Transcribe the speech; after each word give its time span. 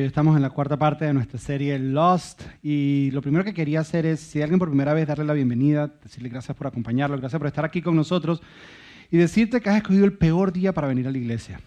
estamos 0.00 0.36
en 0.36 0.42
la 0.42 0.50
cuarta 0.50 0.78
parte 0.78 1.04
de 1.04 1.12
nuestra 1.12 1.38
serie 1.38 1.78
Lost 1.78 2.42
y 2.62 3.10
lo 3.12 3.20
primero 3.20 3.44
que 3.44 3.52
quería 3.52 3.80
hacer 3.80 4.06
es, 4.06 4.20
si 4.20 4.40
alguien 4.40 4.58
por 4.58 4.68
primera 4.68 4.94
vez, 4.94 5.06
darle 5.06 5.24
la 5.24 5.34
bienvenida, 5.34 5.92
decirle 6.02 6.28
gracias 6.28 6.56
por 6.56 6.66
acompañarlo, 6.66 7.18
gracias 7.18 7.38
por 7.38 7.46
estar 7.46 7.64
aquí 7.64 7.82
con 7.82 7.94
nosotros 7.94 8.42
y 9.10 9.18
decirte 9.18 9.60
que 9.60 9.68
has 9.68 9.76
escogido 9.76 10.04
el 10.04 10.14
peor 10.14 10.52
día 10.52 10.72
para 10.72 10.88
venir 10.88 11.06
a 11.06 11.10
la 11.10 11.18
iglesia. 11.18 11.60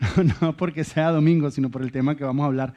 No, 0.40 0.56
porque 0.56 0.82
sea 0.82 1.10
domingo, 1.10 1.48
sino 1.52 1.70
por 1.70 1.82
el 1.82 1.92
tema 1.92 2.16
que 2.16 2.24
vamos 2.24 2.42
a 2.42 2.46
hablar. 2.46 2.74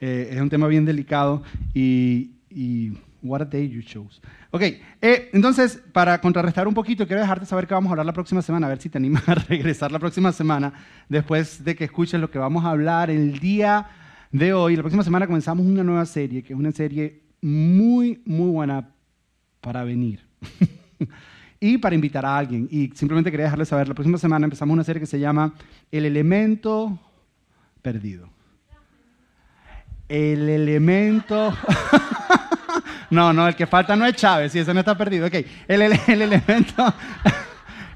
Eh, 0.00 0.30
es 0.32 0.40
un 0.40 0.48
tema 0.48 0.68
bien 0.68 0.86
delicado 0.86 1.42
y, 1.74 2.30
y 2.48 2.92
what 3.22 3.40
a 3.40 3.44
day 3.44 3.68
you 3.68 3.82
chose. 3.82 4.20
Ok, 4.50 4.62
eh, 4.62 5.30
entonces, 5.32 5.80
para 5.92 6.20
contrarrestar 6.20 6.68
un 6.68 6.74
poquito, 6.74 7.06
quiero 7.06 7.22
dejarte 7.22 7.46
saber 7.46 7.66
que 7.66 7.74
vamos 7.74 7.90
a 7.90 7.92
hablar 7.92 8.06
la 8.06 8.12
próxima 8.12 8.42
semana, 8.42 8.66
a 8.66 8.70
ver 8.70 8.80
si 8.80 8.88
te 8.88 8.98
animas 8.98 9.28
a 9.28 9.34
regresar 9.34 9.92
la 9.92 9.98
próxima 9.98 10.32
semana, 10.32 10.72
después 11.08 11.64
de 11.64 11.74
que 11.74 11.84
escuches 11.84 12.20
lo 12.20 12.30
que 12.30 12.38
vamos 12.38 12.64
a 12.64 12.70
hablar 12.70 13.10
el 13.10 13.38
día 13.38 13.86
de 14.30 14.52
hoy. 14.52 14.76
La 14.76 14.82
próxima 14.82 15.04
semana 15.04 15.26
comenzamos 15.26 15.64
una 15.64 15.84
nueva 15.84 16.04
serie, 16.06 16.42
que 16.42 16.52
es 16.52 16.58
una 16.58 16.72
serie 16.72 17.22
muy, 17.40 18.22
muy 18.24 18.50
buena 18.50 18.90
para 19.60 19.84
venir. 19.84 20.20
y 21.60 21.78
para 21.78 21.94
invitar 21.94 22.26
a 22.26 22.36
alguien. 22.36 22.66
Y 22.70 22.90
simplemente 22.94 23.30
quería 23.30 23.44
dejarles 23.44 23.68
saber, 23.68 23.86
la 23.86 23.94
próxima 23.94 24.18
semana 24.18 24.44
empezamos 24.44 24.74
una 24.74 24.84
serie 24.84 25.00
que 25.00 25.06
se 25.06 25.20
llama 25.20 25.54
El 25.90 26.04
elemento 26.04 26.98
perdido. 27.80 28.28
El 30.08 30.48
elemento... 30.48 31.54
No, 33.12 33.30
no, 33.30 33.46
el 33.46 33.54
que 33.54 33.66
falta 33.66 33.94
no 33.94 34.06
es 34.06 34.16
Chávez, 34.16 34.52
si 34.52 34.58
ese 34.58 34.72
no 34.72 34.80
está 34.80 34.96
perdido. 34.96 35.26
Ok, 35.26 35.34
el, 35.68 35.82
elemento, 35.82 36.94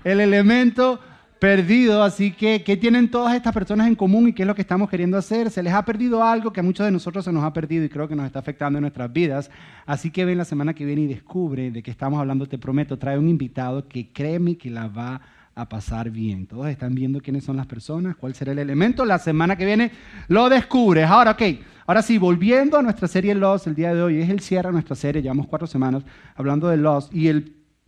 el 0.05 0.21
elemento 0.21 1.01
perdido, 1.39 2.03
así 2.03 2.33
que, 2.33 2.63
¿qué 2.63 2.77
tienen 2.77 3.11
todas 3.11 3.35
estas 3.35 3.55
personas 3.55 3.87
en 3.87 3.95
común 3.95 4.29
y 4.29 4.35
qué 4.35 4.43
es 4.43 4.47
lo 4.47 4.55
que 4.55 4.61
estamos 4.61 4.91
queriendo 4.91 5.17
hacer? 5.17 5.51
Se 5.51 5.63
les 5.63 5.73
ha 5.73 5.87
perdido 5.87 6.23
algo 6.23 6.53
que 6.53 6.61
a 6.61 6.63
muchos 6.63 6.85
de 6.85 6.93
nosotros 6.93 7.25
se 7.25 7.33
nos 7.33 7.45
ha 7.45 7.55
perdido 7.55 7.83
y 7.83 7.89
creo 7.89 8.07
que 8.07 8.15
nos 8.15 8.27
está 8.27 8.41
afectando 8.41 8.77
en 8.77 8.83
nuestras 8.83 9.11
vidas. 9.11 9.51
Así 9.87 10.11
que 10.11 10.27
ven 10.27 10.37
la 10.37 10.45
semana 10.45 10.75
que 10.75 10.85
viene 10.85 11.01
y 11.01 11.07
descubre 11.07 11.71
de 11.71 11.83
qué 11.83 11.91
estamos 11.91 12.21
hablando, 12.21 12.45
te 12.45 12.59
prometo, 12.59 12.99
trae 12.99 13.19
un 13.19 13.31
invitado 13.31 13.89
que 13.89 14.13
créeme 14.13 14.59
que 14.59 14.69
la 14.69 14.87
va 14.87 15.15
a 15.15 15.21
pasar 15.65 16.11
bien. 16.11 16.47
Todos 16.47 16.69
están 16.69 16.95
viendo 16.95 17.21
quiénes 17.21 17.45
son 17.45 17.57
las 17.57 17.67
personas, 17.67 18.15
cuál 18.17 18.35
será 18.35 18.53
el 18.53 18.59
elemento. 18.59 19.07
La 19.07 19.19
semana 19.19 19.57
que 19.57 19.65
viene 19.65 19.91
lo 20.29 20.51
descubres. 20.51 21.07
Ahora, 21.07 21.31
ok. 21.31 21.43
Ahora 21.87 22.03
sí, 22.03 22.19
volviendo 22.19 22.77
a 22.77 22.83
nuestra 22.83 23.09
serie 23.09 23.35
Lost, 23.35 23.69
el 23.69 23.75
día 23.75 23.95
de 23.95 24.03
hoy 24.03 24.21
es 24.21 24.29
el 24.29 24.41
cierre 24.41 24.69
de 24.69 24.73
nuestra 24.73 24.97
serie, 24.97 25.23
llevamos 25.23 25.47
cuatro 25.47 25.67
semanas 25.69 26.03
hablando 26.35 26.69
de 26.69 26.77
Lost, 26.77 27.15
y 27.15 27.31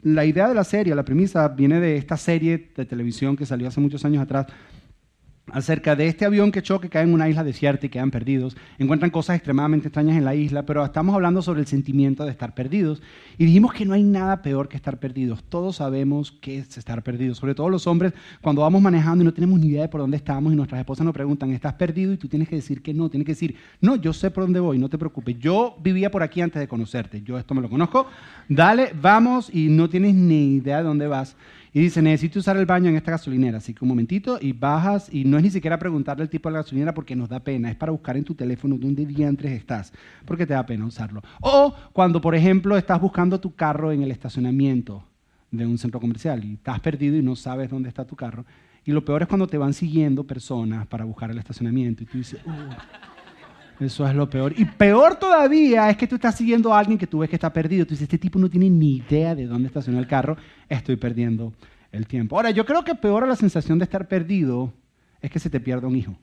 la 0.03 0.25
idea 0.25 0.49
de 0.49 0.55
la 0.55 0.63
serie, 0.63 0.95
la 0.95 1.05
premisa, 1.05 1.49
viene 1.49 1.81
de 1.81 1.97
esta 1.97 2.17
serie 2.17 2.71
de 2.77 2.85
televisión 2.85 3.37
que 3.37 3.45
salió 3.45 3.67
hace 3.67 3.81
muchos 3.81 4.05
años 4.05 4.23
atrás, 4.23 4.47
acerca 5.53 5.97
de 5.97 6.07
este 6.07 6.25
avión 6.25 6.53
que 6.53 6.63
choque, 6.63 6.89
cae 6.89 7.05
en 7.05 7.13
una 7.13 7.29
isla 7.29 7.45
desierta 7.45 7.87
y 7.87 7.89
quedan 7.89 8.11
perdidos. 8.11 8.57
Encuentran 8.79 9.11
cosas 9.11 9.37
extremadamente 9.37 9.89
extrañas 9.89 10.17
en 10.17 10.25
la 10.25 10.35
isla, 10.35 10.65
pero 10.65 10.85
estamos 10.85 11.15
hablando 11.15 11.43
sobre 11.43 11.61
el 11.61 11.67
sentimiento 11.67 12.25
de 12.25 12.31
estar 12.31 12.55
perdidos. 12.55 13.03
Y 13.39 13.47
dijimos 13.47 13.73
que 13.73 13.85
no 13.85 13.95
hay 13.95 14.03
nada 14.03 14.43
peor 14.43 14.69
que 14.69 14.77
estar 14.77 14.99
perdidos. 14.99 15.43
Todos 15.45 15.77
sabemos 15.77 16.33
qué 16.33 16.59
es 16.59 16.77
estar 16.79 17.03
perdidos, 17.03 17.39
sobre 17.39 17.55
todo 17.55 17.69
los 17.69 17.87
hombres, 17.87 18.13
cuando 18.41 18.63
vamos 18.63 18.83
manejando 18.83 19.23
y 19.23 19.25
no 19.25 19.35
tenemos 19.35 19.59
ni 19.59 19.69
idea 19.69 19.83
de 19.83 19.89
por 19.89 20.01
dónde 20.01 20.17
estamos 20.17 20.53
y 20.53 20.57
nuestras 20.57 20.81
esposas 20.81 21.05
nos 21.05 21.15
preguntan, 21.15 21.51
¿estás 21.53 21.75
perdido? 21.75 22.13
Y 22.13 22.17
tú 22.17 22.29
tienes 22.29 22.49
que 22.49 22.57
decir 22.57 22.83
que 22.83 22.95
no, 22.95 23.09
tienes 23.09 23.27
que 23.27 23.33
decir, 23.33 23.57
no, 23.81 23.97
yo 23.97 24.13
sé 24.13 24.31
por 24.31 24.45
dónde 24.45 24.61
voy, 24.61 24.79
no 24.79 24.89
te 24.89 24.99
preocupes. 24.99 25.39
Yo 25.39 25.77
vivía 25.83 26.11
por 26.11 26.23
aquí 26.23 26.41
antes 26.41 26.61
de 26.61 26.69
conocerte, 26.69 27.23
yo 27.23 27.39
esto 27.39 27.55
me 27.55 27.63
lo 27.63 27.69
conozco. 27.69 28.07
Dale, 28.49 28.93
vamos 29.01 29.51
y 29.53 29.69
no 29.69 29.89
tienes 29.89 30.15
ni 30.15 30.57
idea 30.57 30.79
de 30.79 30.85
dónde 30.85 31.07
vas. 31.07 31.37
Y 31.73 31.81
dice, 31.81 32.03
necesito 32.03 32.39
usar 32.39 32.57
el 32.57 32.67
baño 32.67 32.89
en 32.89 32.97
esta 32.97 33.11
gasolinera. 33.11 33.59
Así 33.59 33.75
que 33.75 33.85
un 33.85 33.89
momentito 33.89 34.39
y 34.41 34.53
bajas 34.53 35.13
y 35.13 35.25
no 35.25 35.37
es 35.37 35.43
ni 35.43 35.51
siquiera 35.51 35.79
preguntarle 35.79 36.23
el 36.25 36.31
tipo 36.31 36.49
de 36.49 36.55
la 36.55 36.59
gasolinera 36.61 36.95
porque 36.95 37.15
nos 37.15 37.29
da 37.29 37.41
pena. 37.41 37.71
Es 37.71 37.77
para 37.77 37.93
buscar 37.93 38.17
en 38.17 38.25
tu 38.25 38.35
teléfono 38.35 38.77
dónde 38.79 39.07
diantres 39.07 39.53
estás 39.53 39.93
porque 40.25 40.47
te 40.47 40.55
da 40.55 40.65
pena 40.65 40.87
usarlo. 40.87 41.23
O 41.41 41.75
cuando, 41.93 42.21
por 42.21 42.35
ejemplo, 42.35 42.77
estás 42.77 43.01
buscando 43.01 43.41
tu 43.41 43.55
carro 43.55 43.93
en 43.93 44.03
el 44.03 44.11
estacionamiento 44.11 45.05
de 45.51 45.67
un 45.67 45.79
centro 45.79 46.01
comercial 46.01 46.45
y 46.45 46.55
estás 46.55 46.81
perdido 46.81 47.17
y 47.17 47.23
no 47.23 47.37
sabes 47.37 47.71
dónde 47.71 47.89
está 47.89 48.07
tu 48.07 48.17
carro. 48.17 48.45
Y 48.85 48.93
lo 48.93 49.05
peor 49.05 49.23
es 49.23 49.29
cuando 49.29 49.47
te 49.47 49.59
van 49.59 49.75
siguiendo 49.75 50.25
personas 50.25 50.87
para 50.87 51.05
buscar 51.05 51.31
el 51.31 51.39
estacionamiento 51.39 52.03
y 52.03 52.07
tú 52.07 52.19
dices, 52.19 52.41
eso 53.81 54.07
es 54.07 54.15
lo 54.15 54.29
peor. 54.29 54.55
Y 54.57 54.65
peor 54.65 55.17
todavía 55.17 55.89
es 55.89 55.97
que 55.97 56.07
tú 56.07 56.17
estás 56.17 56.37
siguiendo 56.37 56.75
a 56.75 56.79
alguien 56.79 56.99
que 56.99 57.07
tú 57.07 57.19
ves 57.19 57.31
que 57.31 57.37
está 57.37 57.53
perdido. 57.53 57.87
Tú 57.87 57.91
dices, 57.91 58.05
este 58.05 58.19
tipo 58.19 58.39
no 58.39 58.51
tiene 58.51 58.69
ni 58.69 58.97
idea 58.97 59.35
de 59.35 59.47
dónde 59.47 59.69
estaciona 59.69 59.99
el 59.99 60.07
carro, 60.07 60.37
estoy 60.69 60.97
perdiendo 60.97 61.53
el 61.93 62.07
tiempo. 62.07 62.37
Ahora, 62.37 62.51
yo 62.51 62.67
creo 62.67 62.85
que 62.85 62.95
peor 62.95 63.25
a 63.25 63.27
la 63.27 63.37
sensación 63.37 63.79
de 63.79 63.85
estar 63.85 64.09
perdido 64.09 64.73
es 65.21 65.31
que 65.31 65.39
se 65.39 65.51
te 65.51 65.61
pierda 65.61 65.87
un 65.87 65.97
hijo. 65.97 66.17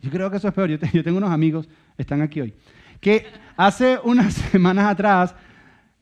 Yo 0.00 0.10
creo 0.10 0.30
que 0.30 0.36
eso 0.36 0.48
es 0.48 0.54
peor. 0.54 0.68
Yo, 0.68 1.04
tengo 1.04 1.18
unos 1.18 1.30
amigos, 1.30 1.68
están 1.96 2.22
aquí 2.22 2.40
hoy, 2.40 2.54
que 3.00 3.26
hace 3.56 3.98
unas 4.04 4.34
semanas 4.52 4.86
atrás, 4.86 5.34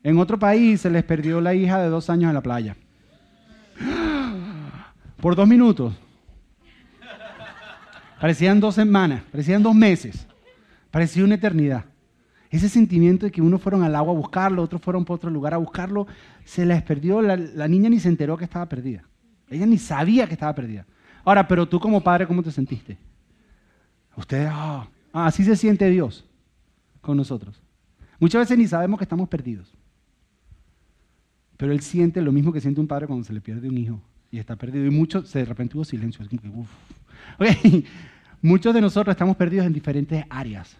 en 0.03 0.17
otro 0.17 0.37
país, 0.39 0.81
se 0.81 0.89
les 0.89 1.03
perdió 1.03 1.39
la 1.39 1.53
hija 1.53 1.79
de 1.79 1.89
dos 1.89 2.09
años 2.09 2.29
en 2.29 2.33
la 2.33 2.41
playa. 2.41 2.75
Por 5.21 5.35
dos 5.35 5.47
minutos. 5.47 5.93
Parecían 8.19 8.59
dos 8.59 8.75
semanas, 8.75 9.23
parecían 9.31 9.63
dos 9.63 9.75
meses. 9.75 10.27
Parecía 10.91 11.23
una 11.23 11.35
eternidad. 11.35 11.85
Ese 12.49 12.67
sentimiento 12.67 13.25
de 13.25 13.31
que 13.31 13.41
unos 13.41 13.61
fueron 13.61 13.81
al 13.83 13.95
agua 13.95 14.13
a 14.13 14.17
buscarlo, 14.17 14.61
otros 14.61 14.81
fueron 14.81 15.05
para 15.05 15.15
otro 15.15 15.29
lugar 15.29 15.53
a 15.53 15.57
buscarlo, 15.57 16.05
se 16.43 16.65
les 16.65 16.83
perdió. 16.83 17.21
La, 17.21 17.67
niña 17.67 17.89
ni 17.89 17.99
se 17.99 18.09
enteró 18.09 18.37
que 18.37 18.43
estaba 18.43 18.67
perdida. 18.67 19.05
Ella 19.49 19.65
ni 19.65 19.77
sabía 19.77 20.27
que 20.27 20.33
estaba 20.33 20.53
perdida. 20.53 20.85
Ahora, 21.23 21.47
pero 21.47 21.67
tú 21.67 21.79
como 21.79 22.01
padre, 22.01 22.27
¿cómo 22.27 22.43
te 22.43 22.51
sentiste? 22.51 22.97
Usted, 24.17 24.47
ah, 24.51 24.87
ah, 25.13 25.25
así 25.27 25.45
se 25.45 25.55
siente 25.55 25.89
Dios 25.89 26.25
con 26.99 27.15
nosotros. 27.15 27.61
Muchas 28.19 28.41
veces 28.41 28.57
ni 28.57 28.67
sabemos 28.67 28.97
que 28.97 29.05
estamos 29.05 29.29
perdidos. 29.29 29.73
Pero 31.55 31.71
Él 31.71 31.79
siente 31.79 32.21
lo 32.21 32.33
mismo 32.33 32.51
que 32.51 32.59
siente 32.59 32.81
un 32.81 32.87
padre 32.87 33.07
cuando 33.07 33.23
se 33.23 33.31
le 33.31 33.39
pierde 33.39 33.69
un 33.69 33.77
hijo 33.77 34.01
y 34.29 34.39
está 34.39 34.57
perdido. 34.57 34.85
Y 34.85 34.89
muchos, 34.89 35.31
de 35.31 35.45
repente 35.45 35.77
hubo 35.77 35.85
silencio. 35.85 36.25
Okay. 37.39 37.85
Muchos 38.41 38.73
de 38.73 38.81
nosotros 38.81 39.13
estamos 39.13 39.37
perdidos 39.37 39.67
en 39.67 39.73
diferentes 39.73 40.25
áreas. 40.29 40.75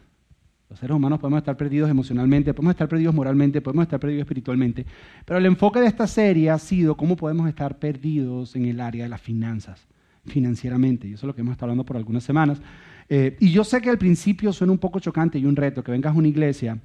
Los 0.72 0.80
seres 0.80 0.96
humanos 0.96 1.20
podemos 1.20 1.40
estar 1.40 1.58
perdidos 1.58 1.90
emocionalmente, 1.90 2.54
podemos 2.54 2.72
estar 2.72 2.88
perdidos 2.88 3.14
moralmente, 3.14 3.60
podemos 3.60 3.84
estar 3.84 4.00
perdidos 4.00 4.22
espiritualmente. 4.22 4.86
Pero 5.26 5.38
el 5.38 5.46
enfoque 5.46 5.82
de 5.82 5.88
esta 5.88 6.08
serie 6.08 6.50
ha 6.50 6.58
sido 6.58 6.96
cómo 6.96 7.18
podemos 7.18 7.50
estar 7.50 7.78
perdidos 7.78 8.56
en 8.56 8.64
el 8.64 8.80
área 8.80 9.04
de 9.04 9.10
las 9.10 9.20
finanzas, 9.20 9.86
financieramente. 10.28 11.10
Y 11.10 11.14
eso 11.16 11.26
es 11.26 11.28
lo 11.28 11.36
que 11.36 11.42
hemos 11.42 11.52
estado 11.52 11.66
hablando 11.66 11.84
por 11.84 11.98
algunas 11.98 12.24
semanas. 12.24 12.62
Eh, 13.10 13.36
y 13.42 13.52
yo 13.52 13.66
sé 13.66 13.82
que 13.82 13.90
al 13.90 13.98
principio 13.98 14.54
suena 14.54 14.72
un 14.72 14.80
poco 14.80 15.02
chocante 15.02 15.38
y 15.38 15.46
un 15.46 15.58
reto 15.58 15.84
que 15.84 15.92
vengas 15.92 16.16
a 16.16 16.18
una 16.18 16.30
iglesia 16.30 16.80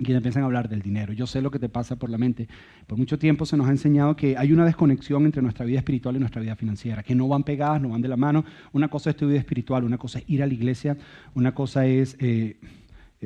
y 0.00 0.12
empiezan 0.12 0.42
a 0.42 0.46
hablar 0.46 0.68
del 0.68 0.82
dinero. 0.82 1.12
Yo 1.12 1.28
sé 1.28 1.40
lo 1.40 1.52
que 1.52 1.60
te 1.60 1.68
pasa 1.68 1.94
por 1.94 2.10
la 2.10 2.18
mente. 2.18 2.48
Por 2.88 2.98
mucho 2.98 3.20
tiempo 3.20 3.46
se 3.46 3.56
nos 3.56 3.68
ha 3.68 3.70
enseñado 3.70 4.16
que 4.16 4.36
hay 4.36 4.52
una 4.52 4.64
desconexión 4.64 5.24
entre 5.26 5.42
nuestra 5.42 5.64
vida 5.64 5.78
espiritual 5.78 6.16
y 6.16 6.18
nuestra 6.18 6.42
vida 6.42 6.56
financiera, 6.56 7.04
que 7.04 7.14
no 7.14 7.28
van 7.28 7.44
pegadas, 7.44 7.80
no 7.80 7.90
van 7.90 8.02
de 8.02 8.08
la 8.08 8.16
mano. 8.16 8.44
Una 8.72 8.88
cosa 8.88 9.10
es 9.10 9.16
tu 9.16 9.28
vida 9.28 9.38
espiritual, 9.38 9.84
una 9.84 9.96
cosa 9.96 10.18
es 10.18 10.24
ir 10.28 10.42
a 10.42 10.46
la 10.48 10.54
iglesia, 10.54 10.98
una 11.34 11.54
cosa 11.54 11.86
es 11.86 12.16
eh, 12.18 12.56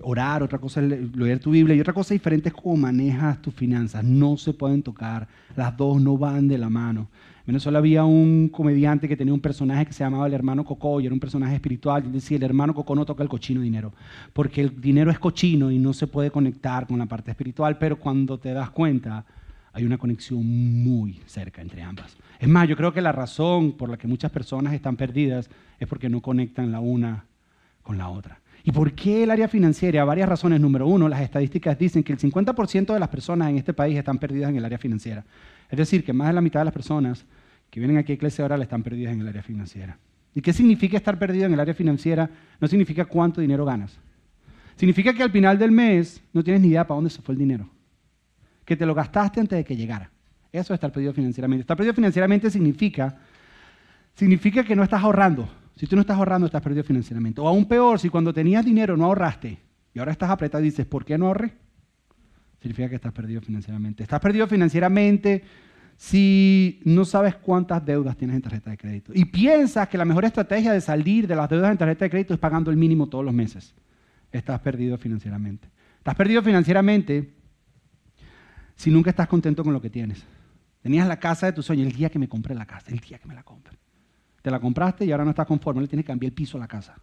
orar, 0.02 0.42
otra 0.42 0.58
cosa 0.58 0.80
es 0.80 1.16
leer 1.16 1.40
tu 1.40 1.50
Biblia 1.50 1.74
y 1.74 1.80
otra 1.80 1.92
cosa 1.92 2.14
diferente 2.14 2.48
es 2.48 2.54
cómo 2.54 2.76
manejas 2.76 3.40
tus 3.42 3.54
finanzas. 3.54 4.04
No 4.04 4.36
se 4.36 4.52
pueden 4.52 4.82
tocar, 4.82 5.28
las 5.56 5.76
dos 5.76 6.00
no 6.00 6.16
van 6.16 6.48
de 6.48 6.58
la 6.58 6.70
mano. 6.70 7.08
En 7.40 7.46
Venezuela 7.46 7.78
había 7.78 8.04
un 8.04 8.48
comediante 8.48 9.08
que 9.08 9.16
tenía 9.16 9.34
un 9.34 9.40
personaje 9.40 9.86
que 9.86 9.92
se 9.92 10.04
llamaba 10.04 10.26
el 10.26 10.34
hermano 10.34 10.64
Coco 10.64 11.00
y 11.00 11.06
era 11.06 11.14
un 11.14 11.20
personaje 11.20 11.54
espiritual. 11.54 12.04
Y 12.06 12.10
decía, 12.10 12.36
el 12.36 12.44
hermano 12.44 12.74
Coco 12.74 12.94
no 12.94 13.04
toca 13.04 13.22
el 13.22 13.28
cochino 13.28 13.60
dinero, 13.60 13.92
porque 14.32 14.60
el 14.60 14.80
dinero 14.80 15.10
es 15.10 15.18
cochino 15.18 15.70
y 15.70 15.78
no 15.78 15.92
se 15.92 16.06
puede 16.06 16.30
conectar 16.30 16.86
con 16.86 16.98
la 16.98 17.06
parte 17.06 17.30
espiritual, 17.30 17.78
pero 17.78 17.98
cuando 17.98 18.38
te 18.38 18.52
das 18.52 18.70
cuenta 18.70 19.24
hay 19.72 19.84
una 19.84 19.98
conexión 19.98 20.44
muy 20.82 21.20
cerca 21.26 21.62
entre 21.62 21.82
ambas. 21.82 22.16
Es 22.38 22.48
más, 22.48 22.68
yo 22.68 22.76
creo 22.76 22.92
que 22.92 23.00
la 23.00 23.12
razón 23.12 23.72
por 23.72 23.88
la 23.88 23.96
que 23.96 24.08
muchas 24.08 24.30
personas 24.30 24.72
están 24.72 24.96
perdidas 24.96 25.50
es 25.78 25.88
porque 25.88 26.08
no 26.08 26.20
conectan 26.20 26.72
la 26.72 26.80
una 26.80 27.24
con 27.82 27.98
la 27.98 28.08
otra. 28.08 28.40
¿Y 28.64 28.72
por 28.72 28.92
qué 28.92 29.22
el 29.22 29.30
área 29.30 29.48
financiera? 29.48 30.04
Varias 30.04 30.28
razones. 30.28 30.60
Número 30.60 30.86
uno, 30.86 31.08
las 31.08 31.22
estadísticas 31.22 31.78
dicen 31.78 32.02
que 32.02 32.12
el 32.12 32.18
50% 32.18 32.92
de 32.92 33.00
las 33.00 33.08
personas 33.08 33.50
en 33.50 33.56
este 33.56 33.72
país 33.72 33.96
están 33.96 34.18
perdidas 34.18 34.50
en 34.50 34.56
el 34.56 34.64
área 34.64 34.78
financiera. 34.78 35.24
Es 35.68 35.78
decir, 35.78 36.04
que 36.04 36.12
más 36.12 36.28
de 36.28 36.34
la 36.34 36.40
mitad 36.40 36.60
de 36.60 36.64
las 36.64 36.74
personas 36.74 37.24
que 37.70 37.80
vienen 37.80 37.96
aquí 37.96 38.12
a 38.12 38.14
Iglesia 38.16 38.44
Oral 38.44 38.60
están 38.62 38.82
perdidas 38.82 39.12
en 39.12 39.20
el 39.20 39.28
área 39.28 39.42
financiera. 39.42 39.98
¿Y 40.34 40.42
qué 40.42 40.52
significa 40.52 40.96
estar 40.96 41.18
perdido 41.18 41.46
en 41.46 41.54
el 41.54 41.60
área 41.60 41.74
financiera? 41.74 42.28
No 42.60 42.68
significa 42.68 43.04
cuánto 43.04 43.40
dinero 43.40 43.64
ganas. 43.64 43.98
Significa 44.76 45.12
que 45.12 45.22
al 45.22 45.30
final 45.30 45.58
del 45.58 45.70
mes 45.70 46.22
no 46.32 46.42
tienes 46.42 46.62
ni 46.62 46.68
idea 46.68 46.86
para 46.86 46.96
dónde 46.96 47.10
se 47.10 47.22
fue 47.22 47.34
el 47.34 47.38
dinero. 47.38 47.68
Que 48.64 48.76
te 48.76 48.86
lo 48.86 48.94
gastaste 48.94 49.40
antes 49.40 49.56
de 49.56 49.64
que 49.64 49.76
llegara. 49.76 50.10
Eso 50.52 50.72
es 50.72 50.78
estar 50.78 50.92
perdido 50.92 51.12
financieramente. 51.12 51.62
Estar 51.62 51.76
perdido 51.76 51.94
financieramente 51.94 52.50
significa, 52.50 53.18
significa 54.14 54.64
que 54.64 54.74
no 54.74 54.82
estás 54.82 55.02
ahorrando. 55.02 55.48
Si 55.80 55.86
tú 55.86 55.96
no 55.96 56.02
estás 56.02 56.18
ahorrando, 56.18 56.44
estás 56.44 56.60
perdido 56.60 56.84
financieramente. 56.84 57.40
O 57.40 57.48
aún 57.48 57.64
peor, 57.64 57.98
si 57.98 58.10
cuando 58.10 58.34
tenías 58.34 58.66
dinero 58.66 58.98
no 58.98 59.06
ahorraste 59.06 59.58
y 59.94 59.98
ahora 59.98 60.12
estás 60.12 60.28
apretado 60.28 60.62
y 60.62 60.66
dices, 60.66 60.84
¿por 60.84 61.06
qué 61.06 61.16
no 61.16 61.28
ahorré? 61.28 61.54
Significa 62.60 62.90
que 62.90 62.96
estás 62.96 63.14
perdido 63.14 63.40
financieramente. 63.40 64.02
Estás 64.02 64.20
perdido 64.20 64.46
financieramente 64.46 65.42
si 65.96 66.82
no 66.84 67.06
sabes 67.06 67.34
cuántas 67.36 67.82
deudas 67.82 68.14
tienes 68.14 68.36
en 68.36 68.42
tarjeta 68.42 68.68
de 68.68 68.76
crédito 68.76 69.12
y 69.14 69.24
piensas 69.24 69.88
que 69.88 69.96
la 69.96 70.04
mejor 70.04 70.26
estrategia 70.26 70.70
de 70.74 70.82
salir 70.82 71.26
de 71.26 71.34
las 71.34 71.48
deudas 71.48 71.72
en 71.72 71.78
tarjeta 71.78 72.04
de 72.04 72.10
crédito 72.10 72.34
es 72.34 72.40
pagando 72.40 72.70
el 72.70 72.76
mínimo 72.76 73.08
todos 73.08 73.24
los 73.24 73.32
meses, 73.32 73.74
estás 74.32 74.60
perdido 74.60 74.98
financieramente. 74.98 75.70
Estás 75.96 76.14
perdido 76.14 76.42
financieramente 76.42 77.32
si 78.76 78.90
nunca 78.90 79.08
estás 79.08 79.28
contento 79.28 79.64
con 79.64 79.72
lo 79.72 79.80
que 79.80 79.88
tienes. 79.88 80.22
Tenías 80.82 81.08
la 81.08 81.18
casa 81.18 81.46
de 81.46 81.54
tus 81.54 81.64
sueños 81.64 81.86
el 81.86 81.94
día 81.94 82.10
que 82.10 82.18
me 82.18 82.28
compré 82.28 82.54
la 82.54 82.66
casa, 82.66 82.90
el 82.90 83.00
día 83.00 83.18
que 83.18 83.26
me 83.26 83.34
la 83.34 83.42
compré. 83.44 83.78
Te 84.42 84.50
la 84.50 84.60
compraste 84.60 85.04
y 85.04 85.12
ahora 85.12 85.24
no 85.24 85.30
estás 85.30 85.46
conforme, 85.46 85.82
le 85.82 85.88
tienes 85.88 86.04
que 86.04 86.12
cambiar 86.12 86.30
el 86.30 86.34
piso 86.34 86.56
a 86.56 86.60
la 86.60 86.68
casa. 86.68 86.96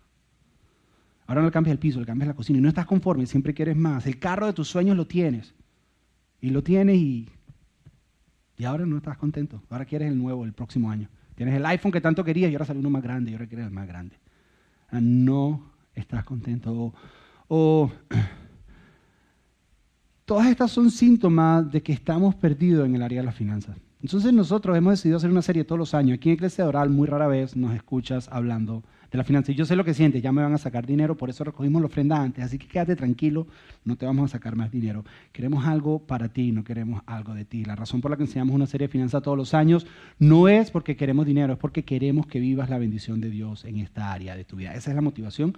Ahora 1.28 1.42
no 1.42 1.48
le 1.48 1.51
cambias 1.51 1.74
el 1.74 1.80
piso, 1.80 2.00
le 2.00 2.06
cambias 2.06 2.30
la 2.30 2.34
cocina 2.34 2.57
y 2.57 2.62
no 2.62 2.69
estás 2.69 2.86
conforme, 2.86 3.25
siempre 3.25 3.54
quieres 3.54 3.75
más. 3.75 4.07
El 4.07 4.18
carro 4.18 4.48
de 4.48 4.54
tus 4.54 4.69
sueños 4.69 4.95
lo 4.95 5.06
tienes. 5.06 5.54
Y 6.39 6.51
lo 6.51 6.63
tienes 6.63 6.98
y, 6.98 7.30
y 8.57 8.63
ahora 8.63 8.86
no 8.86 8.98
estás 8.98 9.18
contento. 9.18 9.62
Ahora 9.69 9.86
quieres 9.86 10.10
el 10.10 10.18
nuevo 10.18 10.45
el 10.45 10.54
próximo 10.54 10.89
año. 10.89 11.10
Tienes 11.36 11.56
el 11.56 11.66
iPhone 11.66 11.92
que 11.92 12.01
tanto 12.01 12.24
querías 12.24 12.50
y 12.50 12.56
ahora 12.56 12.66
sale 12.66 12.80
uno 12.80 12.89
más 12.89 13.04
grande 13.04 13.31
y 13.31 13.34
ahora 13.34 13.48
quieres 13.48 13.68
el 13.68 13.74
más 13.74 13.88
grande. 13.88 14.16
Ah, 14.89 15.00
no 15.01 15.74
estás 15.94 16.24
contento. 16.24 16.94
o 17.48 17.92
todas 20.25 20.48
estas 20.48 20.72
son 20.72 20.89
síntomas 20.89 21.69
de 21.69 21.84
que 21.84 21.94
estamos 21.94 22.36
perdidos 22.36 22.86
en 22.86 22.95
el 22.95 23.01
área 23.01 23.19
de 23.19 23.25
las 23.25 23.36
finanzas. 23.36 23.75
Entonces 24.01 24.31
nosotros 24.31 24.77
hemos 24.77 24.94
decidido 24.94 25.17
hacer 25.17 25.31
una 25.31 25.41
serie 25.41 25.63
todos 25.63 25.79
los 25.79 25.94
años. 25.95 26.17
Aquí 26.17 26.29
en 26.29 26.35
Iglesia 26.35 26.67
Oral 26.67 26.89
muy 26.89 27.07
rara 27.07 27.27
vez 27.27 27.55
nos 27.55 27.73
escuchas 27.73 28.29
hablando 28.31 28.83
de 29.11 29.17
la 29.17 29.23
finanza. 29.23 29.51
Y 29.51 29.55
yo 29.55 29.65
sé 29.65 29.75
lo 29.75 29.83
que 29.83 29.95
sientes, 29.95 30.21
ya 30.21 30.31
me 30.31 30.44
van 30.44 30.53
a 30.53 30.57
sacar 30.59 30.85
dinero, 30.85 31.15
por 31.15 31.29
eso 31.29 31.44
recogimos 31.44 31.81
la 31.81 31.88
ofrenda 31.88 32.21
antes. 32.21 32.44
Así 32.44 32.59
que 32.59 32.67
quédate 32.67 32.95
tranquilo, 32.95 33.47
no 33.85 33.95
te 33.95 34.05
vamos 34.05 34.29
a 34.29 34.33
sacar 34.33 34.55
más 34.55 34.71
dinero. 34.71 35.03
Queremos 35.31 35.65
algo 35.65 35.99
para 35.99 36.29
ti, 36.29 36.51
no 36.51 36.63
queremos 36.63 37.01
algo 37.07 37.33
de 37.33 37.45
ti. 37.45 37.65
La 37.65 37.75
razón 37.75 38.01
por 38.01 38.11
la 38.11 38.17
que 38.17 38.23
enseñamos 38.23 38.53
una 38.53 38.67
serie 38.67 38.88
de 38.88 38.91
finanzas 38.91 39.23
todos 39.23 39.38
los 39.38 39.55
años 39.55 39.88
no 40.19 40.47
es 40.47 40.69
porque 40.69 40.95
queremos 40.95 41.25
dinero, 41.25 41.53
es 41.53 41.59
porque 41.59 41.83
queremos 41.83 42.27
que 42.27 42.39
vivas 42.39 42.69
la 42.69 42.77
bendición 42.77 43.19
de 43.19 43.31
Dios 43.31 43.65
en 43.65 43.77
esta 43.77 44.11
área 44.13 44.35
de 44.35 44.43
tu 44.43 44.57
vida. 44.57 44.75
Esa 44.75 44.91
es 44.91 44.95
la 44.95 45.01
motivación. 45.01 45.57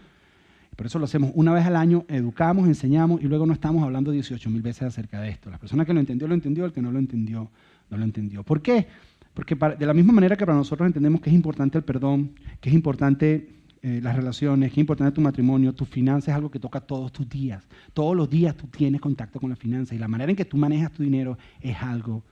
Por 0.78 0.86
eso 0.86 0.98
lo 0.98 1.06
hacemos 1.06 1.32
una 1.34 1.52
vez 1.52 1.66
al 1.66 1.76
año, 1.76 2.06
educamos, 2.08 2.68
enseñamos 2.68 3.22
y 3.22 3.26
luego 3.26 3.46
no 3.46 3.52
estamos 3.52 3.84
hablando 3.84 4.12
18 4.12 4.50
mil 4.50 4.62
veces 4.62 4.84
acerca 4.84 5.20
de 5.20 5.30
esto. 5.30 5.50
La 5.50 5.58
persona 5.58 5.84
que 5.84 5.94
lo 5.94 6.00
entendió, 6.00 6.26
lo 6.28 6.36
entendió, 6.36 6.64
el 6.64 6.72
que 6.72 6.82
no 6.82 6.92
lo 6.92 7.00
entendió, 7.00 7.52
no 7.90 7.98
lo 7.98 8.04
entendió. 8.04 8.44
¿Por 8.44 8.62
qué? 8.62 8.88
Porque 9.34 9.56
de 9.56 9.86
la 9.86 9.94
misma 9.94 10.14
manera 10.14 10.36
que 10.36 10.46
para 10.46 10.58
nosotros 10.58 10.86
entendemos 10.86 11.22
que 11.22 11.30
es 11.30 11.36
importante 11.36 11.78
el 11.78 11.84
perdón, 11.84 12.36
que 12.60 12.70
es 12.70 12.76
importante 12.76 13.60
eh, 13.82 14.02
las 14.04 14.16
relaciones, 14.16 14.70
que 14.70 14.74
es 14.74 14.80
importante 14.80 15.14
tu 15.14 15.22
matrimonio, 15.22 15.74
tu 15.74 15.86
finanza 15.86 16.32
es 16.32 16.36
algo 16.36 16.52
que 16.52 16.60
toca 16.60 16.82
todos 16.82 17.12
tus 17.14 17.30
días. 17.30 17.68
Todos 17.94 18.16
los 18.16 18.30
días 18.30 18.56
tú 18.56 18.68
tienes 18.68 19.00
contacto 19.00 19.40
con 19.40 19.50
la 19.50 19.56
finanza 19.56 19.96
y 19.96 19.98
la 19.98 20.08
manera 20.08 20.32
en 20.32 20.36
que 20.36 20.46
tú 20.46 20.58
manejas 20.58 20.92
tu 20.92 21.04
dinero 21.04 21.38
es 21.62 21.78
algo 21.82 22.24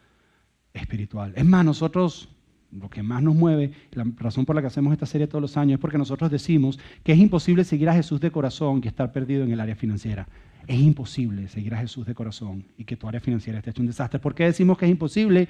espiritual. 0.73 1.33
Es 1.35 1.45
más, 1.45 1.63
nosotros 1.63 2.29
lo 2.71 2.89
que 2.89 3.01
más 3.01 3.23
nos 3.23 3.35
mueve, 3.35 3.71
la 3.91 4.05
razón 4.17 4.45
por 4.45 4.55
la 4.55 4.61
que 4.61 4.67
hacemos 4.67 4.91
esta 4.91 5.05
serie 5.05 5.27
todos 5.27 5.41
los 5.41 5.55
años 5.55 5.75
es 5.75 5.79
porque 5.79 5.97
nosotros 5.97 6.29
decimos 6.29 6.79
que 7.03 7.13
es 7.13 7.19
imposible 7.19 7.63
seguir 7.63 7.87
a 7.87 7.93
Jesús 7.93 8.19
de 8.19 8.31
corazón 8.31 8.81
y 8.83 8.87
estar 8.87 9.13
perdido 9.13 9.45
en 9.45 9.51
el 9.51 9.59
área 9.59 9.75
financiera. 9.75 10.27
Es 10.67 10.79
imposible 10.79 11.47
seguir 11.47 11.73
a 11.73 11.77
Jesús 11.77 12.05
de 12.05 12.13
corazón 12.13 12.65
y 12.77 12.83
que 12.83 12.97
tu 12.97 13.07
área 13.07 13.21
financiera 13.21 13.59
esté 13.59 13.71
hecho 13.71 13.81
un 13.81 13.87
desastre. 13.87 14.19
¿Por 14.19 14.35
qué 14.35 14.43
decimos 14.43 14.77
que 14.77 14.85
es 14.85 14.91
imposible? 14.91 15.47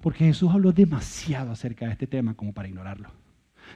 Porque 0.00 0.24
Jesús 0.24 0.52
habló 0.52 0.70
demasiado 0.70 1.50
acerca 1.50 1.86
de 1.86 1.92
este 1.92 2.06
tema 2.06 2.34
como 2.34 2.52
para 2.52 2.68
ignorarlo. 2.68 3.10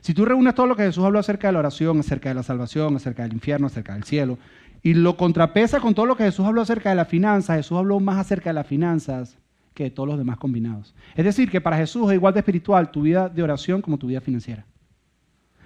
Si 0.01 0.15
tú 0.15 0.25
reúnes 0.25 0.55
todo 0.55 0.67
lo 0.67 0.77
que 0.77 0.85
Jesús 0.85 1.05
habló 1.05 1.19
acerca 1.19 1.49
de 1.49 1.53
la 1.55 1.59
oración, 1.59 1.99
acerca 1.99 2.29
de 2.29 2.37
la 2.37 2.45
salvación, 2.45 2.95
acerca 2.95 3.25
del 3.25 3.33
infierno, 3.33 3.67
acerca 3.67 3.95
del 3.95 4.05
cielo, 4.05 4.39
y 4.83 4.95
lo 4.95 5.17
contrapesa 5.17 5.81
con 5.81 5.95
todo 5.95 6.07
lo 6.07 6.17
que 6.17 6.25
Jesús 6.25 6.47
habló 6.47 6.63
acerca 6.63 6.91
de 6.91 6.97
las 6.97 7.09
finanzas, 7.09 7.57
Jesús 7.57 7.77
habló 7.77 7.99
más 7.99 8.19
acerca 8.19 8.51
de 8.51 8.55
las 8.55 8.67
finanzas 8.67 9.37
que 9.75 9.85
de 9.85 9.91
todos 9.91 10.09
los 10.09 10.19
demás 10.19 10.37
combinados. 10.37 10.95
Es 11.17 11.25
decir, 11.25 11.51
que 11.51 11.61
para 11.61 11.77
Jesús 11.77 12.09
es 12.11 12.15
igual 12.15 12.33
de 12.33 12.41
espiritual 12.41 12.93
tu 12.93 13.03
vida 13.03 13.29
de 13.29 13.43
oración 13.43 13.83
como 13.83 13.99
tu 13.99 14.07
vida 14.07 14.21
financiera. 14.21 14.65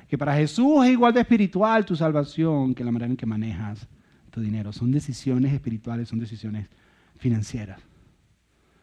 Que 0.08 0.16
para 0.16 0.34
Jesús 0.34 0.84
es 0.86 0.92
igual 0.92 1.12
de 1.12 1.20
espiritual 1.20 1.84
tu 1.84 1.94
salvación 1.94 2.74
que 2.74 2.84
la 2.84 2.90
manera 2.90 3.10
en 3.10 3.16
que 3.16 3.26
manejas 3.26 3.86
dinero. 4.40 4.72
Son 4.72 4.90
decisiones 4.90 5.52
espirituales, 5.52 6.08
son 6.08 6.18
decisiones 6.18 6.68
financieras. 7.16 7.80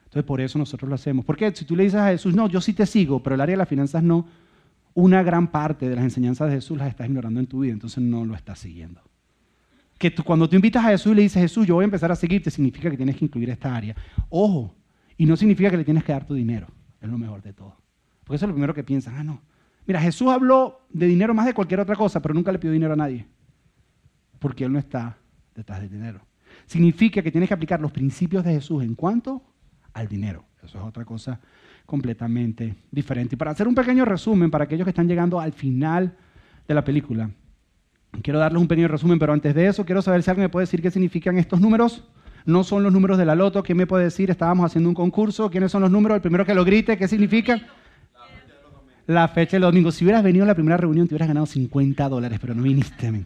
Entonces 0.06 0.28
por 0.28 0.42
eso 0.42 0.60
nosotros 0.60 0.90
lo 0.90 0.96
hacemos. 0.96 1.24
Porque 1.24 1.54
si 1.56 1.64
tú 1.64 1.76
le 1.76 1.84
dices 1.84 2.00
a 2.00 2.10
Jesús, 2.10 2.36
no, 2.36 2.50
yo 2.50 2.60
sí 2.60 2.74
te 2.74 2.86
sigo, 2.86 3.24
pero 3.24 3.36
el 3.36 3.42
área 3.42 3.54
de 3.54 3.58
las 3.58 3.70
finanzas 3.70 4.04
no, 4.04 4.28
una 4.94 5.24
gran 5.24 5.50
parte 5.50 5.88
de 5.88 5.96
las 5.96 6.04
enseñanzas 6.04 6.50
de 6.50 6.56
Jesús 6.56 6.78
las 6.78 6.90
estás 6.90 7.08
ignorando 7.08 7.40
en 7.40 7.48
tu 7.48 7.62
vida, 7.62 7.72
entonces 7.72 8.04
no 8.04 8.26
lo 8.26 8.36
estás 8.36 8.60
siguiendo. 8.60 9.02
Que 9.98 10.14
cuando 10.16 10.50
tú 10.50 10.56
invitas 10.56 10.84
a 10.84 10.90
Jesús 10.90 11.14
y 11.14 11.16
le 11.16 11.22
dices, 11.22 11.42
Jesús, 11.42 11.66
yo 11.66 11.76
voy 11.76 11.84
a 11.84 11.86
empezar 11.86 12.12
a 12.12 12.16
seguirte, 12.16 12.52
significa 12.52 12.90
que 12.90 12.98
tienes 12.98 13.16
que 13.16 13.24
incluir 13.24 13.50
esta 13.52 13.74
área. 13.74 13.96
Ojo, 14.30 14.76
y 15.16 15.26
no 15.26 15.38
significa 15.38 15.70
que 15.70 15.78
le 15.78 15.86
tienes 15.86 16.04
que 16.04 16.12
dar 16.12 16.26
tu 16.26 16.34
dinero. 16.34 16.68
Es 17.00 17.08
lo 17.10 17.18
mejor 17.18 17.42
de 17.42 17.54
todo. 17.54 17.78
Porque 18.24 18.36
eso 18.36 18.46
es 18.46 18.50
lo 18.50 18.56
primero 18.56 18.74
que 18.74 18.84
piensan. 18.84 19.16
Ah, 19.16 19.24
no. 19.24 19.42
Mira, 19.86 20.02
Jesús 20.02 20.28
habló 20.30 20.82
de 20.90 21.06
dinero 21.06 21.34
más 21.34 21.46
de 21.46 21.54
cualquier 21.54 21.80
otra 21.80 21.96
cosa, 21.96 22.22
pero 22.22 22.34
nunca 22.34 22.52
le 22.52 22.60
pidió 22.60 22.74
dinero 22.74 22.94
a 22.94 22.98
nadie. 22.98 23.28
Porque 24.40 24.66
Él 24.66 24.74
no 24.74 24.80
está 24.80 25.18
detrás 25.62 25.80
del 25.80 25.90
dinero. 25.90 26.22
Significa 26.66 27.22
que 27.22 27.32
tienes 27.32 27.48
que 27.48 27.54
aplicar 27.54 27.80
los 27.80 27.92
principios 27.92 28.44
de 28.44 28.54
Jesús 28.54 28.84
en 28.84 28.96
cuanto 28.96 29.42
al 29.94 30.08
dinero. 30.08 30.46
Eso 30.64 30.78
es 30.78 30.84
otra 30.84 31.06
cosa 31.06 31.40
completamente 31.86 32.76
diferente. 32.92 33.36
Y 33.36 33.38
para 33.38 33.52
hacer 33.52 33.68
un 33.68 33.76
pequeño 33.76 34.06
resumen 34.06 34.52
para 34.52 34.66
aquellos 34.66 34.86
que 34.86 34.92
están 34.92 35.08
llegando 35.08 35.40
al 35.40 35.54
final 35.54 36.16
de 36.68 36.74
la 36.74 36.84
película, 36.84 37.30
quiero 38.22 38.40
darles 38.40 38.62
un 38.62 38.68
pequeño 38.68 38.88
resumen, 38.88 39.20
pero 39.20 39.34
antes 39.34 39.54
de 39.56 39.68
eso 39.68 39.86
quiero 39.86 40.02
saber 40.02 40.24
si 40.24 40.30
alguien 40.30 40.46
me 40.46 40.50
puede 40.50 40.64
decir 40.64 40.82
qué 40.82 40.92
significan 40.92 41.38
estos 41.38 41.60
números. 41.60 42.04
No 42.46 42.64
son 42.64 42.82
los 42.82 42.92
números 42.92 43.20
de 43.20 43.26
la 43.26 43.36
loto. 43.36 43.62
¿Quién 43.62 43.78
me 43.78 43.86
puede 43.86 44.06
decir? 44.06 44.32
Estábamos 44.32 44.66
haciendo 44.66 44.90
un 44.90 44.96
concurso. 44.96 45.52
¿Quiénes 45.52 45.72
son 45.72 45.84
los 45.84 45.92
números? 45.92 46.16
El 46.16 46.22
primero 46.22 46.44
que 46.44 46.56
lo 46.56 46.66
grite, 46.66 46.98
¿qué 46.98 47.08
significa? 47.08 47.62
La 49.06 49.28
fecha 49.28 49.58
del 49.58 49.62
domingo. 49.62 49.92
Si 49.92 50.04
hubieras 50.04 50.24
venido 50.24 50.44
a 50.44 50.48
la 50.48 50.56
primera 50.56 50.78
reunión, 50.78 51.08
te 51.08 51.14
hubieras 51.14 51.28
ganado 51.28 51.46
50 51.46 52.10
dólares, 52.10 52.40
pero 52.42 52.56
no 52.56 52.64
viniste. 52.64 53.12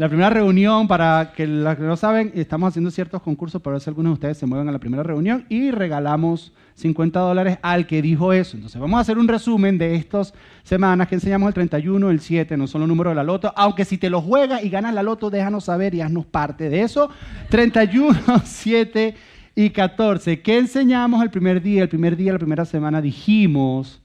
la 0.00 0.08
primera 0.08 0.30
reunión, 0.30 0.88
para 0.88 1.34
que 1.36 1.46
los 1.46 1.76
que 1.76 1.82
no 1.82 1.94
saben, 1.94 2.32
estamos 2.34 2.70
haciendo 2.70 2.90
ciertos 2.90 3.20
concursos 3.20 3.60
para 3.60 3.74
ver 3.74 3.82
si 3.82 3.90
algunos 3.90 4.12
de 4.12 4.14
ustedes 4.14 4.38
se 4.38 4.46
mueven 4.46 4.66
a 4.66 4.72
la 4.72 4.78
primera 4.78 5.02
reunión 5.02 5.44
y 5.50 5.72
regalamos 5.72 6.54
50 6.76 7.20
dólares 7.20 7.58
al 7.60 7.86
que 7.86 8.00
dijo 8.00 8.32
eso. 8.32 8.56
Entonces 8.56 8.80
vamos 8.80 8.96
a 8.96 9.02
hacer 9.02 9.18
un 9.18 9.28
resumen 9.28 9.76
de 9.76 9.96
estas 9.96 10.32
semanas 10.62 11.06
que 11.06 11.16
enseñamos 11.16 11.48
el 11.48 11.52
31, 11.52 12.08
el 12.08 12.20
7, 12.20 12.56
no 12.56 12.66
son 12.66 12.80
los 12.80 12.88
números 12.88 13.10
de 13.10 13.16
la 13.16 13.24
loto, 13.24 13.52
aunque 13.54 13.84
si 13.84 13.98
te 13.98 14.08
lo 14.08 14.22
juegas 14.22 14.64
y 14.64 14.70
ganas 14.70 14.94
la 14.94 15.02
loto, 15.02 15.28
déjanos 15.28 15.64
saber 15.64 15.94
y 15.94 16.00
haznos 16.00 16.24
parte 16.24 16.70
de 16.70 16.80
eso. 16.80 17.10
31, 17.50 18.18
7 18.42 19.14
y 19.54 19.68
14. 19.68 20.40
¿Qué 20.42 20.56
enseñamos 20.56 21.22
el 21.22 21.28
primer 21.28 21.60
día? 21.60 21.82
El 21.82 21.90
primer 21.90 22.16
día, 22.16 22.32
la 22.32 22.38
primera 22.38 22.64
semana 22.64 23.02
dijimos 23.02 24.00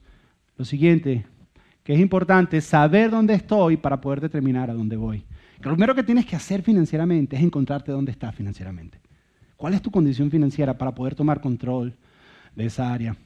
lo 0.58 0.66
siguiente, 0.66 1.24
que 1.84 1.94
es 1.94 2.00
importante 2.00 2.60
saber 2.60 3.10
dónde 3.10 3.32
estoy 3.32 3.78
para 3.78 3.98
poder 3.98 4.20
determinar 4.20 4.68
a 4.68 4.74
dónde 4.74 4.98
voy. 4.98 5.24
Lo 5.62 5.72
primero 5.72 5.94
que 5.94 6.02
tienes 6.02 6.26
que 6.26 6.36
hacer 6.36 6.62
financieramente 6.62 7.36
es 7.36 7.42
encontrarte 7.42 7.92
dónde 7.92 8.12
estás 8.12 8.34
financieramente. 8.34 9.00
¿Cuál 9.56 9.74
es 9.74 9.82
tu 9.82 9.90
condición 9.90 10.30
financiera 10.30 10.76
para 10.76 10.94
poder 10.94 11.14
tomar 11.14 11.40
control 11.40 11.94
de 12.54 12.66
esa 12.66 12.92
área? 12.92 13.16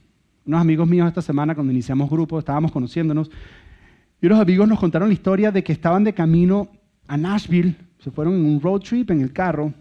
Unos 0.46 0.60
amigos 0.60 0.88
míos 0.88 1.08
esta 1.08 1.22
semana, 1.22 1.54
cuando 1.54 1.72
iniciamos 1.72 2.08
grupo, 2.08 2.38
estábamos 2.38 2.72
conociéndonos, 2.72 3.30
y 4.22 4.26
unos 4.26 4.40
amigos 4.40 4.68
nos 4.68 4.78
contaron 4.78 5.08
la 5.08 5.14
historia 5.14 5.50
de 5.50 5.64
que 5.64 5.72
estaban 5.72 6.04
de 6.04 6.14
camino 6.14 6.68
a 7.08 7.16
Nashville, 7.16 7.74
se 7.98 8.10
fueron 8.10 8.34
en 8.34 8.44
un 8.44 8.60
road 8.60 8.80
trip 8.80 9.10
en 9.10 9.20
el 9.20 9.32
carro, 9.32 9.72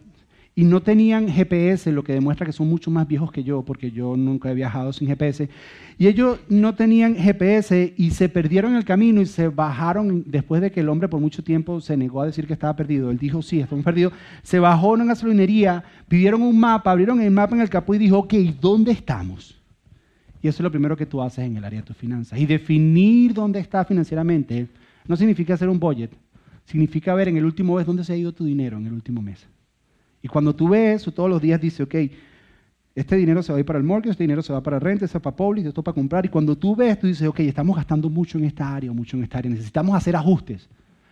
y 0.56 0.65
no 0.65 0.82
tenían 0.82 1.29
GPS, 1.29 1.91
lo 1.91 2.03
que 2.03 2.13
demuestra 2.13 2.46
que 2.46 2.51
son 2.51 2.68
mucho 2.68 2.91
más 2.91 3.08
viejos 3.08 3.32
que 3.32 3.44
yo, 3.44 3.62
porque 3.63 3.91
yo 3.91 4.18
nunca 4.18 4.51
he 4.51 4.53
viajado 4.53 4.91
sin 4.91 5.08
GPS. 5.08 5.50
Y 5.98 6.08
ellos 6.08 6.39
no 6.50 6.75
tenían 6.75 7.15
GPS 7.15 7.94
y 7.96 8.12
se 8.12 8.27
perdieron 8.27 8.75
el 8.75 8.84
camino 8.84 9.22
y 9.22 9.25
se 9.25 9.48
bajaron 9.48 10.24
después 10.27 10.62
de 10.62 10.72
que 10.72 10.82
el 10.82 10.89
hombre 10.89 11.08
por 11.08 11.22
mucho 11.22 11.44
tiempo 11.44 11.79
se 11.79 11.96
negó 11.96 12.22
a 12.22 12.25
decir 12.25 12.46
que 12.46 12.53
estaba 12.53 12.75
perdido. 12.75 13.10
Él 13.10 13.18
dijo, 13.18 13.41
sí, 13.41 13.62
estamos 13.62 13.86
perdidos. 13.86 14.13
Se 14.44 14.60
bajó 14.60 14.96
en 14.96 15.01
una 15.01 15.13
gasolinería, 15.13 15.84
pidieron 16.08 16.41
un 16.41 16.60
mapa, 16.60 16.91
abrieron 16.91 17.22
el 17.22 17.32
mapa 17.32 17.56
en 17.56 17.62
el 17.62 17.70
capó 17.70 17.96
y 17.96 18.00
dijo, 18.00 18.18
ok, 18.18 18.34
¿dónde 18.60 18.91
estamos? 18.91 19.58
Y 20.41 20.48
eso 20.48 20.58
es 20.58 20.63
lo 20.63 20.72
primero 20.72 20.98
que 20.98 21.06
tú 21.06 21.22
haces 21.22 21.46
en 21.46 21.58
el 21.58 21.63
área 21.63 21.82
de 21.82 21.86
tus 21.86 21.98
finanzas. 21.98 22.39
Y 22.39 22.46
definir 22.46 23.34
dónde 23.34 23.60
estás 23.60 23.88
financieramente 23.88 24.68
no 25.08 25.15
significa 25.15 25.53
hacer 25.53 25.70
un 25.70 25.79
budget, 25.79 26.12
significa 26.65 27.13
ver 27.13 27.29
en 27.29 27.38
el 27.38 27.46
último 27.46 27.75
mes 27.75 27.86
dónde 27.86 28.03
se 28.03 28.13
ha 28.13 28.18
ido 28.18 28.32
tu 28.32 28.46
dinero 28.46 28.77
en 28.77 28.88
el 28.88 28.94
último 28.94 29.22
mes. 29.22 29.48
Y 30.21 30.27
cuando 30.27 30.53
tú 30.55 30.69
ves 30.69 31.01
eso 31.01 31.11
todos 31.11 31.29
los 31.29 31.41
días, 31.41 31.59
dice, 31.61 31.83
ok, 31.83 31.95
este 32.95 33.15
dinero 33.15 33.41
se 33.41 33.51
va 33.51 33.57
a 33.57 33.59
ir 33.59 33.65
para 33.65 33.79
el 33.79 33.85
mortgage, 33.85 34.11
este 34.11 34.23
dinero 34.23 34.41
se 34.41 34.51
va 34.51 34.61
para 34.61 34.79
renta, 34.79 35.05
este 35.05 35.19
para 35.19 35.35
public, 35.35 35.65
esto 35.67 35.83
para 35.83 35.95
comprar. 35.95 36.25
Y 36.25 36.29
cuando 36.29 36.57
tú 36.57 36.75
ves, 36.75 36.99
tú 36.99 37.07
dices, 37.07 37.27
ok, 37.27 37.39
estamos 37.41 37.75
gastando 37.75 38.09
mucho 38.09 38.38
en 38.38 38.45
esta 38.45 38.75
área, 38.75 38.91
mucho 38.91 39.15
en 39.15 39.23
esta 39.23 39.38
área, 39.38 39.51
necesitamos 39.51 39.95
hacer 39.95 40.15
ajustes. 40.15 40.67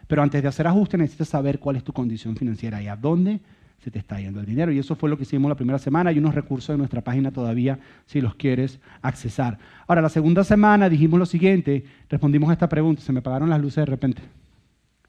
Pero 0.08 0.22
antes 0.22 0.42
de 0.42 0.48
hacer 0.48 0.68
ajustes 0.68 1.00
necesitas 1.00 1.30
saber 1.30 1.60
cuál 1.60 1.76
es 1.76 1.84
tu 1.84 1.94
condición 1.94 2.36
financiera 2.36 2.82
y 2.82 2.88
a 2.88 2.96
dónde 2.96 3.40
se 3.84 3.92
te 3.92 4.00
está 4.00 4.20
yendo 4.20 4.40
el 4.40 4.46
dinero. 4.46 4.72
Y 4.72 4.80
eso 4.80 4.96
fue 4.96 5.10
lo 5.10 5.18
que 5.18 5.24
hicimos 5.24 5.50
la 5.50 5.56
primera 5.56 5.80
semana. 5.80 6.10
Hay 6.10 6.20
unos 6.20 6.34
recursos 6.34 6.72
en 6.72 6.80
nuestra 6.80 7.02
página 7.02 7.32
todavía 7.32 7.80
si 8.06 8.22
los 8.22 8.36
quieres 8.36 8.80
accesar. 9.02 9.60
Ahora, 9.88 10.02
la 10.02 10.10
segunda 10.10 10.44
semana 10.44 10.90
dijimos 10.90 11.20
lo 11.20 11.26
siguiente, 11.26 11.86
respondimos 12.10 12.50
a 12.50 12.54
esta 12.54 12.68
pregunta, 12.68 13.02
se 13.02 13.14
me 13.14 13.20
apagaron 13.20 13.50
las 13.50 13.62
luces 13.62 13.78
de 13.78 13.86
repente. 13.86 14.22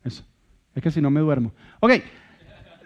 Eso. 0.04 0.24
Es 0.74 0.82
que 0.82 0.90
si 0.90 1.00
no 1.00 1.10
me 1.10 1.20
duermo. 1.20 1.52
Ok, 1.80 1.92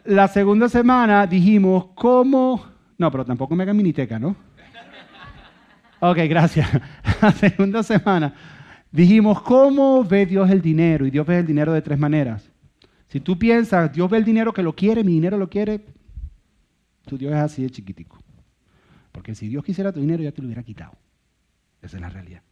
la 0.05 0.29
segunda 0.29 0.69
semana 0.69 1.27
dijimos 1.27 1.87
cómo 1.95 2.65
No, 2.99 3.11
pero 3.11 3.25
tampoco 3.25 3.57
me 3.57 3.63
hagan 3.63 3.77
miniteca, 3.77 4.19
¿no? 4.19 4.37
Ok, 6.01 6.19
gracias. 6.29 6.69
La 7.23 7.31
segunda 7.31 7.83
semana 7.85 8.35
dijimos, 8.91 9.41
¿cómo 9.43 10.03
ve 10.05 10.27
Dios 10.27 10.51
el 10.51 10.61
dinero? 10.61 11.07
Y 11.07 11.11
Dios 11.11 11.25
ve 11.25 11.39
el 11.39 11.47
dinero 11.47 11.73
de 11.73 11.81
tres 11.81 11.97
maneras. 11.97 12.51
Si 13.07 13.21
tú 13.21 13.39
piensas, 13.39 13.93
Dios 13.93 14.11
ve 14.11 14.19
el 14.19 14.25
dinero 14.25 14.53
que 14.53 14.63
lo 14.63 14.75
quiere, 14.75 15.05
mi 15.05 15.13
dinero 15.13 15.39
lo 15.39 15.49
quiere, 15.49 15.85
tu 17.07 17.17
Dios 17.17 17.33
es 17.33 17.39
así 17.39 17.63
de 17.63 17.71
chiquitico. 17.71 18.19
Porque 19.13 19.35
si 19.35 19.49
Dios 19.49 19.63
quisiera 19.63 19.93
tu 19.93 20.01
dinero, 20.01 20.23
ya 20.23 20.33
te 20.33 20.41
lo 20.41 20.47
hubiera 20.47 20.63
quitado. 20.63 20.93
Esa 21.81 21.99
es 21.99 22.01
la 22.01 22.09
realidad. 22.09 22.43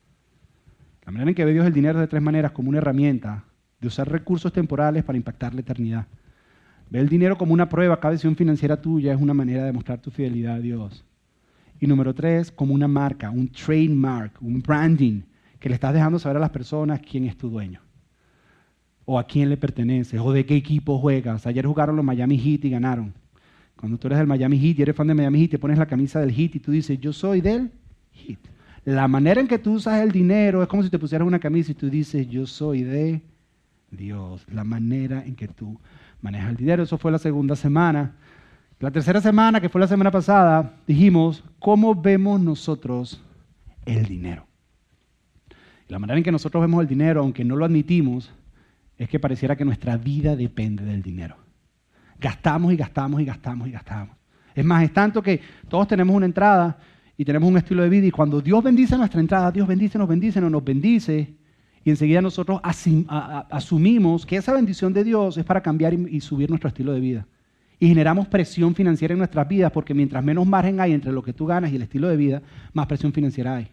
La 1.04 1.12
manera 1.12 1.30
en 1.30 1.34
que 1.34 1.44
ve 1.44 1.52
Dios 1.52 1.66
el 1.66 1.72
dinero 1.72 1.98
de 1.98 2.06
tres 2.06 2.22
maneras, 2.22 2.52
como 2.52 2.68
una 2.68 2.78
herramienta 2.78 3.44
de 3.80 3.88
usar 3.88 4.08
recursos 4.08 4.52
temporales 4.52 5.02
para 5.02 5.16
impactar 5.16 5.54
la 5.54 5.60
eternidad. 5.60 6.06
Ve 6.90 6.98
el 6.98 7.08
dinero 7.08 7.38
como 7.38 7.54
una 7.54 7.68
prueba, 7.68 8.00
cada 8.00 8.12
decisión 8.12 8.34
financiera 8.34 8.80
tuya 8.80 9.14
es 9.14 9.20
una 9.20 9.32
manera 9.32 9.64
de 9.64 9.72
mostrar 9.72 10.00
tu 10.00 10.10
fidelidad 10.10 10.56
a 10.56 10.60
Dios. 10.60 11.04
Y 11.80 11.86
número 11.86 12.12
tres, 12.12 12.50
como 12.50 12.74
una 12.74 12.88
marca, 12.88 13.30
un 13.30 13.48
trademark, 13.48 14.42
un 14.42 14.60
branding, 14.60 15.22
que 15.60 15.68
le 15.68 15.76
estás 15.76 15.94
dejando 15.94 16.18
saber 16.18 16.38
a 16.38 16.40
las 16.40 16.50
personas 16.50 17.00
quién 17.00 17.26
es 17.26 17.36
tu 17.36 17.48
dueño. 17.48 17.80
O 19.04 19.18
a 19.18 19.24
quién 19.24 19.48
le 19.48 19.56
pertenece, 19.56 20.18
o 20.18 20.32
de 20.32 20.44
qué 20.44 20.56
equipo 20.56 20.98
juegas. 20.98 21.46
Ayer 21.46 21.64
jugaron 21.64 21.96
los 21.96 22.04
Miami 22.04 22.38
Heat 22.38 22.64
y 22.64 22.70
ganaron. 22.70 23.14
Cuando 23.76 23.96
tú 23.96 24.08
eres 24.08 24.18
del 24.18 24.26
Miami 24.26 24.58
Heat 24.58 24.78
y 24.78 24.82
eres 24.82 24.96
fan 24.96 25.06
de 25.06 25.14
Miami 25.14 25.40
Heat, 25.40 25.52
te 25.52 25.58
pones 25.58 25.78
la 25.78 25.86
camisa 25.86 26.20
del 26.20 26.32
Heat 26.32 26.56
y 26.56 26.60
tú 26.60 26.72
dices, 26.72 26.98
yo 27.00 27.12
soy 27.12 27.40
del 27.40 27.70
Heat. 28.12 28.38
La 28.84 29.06
manera 29.08 29.40
en 29.40 29.46
que 29.46 29.58
tú 29.58 29.74
usas 29.74 30.02
el 30.02 30.10
dinero 30.10 30.62
es 30.62 30.68
como 30.68 30.82
si 30.82 30.90
te 30.90 30.98
pusieras 30.98 31.26
una 31.26 31.38
camisa 31.38 31.70
y 31.70 31.74
tú 31.74 31.88
dices, 31.88 32.28
yo 32.28 32.46
soy 32.46 32.82
de 32.82 33.22
Dios. 33.90 34.44
La 34.52 34.64
manera 34.64 35.24
en 35.24 35.36
que 35.36 35.48
tú 35.48 35.78
manejas 36.22 36.50
el 36.50 36.56
dinero. 36.56 36.82
Eso 36.82 36.98
fue 36.98 37.12
la 37.12 37.18
segunda 37.18 37.56
semana. 37.56 38.16
La 38.78 38.90
tercera 38.90 39.20
semana, 39.20 39.60
que 39.60 39.68
fue 39.68 39.80
la 39.80 39.86
semana 39.86 40.10
pasada, 40.10 40.76
dijimos, 40.86 41.44
¿cómo 41.58 41.94
vemos 41.94 42.40
nosotros 42.40 43.22
el 43.84 44.06
dinero? 44.06 44.46
La 45.88 45.98
manera 45.98 46.16
en 46.16 46.24
que 46.24 46.32
nosotros 46.32 46.60
vemos 46.62 46.80
el 46.80 46.88
dinero, 46.88 47.20
aunque 47.20 47.44
no 47.44 47.56
lo 47.56 47.64
admitimos, 47.64 48.32
es 48.96 49.08
que 49.08 49.18
pareciera 49.18 49.56
que 49.56 49.64
nuestra 49.64 49.96
vida 49.96 50.36
depende 50.36 50.84
del 50.84 51.02
dinero. 51.02 51.36
Gastamos 52.18 52.72
y 52.72 52.76
gastamos 52.76 53.20
y 53.20 53.24
gastamos 53.24 53.68
y 53.68 53.70
gastamos. 53.72 54.16
Es 54.54 54.64
más, 54.64 54.82
es 54.84 54.92
tanto 54.92 55.22
que 55.22 55.40
todos 55.68 55.88
tenemos 55.88 56.14
una 56.14 56.26
entrada 56.26 56.78
y 57.16 57.24
tenemos 57.24 57.48
un 57.48 57.56
estilo 57.56 57.82
de 57.82 57.88
vida 57.88 58.06
y 58.06 58.10
cuando 58.10 58.40
Dios 58.40 58.62
bendice 58.62 58.96
nuestra 58.96 59.20
entrada, 59.20 59.50
Dios 59.50 59.66
bendice, 59.66 59.98
nos 59.98 60.08
bendice, 60.08 60.40
no 60.40 60.48
nos 60.48 60.64
bendice, 60.64 61.34
y 61.84 61.90
enseguida 61.90 62.20
nosotros 62.20 62.60
asumimos 62.62 64.26
que 64.26 64.36
esa 64.36 64.52
bendición 64.52 64.92
de 64.92 65.04
Dios 65.04 65.38
es 65.38 65.44
para 65.44 65.62
cambiar 65.62 65.94
y 65.94 66.20
subir 66.20 66.50
nuestro 66.50 66.68
estilo 66.68 66.92
de 66.92 67.00
vida. 67.00 67.26
Y 67.78 67.88
generamos 67.88 68.28
presión 68.28 68.74
financiera 68.74 69.14
en 69.14 69.18
nuestras 69.18 69.48
vidas 69.48 69.72
porque 69.72 69.94
mientras 69.94 70.22
menos 70.22 70.46
margen 70.46 70.80
hay 70.80 70.92
entre 70.92 71.12
lo 71.12 71.22
que 71.22 71.32
tú 71.32 71.46
ganas 71.46 71.72
y 71.72 71.76
el 71.76 71.82
estilo 71.82 72.08
de 72.08 72.16
vida, 72.16 72.42
más 72.74 72.86
presión 72.86 73.12
financiera 73.12 73.56
hay. 73.56 73.68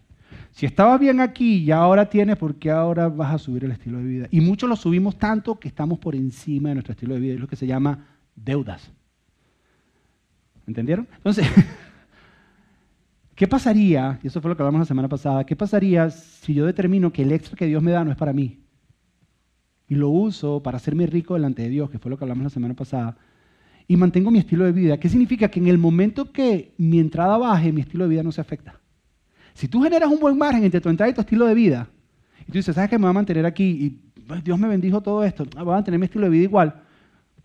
Si 0.51 0.65
estabas 0.65 0.99
bien 0.99 1.19
aquí 1.19 1.57
y 1.57 1.71
ahora 1.71 2.09
tienes, 2.09 2.37
¿por 2.37 2.55
qué 2.55 2.71
ahora 2.71 3.09
vas 3.09 3.35
a 3.35 3.37
subir 3.37 3.65
el 3.65 3.71
estilo 3.71 3.97
de 3.97 4.05
vida? 4.05 4.27
Y 4.31 4.39
muchos 4.39 4.69
lo 4.69 4.77
subimos 4.77 5.17
tanto 5.17 5.59
que 5.59 5.67
estamos 5.67 5.99
por 5.99 6.15
encima 6.15 6.69
de 6.69 6.75
nuestro 6.75 6.93
estilo 6.93 7.15
de 7.15 7.19
vida. 7.19 7.33
Es 7.33 7.39
lo 7.39 7.47
que 7.47 7.57
se 7.57 7.67
llama 7.67 8.07
deudas. 8.35 8.89
¿Entendieron? 10.65 11.07
Entonces, 11.17 11.45
¿Qué 13.37 13.47
pasaría, 13.47 14.19
y 14.23 14.27
eso 14.27 14.41
fue 14.41 14.49
lo 14.49 14.57
que 14.57 14.63
hablamos 14.63 14.79
la 14.79 14.85
semana 14.85 15.07
pasada, 15.07 15.45
qué 15.45 15.55
pasaría 15.55 16.09
si 16.09 16.55
yo 16.55 16.65
determino 16.65 17.13
que 17.13 17.21
el 17.21 17.31
extra 17.31 17.55
que 17.55 17.67
Dios 17.67 17.83
me 17.83 17.91
da 17.91 18.03
no 18.03 18.09
es 18.09 18.17
para 18.17 18.33
mí? 18.33 18.63
Y 19.87 19.93
lo 19.93 20.09
uso 20.09 20.63
para 20.63 20.77
hacerme 20.77 21.05
rico 21.05 21.35
delante 21.35 21.61
de 21.61 21.69
Dios, 21.69 21.91
que 21.91 21.99
fue 21.99 22.09
lo 22.09 22.17
que 22.17 22.23
hablamos 22.23 22.45
la 22.45 22.49
semana 22.49 22.73
pasada, 22.73 23.15
y 23.87 23.95
mantengo 23.95 24.31
mi 24.31 24.39
estilo 24.39 24.65
de 24.65 24.71
vida. 24.71 24.99
¿Qué 24.99 25.07
significa? 25.07 25.49
Que 25.49 25.59
en 25.59 25.67
el 25.67 25.77
momento 25.77 26.31
que 26.31 26.73
mi 26.79 26.99
entrada 26.99 27.37
baje, 27.37 27.71
mi 27.71 27.81
estilo 27.81 28.05
de 28.05 28.09
vida 28.09 28.23
no 28.23 28.31
se 28.31 28.41
afecta. 28.41 28.81
Si 29.53 29.67
tú 29.67 29.83
generas 29.83 30.09
un 30.09 30.19
buen 30.19 30.35
margen 30.35 30.63
entre 30.63 30.81
tu 30.81 30.89
entrada 30.89 31.11
y 31.11 31.13
tu 31.13 31.21
estilo 31.21 31.45
de 31.45 31.53
vida, 31.53 31.87
y 32.41 32.45
tú 32.45 32.53
dices, 32.53 32.73
¿sabes 32.73 32.89
que 32.89 32.97
me 32.97 33.03
va 33.03 33.11
a 33.11 33.13
mantener 33.13 33.45
aquí? 33.45 33.65
Y 33.69 33.89
pues, 34.21 34.43
Dios 34.43 34.57
me 34.57 34.67
bendijo 34.67 34.99
todo 35.01 35.23
esto, 35.23 35.45
ah, 35.57 35.61
voy 35.61 35.73
a 35.73 35.75
mantener 35.75 35.99
mi 35.99 36.05
estilo 36.05 36.25
de 36.25 36.31
vida 36.31 36.43
igual. 36.45 36.81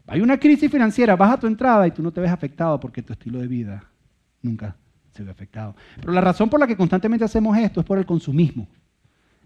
Hay 0.06 0.22
una 0.22 0.38
crisis 0.38 0.70
financiera, 0.70 1.16
baja 1.16 1.36
tu 1.36 1.46
entrada 1.46 1.86
y 1.86 1.90
tú 1.90 2.02
no 2.02 2.10
te 2.10 2.22
ves 2.22 2.30
afectado 2.30 2.80
porque 2.80 3.02
tu 3.02 3.12
estilo 3.12 3.40
de 3.40 3.46
vida 3.46 3.84
nunca 4.40 4.74
se 5.12 5.22
ve 5.22 5.30
afectado. 5.30 5.76
Pero 6.00 6.12
la 6.12 6.20
razón 6.20 6.50
por 6.50 6.58
la 6.58 6.66
que 6.66 6.76
constantemente 6.76 7.24
hacemos 7.24 7.56
esto 7.56 7.80
es 7.80 7.86
por 7.86 7.98
el 7.98 8.06
consumismo. 8.06 8.66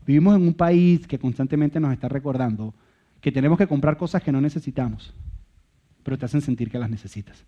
Vivimos 0.07 0.37
en 0.37 0.43
un 0.43 0.55
país 0.55 1.07
que 1.07 1.19
constantemente 1.19 1.81
nos 1.81 1.93
está 1.93 2.09
recordando 2.09 2.75
que 3.21 3.33
tenemos 3.33 3.59
que 3.59 3.67
comprar 3.67 3.97
cosas 3.97 4.23
que 4.23 4.31
no 4.31 4.41
necesitamos, 4.41 5.13
pero 6.03 6.17
te 6.17 6.27
hacen 6.27 6.41
sentir 6.41 6.71
que 6.71 6.79
las 6.79 6.89
necesitas. 6.89 7.45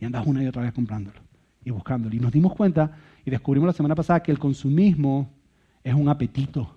Y 0.00 0.04
andas 0.04 0.26
una 0.26 0.42
y 0.42 0.46
otra 0.46 0.62
vez 0.62 0.72
comprándolo 0.72 1.20
y 1.64 1.70
buscándolo. 1.70 2.14
Y 2.14 2.18
nos 2.18 2.32
dimos 2.32 2.54
cuenta 2.54 2.96
y 3.24 3.30
descubrimos 3.30 3.68
la 3.68 3.72
semana 3.72 3.94
pasada 3.94 4.22
que 4.22 4.32
el 4.32 4.38
consumismo 4.38 5.30
es 5.84 5.94
un 5.94 6.08
apetito. 6.08 6.74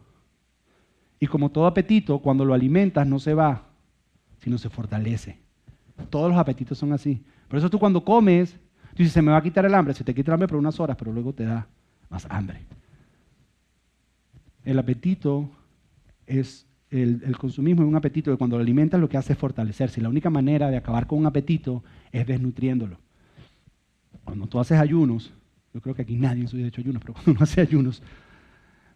Y 1.19 1.27
como 1.27 1.49
todo 1.49 1.65
apetito, 1.65 2.19
cuando 2.19 2.45
lo 2.45 2.53
alimentas 2.53 3.07
no 3.07 3.17
se 3.17 3.33
va, 3.33 3.63
sino 4.39 4.57
se 4.57 4.69
fortalece. 4.69 5.39
Todos 6.09 6.29
los 6.29 6.37
apetitos 6.37 6.77
son 6.77 6.91
así. 6.91 7.23
Por 7.47 7.57
eso 7.57 7.69
tú 7.69 7.79
cuando 7.79 8.03
comes, 8.03 8.57
Tú 8.93 9.01
dices, 9.01 9.13
se 9.13 9.21
me 9.21 9.31
va 9.31 9.37
a 9.37 9.43
quitar 9.43 9.65
el 9.65 9.73
hambre, 9.73 9.93
se 9.93 10.03
te 10.03 10.13
quita 10.13 10.31
el 10.31 10.33
hambre 10.33 10.47
por 10.47 10.57
unas 10.57 10.79
horas, 10.79 10.95
pero 10.97 11.11
luego 11.11 11.33
te 11.33 11.45
da 11.45 11.67
más 12.09 12.27
hambre. 12.29 12.61
El 14.63 14.77
apetito 14.77 15.49
es, 16.27 16.67
el, 16.91 17.35
consumismo 17.37 17.81
es 17.81 17.87
un 17.87 17.95
apetito 17.95 18.31
que 18.31 18.37
cuando 18.37 18.55
lo 18.57 18.61
alimentas 18.61 18.99
lo 18.99 19.09
que 19.09 19.17
hace 19.17 19.33
es 19.33 19.39
fortalecerse. 19.39 19.99
Y 19.99 20.03
la 20.03 20.09
única 20.09 20.29
manera 20.29 20.69
de 20.69 20.77
acabar 20.77 21.07
con 21.07 21.17
un 21.17 21.25
apetito 21.25 21.83
es 22.11 22.27
desnutriéndolo. 22.27 22.99
Cuando 24.23 24.45
tú 24.45 24.59
haces 24.59 24.79
ayunos, 24.79 25.33
yo 25.73 25.81
creo 25.81 25.95
que 25.95 26.03
aquí 26.03 26.15
nadie 26.15 26.41
en 26.41 26.47
su 26.47 26.55
vida 26.55 26.67
ha 26.67 26.69
hecho 26.69 26.81
ayunos, 26.81 27.01
pero 27.01 27.13
cuando 27.13 27.31
uno 27.31 27.41
hace 27.41 27.61
ayunos, 27.61 28.03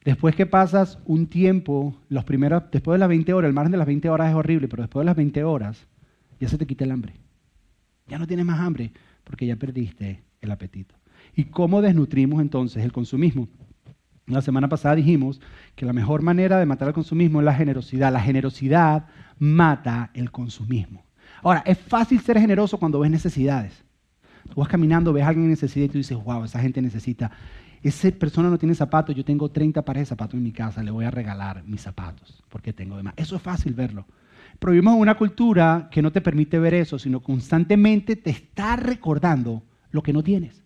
después 0.06 0.36
que 0.36 0.46
pasas 0.46 1.00
un 1.06 1.26
tiempo, 1.26 1.98
los 2.08 2.24
primeros, 2.24 2.64
después 2.72 2.96
de 2.96 3.00
las 3.00 3.10
20 3.10 3.34
horas, 3.34 3.50
el 3.50 3.56
margen 3.56 3.72
de 3.72 3.80
las 3.80 3.88
20 3.88 4.10
horas 4.10 4.30
es 4.30 4.36
horrible, 4.36 4.68
pero 4.68 4.84
después 4.84 5.02
de 5.02 5.06
las 5.06 5.16
20 5.16 5.44
horas 5.44 5.88
ya 6.40 6.48
se 6.48 6.60
te 6.60 6.68
quita 6.68 6.86
el 6.86 6.92
hambre. 6.92 7.16
Ya 8.08 8.20
no 8.20 8.28
tienes 8.28 8.46
más 8.46 8.60
hambre 8.60 8.94
porque 9.28 9.46
ya 9.46 9.58
perdiste 9.58 10.24
el 10.40 10.52
apetito. 10.52 10.96
¿Y 11.36 11.46
cómo 11.46 11.82
desnutrimos 11.82 12.42
entonces 12.42 12.84
el 12.84 12.94
consumismo? 12.94 13.50
La 14.26 14.42
semana 14.42 14.70
pasada 14.70 14.96
dijimos 14.96 15.42
que 15.76 15.86
la 15.86 15.94
mejor 15.94 16.22
manera 16.22 16.58
de 16.58 16.66
matar 16.66 16.88
el 16.88 16.94
consumismo 16.94 17.40
es 17.40 17.46
la 17.46 17.54
generosidad. 17.54 18.12
La 18.12 18.22
generosidad 18.22 19.06
mata 19.38 20.12
el 20.14 20.32
consumismo. 20.32 21.06
Ahora, 21.44 21.62
es 21.66 21.78
fácil 21.78 22.20
ser 22.22 22.40
generoso 22.40 22.78
cuando 22.78 23.00
ves 23.00 23.12
necesidades. 23.12 23.84
Tú 24.50 24.62
vas 24.62 24.70
caminando, 24.70 25.12
ves 25.12 25.24
a 25.24 25.28
alguien 25.28 25.46
en 25.46 25.52
necesidad 25.52 25.86
y 25.86 25.90
tú 25.90 25.98
dices, 25.98 26.18
wow, 26.24 26.46
esa 26.46 26.60
gente 26.60 26.82
necesita. 26.82 27.32
Esa 27.84 28.10
persona 28.12 28.50
no 28.50 28.58
tiene 28.58 28.76
zapatos, 28.76 29.16
yo 29.16 29.24
tengo 29.24 29.50
30 29.50 29.84
pares 29.84 30.02
de 30.02 30.06
zapatos 30.06 30.36
en 30.36 30.44
mi 30.44 30.52
casa, 30.52 30.82
le 30.82 30.92
voy 30.92 31.06
a 31.06 31.12
regalar 31.12 31.64
mis 31.66 31.82
zapatos 31.82 32.44
porque 32.50 32.74
tengo 32.74 32.98
demás. 32.98 33.14
Eso 33.18 33.36
es 33.36 33.42
fácil 33.42 33.74
verlo. 33.74 34.06
En 34.60 34.88
una 34.88 35.16
cultura 35.16 35.88
que 35.92 36.02
no 36.02 36.12
te 36.12 36.22
permite 36.22 36.60
ver 36.60 36.74
eso, 36.74 37.00
sino 37.00 37.22
constantemente 37.22 38.16
te 38.16 38.32
está 38.32 38.76
recordando 38.76 39.64
lo 39.92 40.02
que 40.02 40.14
no 40.14 40.24
tienes, 40.24 40.64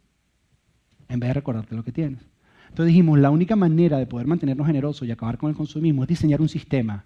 en 1.07 1.19
vez 1.19 1.29
de 1.29 1.33
recordarte 1.33 1.75
lo 1.75 1.83
que 1.83 1.91
tienes. 1.91 2.21
Entonces 2.69 2.87
dijimos, 2.87 3.19
la 3.19 3.29
única 3.29 3.55
manera 3.55 3.97
de 3.97 4.07
poder 4.07 4.27
mantenernos 4.27 4.65
generosos 4.65 5.07
y 5.07 5.11
acabar 5.11 5.37
con 5.37 5.49
el 5.49 5.55
consumismo 5.55 6.03
es 6.03 6.09
diseñar 6.09 6.41
un 6.41 6.49
sistema 6.49 7.05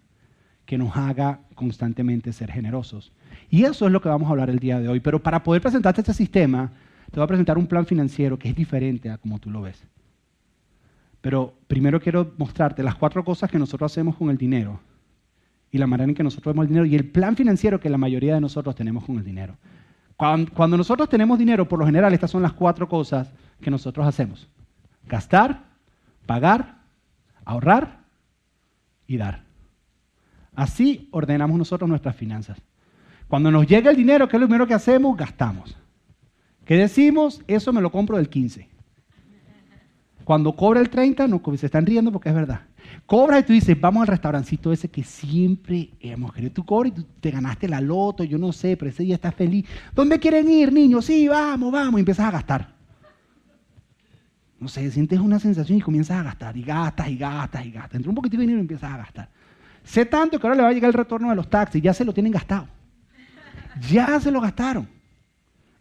que 0.65 0.77
nos 0.77 0.95
haga 0.95 1.41
constantemente 1.55 2.31
ser 2.31 2.51
generosos. 2.51 3.11
Y 3.49 3.63
eso 3.63 3.87
es 3.87 3.91
lo 3.91 4.01
que 4.01 4.09
vamos 4.09 4.27
a 4.27 4.31
hablar 4.31 4.49
el 4.49 4.59
día 4.59 4.79
de 4.79 4.87
hoy. 4.87 4.99
Pero 4.99 5.21
para 5.21 5.43
poder 5.43 5.61
presentarte 5.61 6.01
este 6.01 6.13
sistema, 6.13 6.71
te 7.11 7.19
voy 7.19 7.25
a 7.25 7.27
presentar 7.27 7.57
un 7.57 7.67
plan 7.67 7.85
financiero 7.85 8.37
que 8.37 8.49
es 8.49 8.55
diferente 8.55 9.09
a 9.09 9.17
como 9.17 9.39
tú 9.39 9.49
lo 9.49 9.61
ves. 9.61 9.83
Pero 11.21 11.55
primero 11.67 11.99
quiero 11.99 12.33
mostrarte 12.37 12.83
las 12.83 12.95
cuatro 12.95 13.23
cosas 13.25 13.49
que 13.49 13.59
nosotros 13.59 13.91
hacemos 13.91 14.15
con 14.15 14.29
el 14.29 14.37
dinero 14.37 14.79
y 15.75 15.77
la 15.77 15.87
manera 15.87 16.07
en 16.07 16.15
que 16.15 16.23
nosotros 16.23 16.53
vemos 16.53 16.63
el 16.63 16.69
dinero 16.69 16.85
y 16.85 16.95
el 16.95 17.03
plan 17.03 17.35
financiero 17.35 17.81
que 17.81 17.89
la 17.89 17.97
mayoría 17.97 18.33
de 18.33 18.39
nosotros 18.39 18.75
tenemos 18.75 19.03
con 19.03 19.17
el 19.17 19.25
dinero. 19.25 19.57
Cuando, 20.15 20.77
nosotros 20.77 21.09
tenemos 21.09 21.37
dinero, 21.37 21.67
por 21.67 21.79
lo 21.79 21.85
general, 21.85 22.13
estas 22.13 22.31
son 22.31 22.41
las 22.41 22.53
cuatro 22.53 22.87
cosas 22.87 23.29
que 23.59 23.69
nosotros 23.69 24.07
hacemos. 24.07 24.47
Gastar, 25.05 25.65
pagar, 26.25 26.77
ahorrar 27.43 28.05
y 29.05 29.17
dar. 29.17 29.43
Así 30.55 31.09
ordenamos 31.11 31.57
nosotros 31.57 31.89
nuestras 31.89 32.15
finanzas. 32.15 32.57
Cuando 33.27 33.51
nos 33.51 33.67
llega 33.67 33.91
el 33.91 33.97
dinero, 33.97 34.29
¿qué 34.29 34.37
es 34.37 34.41
lo 34.41 34.47
primero 34.47 34.67
que 34.67 34.75
hacemos? 34.75 35.17
Gastamos. 35.17 35.75
¿Qué 36.63 36.77
decimos? 36.77 37.43
Eso 37.47 37.73
me 37.73 37.81
lo 37.81 37.91
compro 37.91 38.15
del 38.15 38.29
15. 38.29 38.69
Cuando 40.23 40.55
cobra 40.55 40.79
el 40.79 40.89
30, 40.89 41.27
no, 41.27 41.41
se 41.57 41.65
están 41.65 41.85
riendo 41.85 42.13
porque 42.13 42.29
es 42.29 42.35
verdad. 42.35 42.61
Cobras 43.05 43.41
y 43.41 43.43
tú 43.43 43.53
dices, 43.53 43.79
vamos 43.79 44.01
al 44.01 44.07
restaurancito 44.07 44.71
ese 44.71 44.89
que 44.89 45.03
siempre 45.03 45.91
hemos 45.99 46.33
querido. 46.33 46.53
Tú 46.53 46.65
cobras 46.65 46.93
y 46.93 46.95
tú 46.95 47.05
te 47.19 47.29
ganaste 47.31 47.67
la 47.67 47.79
loto, 47.81 48.23
yo 48.23 48.37
no 48.37 48.51
sé, 48.51 48.77
pero 48.77 48.89
ese 48.89 49.03
día 49.03 49.15
estás 49.15 49.35
feliz. 49.35 49.65
¿Dónde 49.93 50.19
quieren 50.19 50.49
ir, 50.49 50.73
niños? 50.73 51.05
Sí, 51.05 51.27
vamos, 51.27 51.71
vamos. 51.71 51.99
Y 51.99 52.01
empiezas 52.01 52.27
a 52.27 52.31
gastar. 52.31 52.73
No 54.59 54.67
sé, 54.67 54.89
sientes 54.89 55.19
una 55.19 55.39
sensación 55.39 55.77
y 55.77 55.81
comienzas 55.81 56.17
a 56.17 56.23
gastar. 56.23 56.57
Y 56.57 56.63
gastas, 56.63 57.09
y 57.09 57.17
gastas, 57.17 57.65
y 57.65 57.71
gastas. 57.71 57.95
Entra 57.95 58.09
un 58.09 58.15
poquito 58.15 58.37
de 58.37 58.41
dinero 58.41 58.57
y 58.57 58.61
empiezas 58.61 58.91
a 58.91 58.97
gastar. 58.97 59.29
Sé 59.83 60.05
tanto 60.05 60.39
que 60.39 60.47
ahora 60.47 60.57
le 60.57 60.63
va 60.63 60.69
a 60.69 60.73
llegar 60.73 60.87
el 60.89 60.93
retorno 60.93 61.29
de 61.29 61.35
los 61.35 61.49
taxis. 61.49 61.81
Ya 61.81 61.93
se 61.93 62.03
lo 62.03 62.13
tienen 62.13 62.31
gastado. 62.31 62.67
Ya 63.89 64.19
se 64.19 64.31
lo 64.31 64.41
gastaron. 64.41 64.87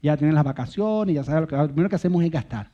Ya 0.02 0.16
tienen 0.18 0.34
las 0.34 0.44
vacaciones, 0.44 1.14
ya 1.14 1.24
saben 1.24 1.42
lo 1.42 1.48
que 1.48 1.56
lo 1.56 1.66
primero 1.68 1.88
que 1.88 1.96
hacemos 1.96 2.22
es 2.22 2.30
gastar. 2.30 2.70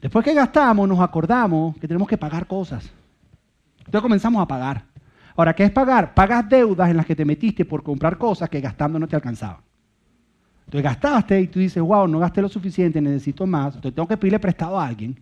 Después 0.00 0.24
que 0.24 0.32
gastamos, 0.32 0.88
nos 0.88 1.00
acordamos 1.00 1.76
que 1.78 1.88
tenemos 1.88 2.06
que 2.06 2.16
pagar 2.16 2.46
cosas. 2.46 2.88
Entonces 3.88 4.02
comenzamos 4.02 4.42
a 4.42 4.46
pagar. 4.46 4.84
Ahora, 5.34 5.54
¿qué 5.54 5.64
es 5.64 5.70
pagar? 5.70 6.12
Pagas 6.12 6.46
deudas 6.46 6.90
en 6.90 6.98
las 6.98 7.06
que 7.06 7.16
te 7.16 7.24
metiste 7.24 7.64
por 7.64 7.82
comprar 7.82 8.18
cosas 8.18 8.50
que 8.50 8.60
gastando 8.60 8.98
no 8.98 9.08
te 9.08 9.16
alcanzaban. 9.16 9.62
Entonces 10.66 10.82
gastaste 10.82 11.40
y 11.40 11.46
tú 11.46 11.58
dices, 11.58 11.82
wow, 11.82 12.06
no 12.06 12.18
gasté 12.18 12.42
lo 12.42 12.50
suficiente, 12.50 13.00
necesito 13.00 13.46
más. 13.46 13.76
Entonces 13.76 13.94
tengo 13.94 14.06
que 14.06 14.18
pedirle 14.18 14.38
prestado 14.38 14.78
a 14.78 14.86
alguien 14.86 15.18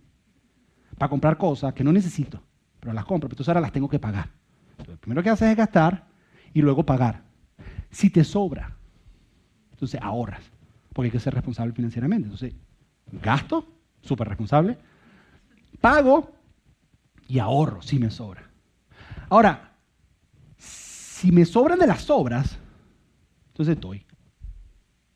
para 0.98 1.08
comprar 1.08 1.38
cosas 1.38 1.72
que 1.74 1.84
no 1.84 1.92
necesito, 1.92 2.42
pero 2.80 2.92
las 2.92 3.04
compro, 3.04 3.28
entonces 3.28 3.48
ahora 3.48 3.60
las 3.60 3.70
tengo 3.70 3.88
que 3.88 4.00
pagar. 4.00 4.30
Entonces, 4.70 4.94
lo 4.94 5.00
primero 5.00 5.22
que 5.22 5.30
haces 5.30 5.48
es 5.48 5.56
gastar 5.56 6.08
y 6.52 6.60
luego 6.60 6.84
pagar. 6.84 7.22
Si 7.90 8.10
te 8.10 8.24
sobra, 8.24 8.76
entonces 9.70 10.00
ahorras, 10.02 10.42
porque 10.92 11.06
hay 11.06 11.12
que 11.12 11.20
ser 11.20 11.34
responsable 11.34 11.72
financieramente. 11.72 12.24
Entonces, 12.24 12.52
gasto, 13.22 13.64
súper 14.00 14.26
responsable, 14.26 14.76
pago 15.80 16.32
y 17.28 17.38
ahorro 17.38 17.80
si 17.80 18.00
me 18.00 18.10
sobra. 18.10 18.45
Ahora, 19.28 19.72
si 20.56 21.32
me 21.32 21.44
sobran 21.44 21.78
de 21.78 21.86
las 21.86 22.02
sobras, 22.02 22.58
entonces 23.48 23.80
doy. 23.80 24.04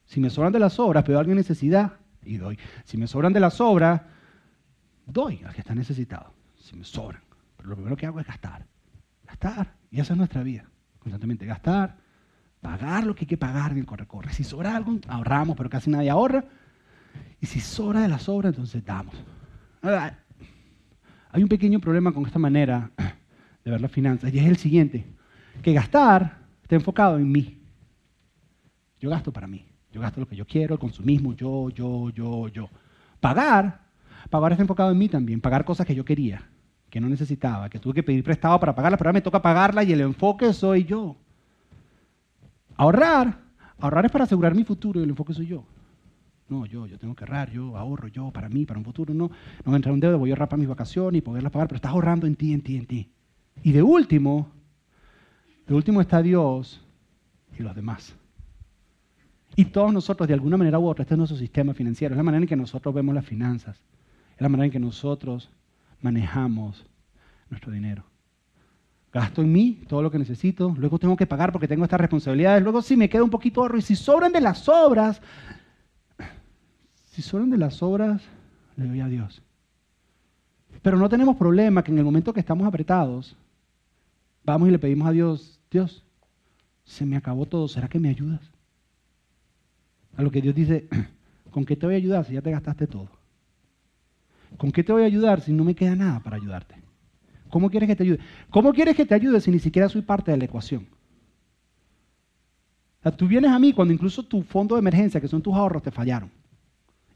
Si 0.05 0.19
me 0.19 0.31
sobran 0.31 0.53
de 0.53 0.59
las 0.59 0.73
sobras, 0.73 1.05
pido 1.05 1.19
a 1.19 1.21
alguien 1.21 1.37
necesidad 1.37 1.93
y 2.25 2.37
doy. 2.37 2.59
Si 2.85 2.97
me 2.97 3.07
sobran 3.07 3.33
de 3.33 3.41
las 3.41 3.55
sobras, 3.55 4.03
doy 5.07 5.43
al 5.45 5.55
que 5.55 5.61
está 5.61 5.75
necesitado. 5.75 6.33
Si 6.59 6.75
me 6.75 6.85
sobran. 6.85 7.23
Pero 7.57 7.69
lo 7.69 7.77
primero 7.77 7.97
que 7.97 8.07
hago 8.07 8.19
es 8.19 8.27
gastar. 8.27 8.67
Gastar. 9.25 9.75
Y 9.91 10.01
esa 10.01 10.15
es 10.15 10.17
nuestra 10.17 10.43
vida. 10.43 10.65
Constantemente 10.99 11.47
gastar, 11.47 11.97
pagar 12.61 13.07
lo 13.07 13.15
que 13.15 13.25
hay 13.25 13.29
que 13.29 13.37
pagar 13.37 13.73
en 13.73 13.79
el 13.79 13.87
corre-corre. 13.87 14.33
Si 14.33 14.43
sobra 14.43 14.75
algo, 14.77 14.99
ahorramos, 15.09 15.57
pero 15.57 15.71
casi 15.71 15.91
nadie 15.91 16.11
ahorra. 16.11 16.45
Y 17.41 17.47
si 17.47 17.61
sobra 17.61 18.01
de 18.01 18.09
la 18.09 18.19
sobra, 18.19 18.49
entonces 18.49 18.85
damos. 18.85 19.15
hay 19.83 21.43
un 21.43 21.49
pequeño 21.49 21.81
problema 21.81 22.13
con 22.13 22.27
esta 22.27 22.39
manera 22.39 22.91
de 23.65 23.71
ver 23.71 23.81
las 23.81 23.91
finanzas 23.91 24.33
y 24.33 24.39
es 24.39 24.47
el 24.47 24.57
siguiente, 24.57 25.05
que 25.63 25.73
gastar 25.73 26.39
está 26.63 26.75
enfocado 26.75 27.19
en 27.19 27.31
mí. 27.31 27.59
Yo 29.01 29.11
gasto 29.11 29.33
para 29.33 29.47
mí. 29.47 29.65
Yo 29.93 30.01
gasto 30.01 30.21
lo 30.21 30.29
que 30.29 30.37
yo 30.37 30.47
quiero, 30.47 30.75
el 30.75 30.81
consumismo, 30.81 31.35
yo, 31.35 31.69
yo, 31.71 32.11
yo, 32.11 32.49
yo. 32.49 32.71
Pagar 33.19 33.91
Pagar 34.29 34.53
está 34.53 34.63
enfocado 34.63 34.91
en 34.91 34.99
mí 34.99 35.09
también, 35.09 35.41
pagar 35.41 35.65
cosas 35.65 35.87
que 35.87 35.95
yo 35.95 36.05
quería, 36.05 36.43
que 36.91 37.01
no 37.01 37.09
necesitaba, 37.09 37.71
que 37.71 37.79
tuve 37.79 37.95
que 37.95 38.03
pedir 38.03 38.23
prestado 38.23 38.61
para 38.61 38.75
pagarlas, 38.75 38.99
pero 38.99 39.09
ahora 39.09 39.17
me 39.17 39.23
toca 39.23 39.41
pagarla 39.41 39.83
y 39.83 39.93
el 39.93 40.01
enfoque 40.01 40.53
soy 40.53 40.85
yo. 40.85 41.17
Ahorrar, 42.77 43.39
ahorrar 43.79 44.05
es 44.07 44.13
para 44.13 44.25
asegurar 44.25 44.55
mi 44.55 44.65
futuro 44.65 45.01
y 45.01 45.05
el 45.05 45.11
enfoque 45.11 45.33
soy 45.33 45.47
yo. 45.47 45.65
No, 46.49 46.67
yo, 46.67 46.87
yo 46.87 46.99
tengo 46.99 47.15
que 47.15 47.25
ahorrar, 47.25 47.51
yo 47.51 47.77
ahorro, 47.77 48.09
yo, 48.09 48.31
para 48.31 48.49
mí, 48.49 48.67
para 48.67 48.79
un 48.79 48.85
futuro, 48.85 49.15
no. 49.15 49.31
No 49.65 49.71
me 49.71 49.77
entra 49.77 49.93
un 49.93 50.01
dedo, 50.01 50.19
voy 50.19 50.31
a 50.31 50.33
ahorrar 50.35 50.49
para 50.49 50.59
mis 50.59 50.69
vacaciones 50.69 51.19
y 51.19 51.23
poderlas 51.23 51.53
pagar, 51.53 51.69
pero 51.69 51.77
estás 51.77 51.93
ahorrando 51.93 52.27
en 52.27 52.35
ti, 52.35 52.53
en 52.53 52.61
ti, 52.61 52.77
en 52.77 52.87
ti. 52.87 53.11
Y 53.63 53.73
de 53.73 53.83
último, 53.83 54.51
de 55.67 55.75
último 55.75 56.01
está 56.01 56.23
Dios 56.23 56.81
y 57.59 57.63
los 57.63 57.75
demás. 57.75 58.15
Y 59.57 59.67
todos 59.67 59.93
nosotros, 59.93 60.29
de 60.29 60.35
alguna 60.35 60.57
manera 60.57 60.79
u 60.79 60.87
otra, 60.87 61.03
este 61.03 61.15
es 61.15 61.19
nuestro 61.19 61.37
sistema 61.37 61.75
financiero, 61.75 62.15
es 62.15 62.17
la 62.17 62.23
manera 62.23 62.43
en 62.43 62.49
que 62.49 62.57
nosotros 62.57 62.95
vemos 62.95 63.15
las 63.15 63.25
finanzas. 63.25 63.83
Es 64.35 64.41
la 64.41 64.49
manera 64.49 64.67
en 64.67 64.73
que 64.73 64.81
nosotros 64.81 65.51
manejamos 66.01 66.87
nuestro 67.51 67.73
dinero. 67.73 68.05
Gasto 69.13 69.43
en 69.43 69.53
mí 69.53 69.83
todo 69.89 70.03
lo 70.03 70.11
que 70.11 70.19
necesito, 70.19 70.73
luego 70.79 70.99
tengo 70.99 71.17
que 71.17 71.27
pagar 71.27 71.51
porque 71.51 71.67
tengo 71.67 71.83
estas 71.83 72.01
responsabilidades, 72.01 72.63
luego 72.63 72.81
si 72.81 72.97
me 72.97 73.09
queda 73.09 73.25
un 73.25 73.31
poquito 73.31 73.61
ahorro 73.61 73.77
y 73.77 73.83
si 73.83 73.97
sobran 73.97 74.33
de 74.33 74.41
las 74.41 74.69
obras, 74.69 75.21
si 77.07 77.21
sobran 77.21 77.51
de 77.51 77.59
las 77.59 77.83
obras, 77.83 78.23
le 78.77 78.87
doy 78.87 79.01
a 79.01 79.09
Dios. 79.09 79.43
Pero 80.83 80.97
no 80.97 81.09
tenemos 81.09 81.37
problema 81.37 81.83
que 81.83 81.93
en 81.93 81.99
el 81.99 82.05
momento 82.05 82.33
que 82.33 82.41
estamos 82.41 82.67
apretados, 82.67 83.37
vamos 84.45 84.69
y 84.69 84.73
le 84.73 84.79
pedimos 84.79 85.09
a 85.09 85.13
Dios, 85.13 85.61
Dios, 85.71 86.05
se 86.85 87.05
me 87.05 87.17
acabó 87.17 87.47
todo, 87.47 87.69
¿será 87.69 87.89
que 87.89 87.99
me 87.99 88.09
ayudas? 88.09 88.41
A 90.17 90.23
lo 90.23 90.31
que 90.31 90.41
Dios 90.41 90.55
dice, 90.55 90.89
¿con 91.51 91.65
qué 91.65 91.77
te 91.77 91.87
voy 91.87 91.95
a 91.95 91.99
ayudar 91.99 92.25
si 92.25 92.35
ya 92.35 92.43
te 92.43 92.51
gastaste 92.51 92.87
todo? 92.87 93.09
¿Con 94.57 94.73
qué 94.73 94.83
te 94.83 94.93
voy 94.93 95.03
a 95.03 95.07
ayudar 95.07 95.41
si 95.41 95.53
no 95.53 95.65
me 95.65 95.75
queda 95.75 95.95
nada 95.95 96.21
para 96.21 96.37
ayudarte? 96.37 96.75
¿Cómo 97.51 97.71
quieres 97.71 97.89
que 97.89 97.97
te 97.97 98.03
ayude? 98.05 98.21
¿Cómo 98.49 98.73
quieres 98.73 98.97
que 98.97 99.07
te 99.07 99.15
ayude 99.15 99.41
si 99.41 99.51
ni 99.51 99.59
siquiera 99.59 99.89
soy 99.89 100.03
parte 100.03 100.31
de 100.31 100.39
la 100.39 100.45
ecuación? 100.45 100.87
tú 103.17 103.27
vienes 103.27 103.51
a 103.51 103.59
mí 103.59 103.73
cuando 103.73 103.95
incluso 103.95 104.23
tu 104.23 104.43
fondo 104.43 104.75
de 104.75 104.81
emergencia, 104.81 105.21
que 105.21 105.29
son 105.29 105.41
tus 105.41 105.55
ahorros, 105.55 105.83
te 105.83 105.91
fallaron. 105.91 106.31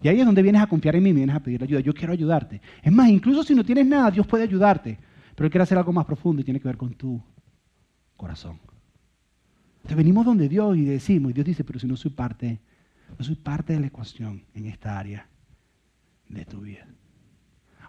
Y 0.02 0.09
ahí 0.09 0.20
es 0.20 0.26
donde 0.26 0.42
vienes 0.42 0.62
a 0.62 0.66
confiar 0.66 0.96
en 0.96 1.02
mí, 1.02 1.12
vienes 1.12 1.35
a 1.35 1.40
pedir 1.40 1.62
ayuda. 1.62 1.80
Yo 1.80 1.94
quiero 1.94 2.12
ayudarte. 2.12 2.61
Es 2.83 2.92
más, 2.92 3.09
incluso 3.09 3.42
si 3.42 3.54
no 3.54 3.64
tienes 3.64 3.87
nada, 3.87 4.11
Dios 4.11 4.26
puede 4.26 4.44
ayudarte. 4.44 4.98
Pero 5.35 5.46
Él 5.46 5.50
quiere 5.50 5.62
hacer 5.62 5.78
algo 5.78 5.92
más 5.92 6.04
profundo 6.04 6.42
y 6.42 6.44
tiene 6.44 6.61
que 6.61 6.68
ver 6.68 6.76
con 6.76 6.94
tu 6.94 7.20
corazón. 8.16 8.59
Entonces 9.76 9.96
venimos 9.96 10.24
donde 10.24 10.48
Dios 10.48 10.76
y 10.76 10.85
decimos, 10.85 11.30
y 11.30 11.35
Dios 11.35 11.46
dice, 11.46 11.64
pero 11.64 11.78
si 11.78 11.87
no 11.87 11.96
soy 11.96 12.11
parte, 12.11 12.61
no 13.18 13.24
soy 13.24 13.35
parte 13.35 13.74
de 13.74 13.80
la 13.80 13.87
ecuación 13.88 14.44
en 14.54 14.66
esta 14.66 14.98
área 14.98 15.26
de 16.28 16.44
tu 16.44 16.61
vida. 16.61 16.87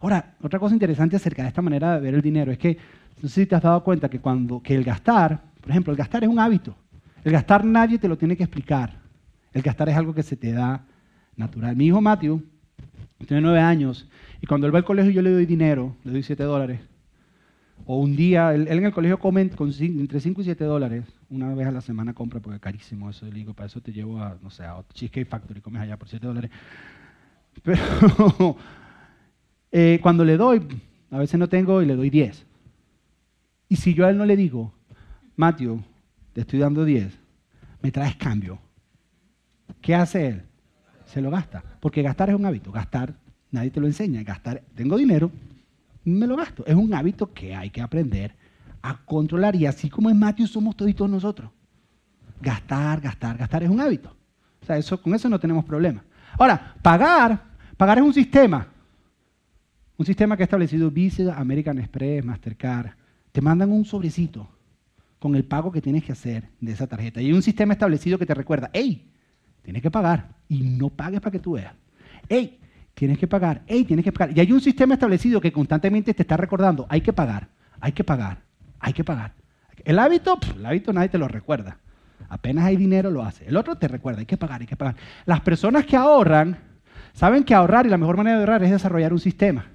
Ahora, 0.02 0.36
otra 0.42 0.60
cosa 0.60 0.74
interesante 0.74 1.16
acerca 1.16 1.44
de 1.44 1.48
esta 1.50 1.62
manera 1.62 1.96
de 1.96 2.02
ver 2.02 2.14
el 2.16 2.22
dinero 2.22 2.52
es 2.52 2.58
que, 2.58 2.78
no 3.22 3.30
sé 3.30 3.42
si 3.42 3.46
te 3.48 3.56
has 3.56 3.64
dado 3.64 3.84
cuenta 3.84 4.10
que 4.10 4.20
cuando 4.20 4.62
que 4.62 4.76
el 4.76 4.84
gastar, 4.84 5.42
por 5.62 5.72
ejemplo, 5.72 5.92
el 5.92 5.98
gastar 5.98 6.24
es 6.24 6.30
un 6.30 6.40
hábito. 6.40 6.76
El 7.24 7.32
gastar 7.32 7.64
nadie 7.64 7.98
te 7.98 8.08
lo 8.08 8.18
tiene 8.18 8.36
que 8.36 8.44
explicar. 8.44 9.00
El 9.54 9.62
gastar 9.62 9.90
es 9.90 9.96
algo 9.96 10.14
que 10.14 10.22
se 10.22 10.36
te 10.36 10.52
da 10.52 10.86
natural. 11.36 11.76
Mi 11.76 11.88
hijo 11.88 12.02
Matthew 12.02 12.42
tiene 13.28 13.42
nueve 13.42 13.60
años 13.60 14.08
y 14.42 14.48
cuando 14.48 14.68
él 14.68 14.74
va 14.74 14.80
al 14.80 14.86
colegio 14.86 15.12
yo 15.12 15.22
le 15.22 15.32
doy 15.32 15.46
dinero, 15.46 15.96
le 16.04 16.12
doy 16.12 16.24
siete 16.24 16.44
dólares. 16.44 16.80
O 17.86 18.00
un 18.00 18.16
día, 18.16 18.54
él, 18.54 18.68
en 18.68 18.86
el 18.86 18.94
colegio 18.94 19.20
come 19.20 19.42
entre 19.42 20.20
cinco 20.20 20.42
y 20.42 20.44
siete 20.44 20.64
dólares. 20.64 21.06
Una 21.30 21.54
vez 21.54 21.68
a 21.68 21.72
la 21.72 21.82
semana 21.82 22.14
compra 22.14 22.40
porque 22.40 22.56
es 22.56 22.62
carísimo 22.62 23.10
eso. 23.10 23.26
Le 23.26 23.34
digo, 23.34 23.54
para 23.54 23.68
eso 23.68 23.82
te 23.82 23.92
llevo 23.92 24.20
a, 24.20 24.38
no 24.42 24.50
sé, 24.50 24.64
a 24.64 24.84
Cheesecake 24.94 25.28
Factory, 25.28 25.62
comes 25.62 25.82
allá 25.82 25.98
por 25.98 26.08
siete 26.08 26.26
dólares. 26.26 26.52
Pero 27.64 28.58
eh, 29.72 30.00
cuando 30.02 30.26
le 30.26 30.38
doy, 30.38 30.62
a 31.12 31.20
veces 31.20 31.40
no 31.40 31.48
tengo 31.48 31.82
y 31.82 31.86
le 31.86 31.96
doy 31.96 32.10
10. 32.10 32.46
Y 33.70 33.76
si 33.76 33.94
yo 33.94 34.06
a 34.06 34.10
él 34.10 34.18
no 34.18 34.26
le 34.26 34.36
digo, 34.36 34.74
Matthew, 35.36 35.84
te 36.34 36.42
estoy 36.42 36.60
dando 36.60 36.86
10, 36.86 37.18
me 37.82 37.92
traes 37.92 38.16
cambio. 38.16 38.60
¿Qué 39.82 39.96
hace 39.96 40.28
él? 40.28 40.44
Se 41.16 41.22
lo 41.22 41.32
gasta. 41.32 41.64
Porque 41.80 42.02
gastar 42.02 42.30
es 42.30 42.36
un 42.36 42.46
hábito. 42.46 42.74
Gastar, 42.74 43.16
nadie 43.50 43.72
te 43.72 43.80
lo 43.80 43.88
enseña. 43.88 44.22
Gastar, 44.22 44.62
tengo 44.76 44.98
dinero, 44.98 45.32
me 46.04 46.28
lo 46.28 46.36
gasto. 46.36 46.66
Es 46.66 46.76
un 46.76 46.94
hábito 46.94 47.32
que 47.32 47.56
hay 47.56 47.70
que 47.70 47.82
aprender 47.82 48.36
a 48.82 48.98
controlar. 49.06 49.56
Y 49.56 49.66
así 49.66 49.90
como 49.90 50.10
es 50.10 50.16
Matthew, 50.18 50.48
somos 50.48 50.76
todos 50.76 51.10
nosotros. 51.10 51.50
Gastar, 52.42 53.00
gastar, 53.00 53.38
gastar 53.38 53.64
es 53.64 53.70
un 53.70 53.80
hábito. 53.80 54.14
O 54.62 54.66
sea, 54.66 54.78
eso, 54.78 55.02
con 55.02 55.16
eso 55.16 55.30
no 55.30 55.40
tenemos 55.40 55.64
problema. 55.64 56.04
Ahora, 56.38 56.76
pagar, 56.82 57.42
pagar 57.78 58.00
es 58.00 58.04
un 58.04 58.14
sistema. 58.14 58.68
Un 59.96 60.06
sistema 60.06 60.36
que 60.36 60.44
ha 60.44 60.50
establecido 60.52 60.92
Visa, 60.92 61.34
American 61.38 61.80
Express, 61.80 62.26
Mastercard. 62.26 62.90
Te 63.32 63.40
mandan 63.40 63.72
un 63.72 63.86
sobrecito 63.86 64.50
con 65.18 65.34
el 65.38 65.46
pago 65.46 65.72
que 65.72 65.82
tienes 65.82 66.04
que 66.04 66.12
hacer 66.12 66.50
de 66.60 66.74
esa 66.74 66.88
tarjeta. 66.88 67.22
Y 67.22 67.28
hay 67.28 67.34
un 67.34 67.42
sistema 67.42 67.72
establecido 67.72 68.20
que 68.20 68.26
te 68.26 68.34
recuerda, 68.34 68.70
hey, 68.74 69.10
tienes 69.62 69.82
que 69.82 69.90
pagar 69.90 70.35
y 70.48 70.62
no 70.62 70.90
pagues 70.90 71.22
para 71.22 71.32
que 71.32 71.40
tú 71.40 71.54
veas. 71.54 71.74
Hey, 72.28 72.60
tienes 72.94 73.18
que 73.18 73.28
pagar, 73.28 73.62
hey, 73.68 73.84
tienes 73.84 74.04
que 74.04 74.12
pagar. 74.12 74.36
Y 74.36 74.40
hay 74.40 74.52
un 74.52 74.62
sistema 74.62 74.94
establecido 74.94 75.42
que 75.42 75.52
constantemente 75.52 76.14
te 76.14 76.24
está 76.24 76.38
recordando, 76.38 76.86
hay 76.90 77.02
que 77.02 77.14
pagar, 77.14 77.50
hay 77.80 77.92
que 77.92 78.04
pagar, 78.04 78.40
hay 78.80 78.94
que 78.94 79.04
pagar. 79.04 79.34
El 79.84 80.00
hábito, 80.00 80.40
el 80.56 80.66
hábito 80.66 80.94
nadie 80.94 81.10
te 81.10 81.18
lo 81.18 81.28
recuerda. 81.28 81.78
Apenas 82.30 82.66
hay 82.66 82.76
dinero 82.76 83.12
lo 83.12 83.24
hace. 83.24 83.46
El 83.46 83.58
otro 83.58 83.76
te 83.76 83.88
recuerda, 83.88 84.20
hay 84.20 84.26
que 84.26 84.38
pagar, 84.38 84.62
hay 84.62 84.68
que 84.68 84.76
pagar. 84.76 84.96
Las 85.26 85.42
personas 85.42 85.86
que 85.86 85.96
ahorran 85.96 86.58
saben 87.14 87.44
que 87.44 87.54
ahorrar 87.54 87.86
y 87.86 87.90
la 87.90 87.98
mejor 87.98 88.18
manera 88.18 88.38
de 88.38 88.42
ahorrar 88.42 88.64
es 88.64 88.72
desarrollar 88.72 89.14
un 89.14 89.20
sistema. 89.20 89.66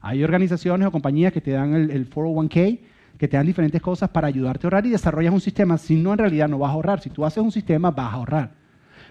Hay 0.00 0.24
organizaciones 0.24 0.88
o 0.88 0.90
compañías 0.90 1.32
que 1.32 1.40
te 1.40 1.52
dan 1.52 1.74
el, 1.74 2.10
401k, 2.10 2.80
que 3.18 3.28
te 3.28 3.36
dan 3.36 3.46
diferentes 3.46 3.80
cosas 3.82 4.08
para 4.08 4.28
ayudarte 4.28 4.66
a 4.66 4.68
ahorrar 4.68 4.86
y 4.86 4.90
desarrollas 4.90 5.32
un 5.32 5.40
sistema. 5.40 5.76
Si 5.78 5.96
no, 5.96 6.12
en 6.12 6.18
realidad 6.18 6.48
no 6.48 6.58
vas 6.58 6.70
a 6.70 6.72
ahorrar. 6.72 7.00
Si 7.00 7.10
tú 7.10 7.24
haces 7.24 7.42
un 7.42 7.52
sistema, 7.52 7.90
vas 7.90 8.12
a 8.12 8.16
ahorrar. 8.16 8.59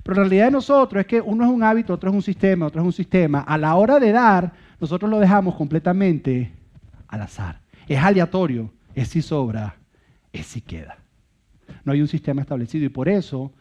Pero 0.03 0.15
la 0.15 0.23
realidad 0.23 0.45
de 0.45 0.51
nosotros 0.51 1.01
es 1.01 1.07
que 1.07 1.21
uno 1.21 1.43
es 1.43 1.49
un 1.49 1.63
hábito, 1.63 1.93
otro 1.93 2.09
es 2.09 2.15
un 2.15 2.21
sistema, 2.21 2.65
otro 2.65 2.81
es 2.81 2.85
un 2.85 2.93
sistema. 2.93 3.41
A 3.41 3.57
la 3.57 3.75
hora 3.75 3.99
de 3.99 4.11
dar, 4.11 4.53
nosotros 4.79 5.09
lo 5.09 5.19
dejamos 5.19 5.55
completamente 5.55 6.51
al 7.07 7.21
azar. 7.21 7.59
Es 7.87 7.99
aleatorio, 7.99 8.71
es 8.95 9.09
si 9.09 9.21
sobra, 9.21 9.75
es 10.31 10.45
si 10.45 10.61
queda. 10.61 10.97
No 11.83 11.91
hay 11.91 12.01
un 12.01 12.07
sistema 12.07 12.41
establecido 12.41 12.85
y 12.85 12.89
por 12.89 13.09
eso 13.09 13.51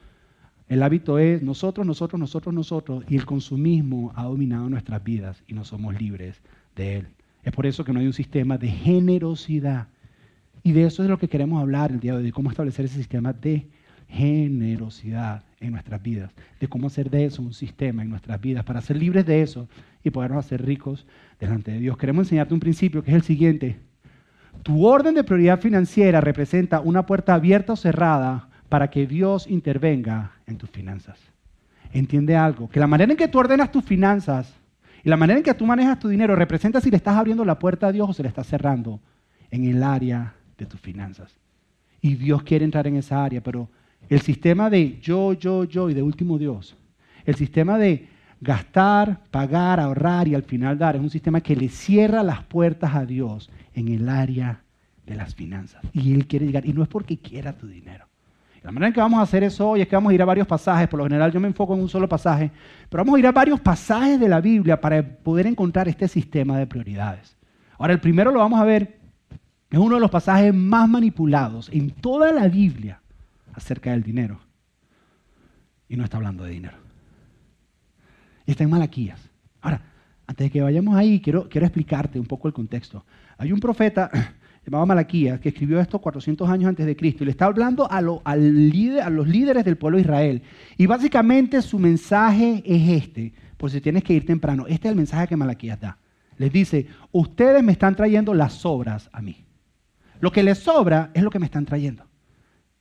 el 0.69 0.83
hábito 0.83 1.19
es 1.19 1.43
nosotros, 1.43 1.87
nosotros, 1.87 2.21
nosotros, 2.21 2.55
nosotros 2.55 3.05
y 3.09 3.17
el 3.17 3.25
consumismo 3.25 4.13
ha 4.15 4.25
dominado 4.25 4.69
nuestras 4.69 5.03
vidas 5.03 5.43
y 5.47 5.55
no 5.55 5.65
somos 5.65 5.99
libres 5.99 6.41
de 6.77 6.97
él. 6.97 7.09
Es 7.43 7.53
por 7.53 7.67
eso 7.67 7.85
que 7.85 7.93
no 7.93 8.01
hay 8.01 8.07
un 8.07 8.13
sistema 8.13 8.59
de 8.59 8.69
generosidad. 8.69 9.89
Y 10.63 10.73
de 10.73 10.85
eso 10.85 11.03
es 11.03 11.07
de 11.07 11.11
lo 11.11 11.19
que 11.19 11.29
queremos 11.29 11.61
hablar 11.61 11.91
el 11.91 12.01
día 12.01 12.17
de 12.17 12.25
hoy, 12.25 12.33
cómo 12.33 12.51
establecer 12.51 12.85
ese 12.85 12.97
sistema 12.97 13.33
de 13.33 13.67
generosidad 14.09 15.45
en 15.61 15.73
nuestras 15.73 16.03
vidas, 16.03 16.31
de 16.61 16.69
cómo 16.69 16.87
hacer 16.87 17.11
de 17.11 17.25
eso 17.25 17.43
un 17.43 17.53
sistema 17.53 18.03
en 18.03 18.11
nuestras 18.11 18.41
vidas 18.41 18.65
para 18.65 18.81
ser 18.81 18.97
libres 18.97 19.27
de 19.27 19.43
eso 19.43 19.69
y 20.05 20.11
podernos 20.11 20.45
hacer 20.45 20.65
ricos 20.65 21.07
delante 21.41 21.73
de 21.73 21.81
Dios. 21.81 21.97
Queremos 21.97 22.27
enseñarte 22.27 22.55
un 22.55 22.61
principio 22.61 23.03
que 23.03 23.11
es 23.11 23.17
el 23.17 23.23
siguiente. 23.23 23.79
Tu 24.63 24.87
orden 24.87 25.15
de 25.15 25.25
prioridad 25.25 25.61
financiera 25.61 26.21
representa 26.21 26.81
una 26.81 27.07
puerta 27.07 27.35
abierta 27.35 27.73
o 27.73 27.77
cerrada 27.77 28.49
para 28.69 28.91
que 28.91 29.07
Dios 29.07 29.47
intervenga 29.47 30.33
en 30.47 30.59
tus 30.59 30.71
finanzas. 30.71 31.19
Entiende 31.93 32.37
algo, 32.37 32.69
que 32.69 32.81
la 32.81 32.87
manera 32.87 33.13
en 33.13 33.19
que 33.19 33.29
tú 33.29 33.39
ordenas 33.39 33.73
tus 33.73 33.85
finanzas 33.85 34.55
y 35.03 35.09
la 35.09 35.17
manera 35.17 35.39
en 35.39 35.45
que 35.45 35.55
tú 35.55 35.65
manejas 35.65 35.99
tu 35.99 36.09
dinero 36.09 36.37
representa 36.37 36.81
si 36.81 36.91
le 36.91 36.97
estás 36.97 37.17
abriendo 37.17 37.45
la 37.45 37.59
puerta 37.59 37.87
a 37.87 37.93
Dios 37.93 38.11
o 38.11 38.13
se 38.13 38.23
le 38.23 38.29
estás 38.29 38.47
cerrando 38.47 39.01
en 39.51 39.65
el 39.65 39.83
área 39.83 40.35
de 40.59 40.67
tus 40.67 40.81
finanzas. 40.81 41.35
Y 42.01 42.15
Dios 42.15 42.43
quiere 42.43 42.65
entrar 42.65 42.87
en 42.87 42.97
esa 42.97 43.25
área, 43.25 43.43
pero 43.43 43.71
el 44.09 44.21
sistema 44.21 44.71
de 44.71 44.99
yo, 45.01 45.33
yo, 45.35 45.65
yo 45.65 45.91
y 45.91 45.95
de 45.95 46.03
último 46.03 46.39
Dios, 46.39 46.77
el 47.25 47.35
sistema 47.35 47.79
de 47.79 48.09
gastar, 48.41 49.21
pagar, 49.31 49.81
ahorrar 49.81 50.29
y 50.29 50.35
al 50.35 50.45
final 50.45 50.79
dar, 50.79 50.97
es 50.97 51.03
un 51.03 51.11
sistema 51.11 51.41
que 51.41 51.57
le 51.57 51.69
cierra 51.69 52.23
las 52.23 52.43
puertas 52.45 52.95
a 52.95 53.05
Dios 53.05 53.51
en 53.75 53.89
el 53.89 54.09
área 54.09 54.63
de 55.07 55.15
las 55.15 55.35
finanzas. 55.35 55.83
Y 55.93 56.15
Él 56.15 56.27
quiere 56.27 56.47
llegar, 56.47 56.67
y 56.67 56.73
no 56.73 56.83
es 56.83 56.89
porque 56.89 57.19
quiera 57.19 57.53
tu 57.53 57.67
dinero. 57.67 58.07
La 58.63 58.73
manera 58.73 58.89
en 58.89 58.95
que 58.95 59.01
vamos 59.01 59.21
a 59.21 59.23
hacer 59.23 59.45
eso 59.45 59.71
hoy 59.71 59.81
es 59.81 59.89
que 59.89 59.97
vamos 59.97 60.11
a 60.11 60.15
ir 60.15 60.23
a 60.23 60.27
varios 60.27 60.47
pasajes, 60.47 60.89
por 60.89 60.99
lo 60.99 61.05
general 61.05 61.33
yo 61.33 61.41
me 61.41 61.49
enfoco 61.49 61.75
en 61.75 61.81
un 61.81 61.89
solo 61.89 62.09
pasaje, 62.09 62.51
pero 62.89 63.05
vamos 63.05 63.17
a 63.17 63.19
ir 63.21 63.27
a 63.27 63.33
varios 63.33 63.61
pasajes 63.61 64.19
de 64.19 64.29
la 64.29 64.41
Biblia 64.41 64.81
para 64.81 65.03
poder 65.03 65.47
encontrar 65.47 65.89
este 65.89 66.09
sistema 66.09 66.59
de 66.59 66.67
prioridades. 66.67 67.37
Ahora, 67.79 67.93
el 67.93 68.01
primero 68.01 68.33
lo 68.33 68.41
vamos 68.41 68.61
a 68.61 68.65
ver, 68.65 68.99
es 69.71 69.79
uno 69.79 69.95
de 69.95 70.01
los 70.01 70.11
pasajes 70.11 70.53
más 70.53 70.89
manipulados 70.89 71.71
en 71.73 71.91
toda 71.91 72.33
la 72.33 72.49
Biblia 72.49 73.01
acerca 73.59 73.91
del 73.91 74.03
dinero. 74.03 74.41
Y 75.89 75.97
no 75.97 76.05
está 76.05 76.17
hablando 76.17 76.45
de 76.45 76.51
dinero. 76.51 76.77
Y 78.47 78.53
está 78.53 78.65
en 78.65 78.71
Malaquías. 78.71 79.21
Ahora, 79.61 79.83
antes 80.27 80.47
de 80.47 80.51
que 80.51 80.61
vayamos 80.61 80.97
ahí, 80.97 81.21
quiero, 81.21 81.49
quiero 81.49 81.67
explicarte 81.67 82.19
un 82.19 82.27
poco 82.27 82.49
el 82.49 82.55
contexto. 82.55 83.05
Hay 83.37 83.53
un 83.53 83.61
profeta 83.61 84.11
llamado 84.65 84.87
Malaquías 84.87 85.41
que 85.41 85.51
escribió 85.51 85.81
esto 85.81 85.99
400 85.99 86.49
años 86.49 86.69
antes 86.69 86.87
de 86.87 86.97
Cristo 86.97 87.25
y 87.25 87.27
le 87.27 87.31
está 87.33 87.47
hablando 87.47 87.91
a, 87.91 87.99
a 87.99 88.37
los 88.37 89.29
líderes 89.29 89.65
del 89.65 89.77
pueblo 89.77 89.97
de 89.97 90.03
Israel. 90.03 90.43
Y 90.77 90.87
básicamente 90.87 91.61
su 91.63 91.79
mensaje 91.79 92.63
es 92.65 93.03
este, 93.03 93.33
por 93.57 93.71
si 93.71 93.81
tienes 93.81 94.05
que 94.05 94.15
ir 94.15 94.25
temprano. 94.25 94.67
Este 94.67 94.89
es 94.89 94.93
el 94.93 94.97
mensaje 94.97 95.29
que 95.29 95.37
Malaquías 95.37 95.81
da. 95.81 95.99
Les 96.37 96.53
dice, 96.53 96.87
ustedes 97.11 97.63
me 97.63 97.73
están 97.73 97.97
trayendo 97.97 98.33
las 98.33 98.53
sobras 98.53 99.11
a 99.13 99.21
mí. 99.21 99.45
Lo 100.21 100.33
que 100.33 100.43
les 100.43 100.59
sobra 100.59 101.11
es 101.15 101.23
lo 101.23 101.31
que 101.31 101.39
me 101.39 101.47
están 101.47 101.65
trayendo. 101.65 102.08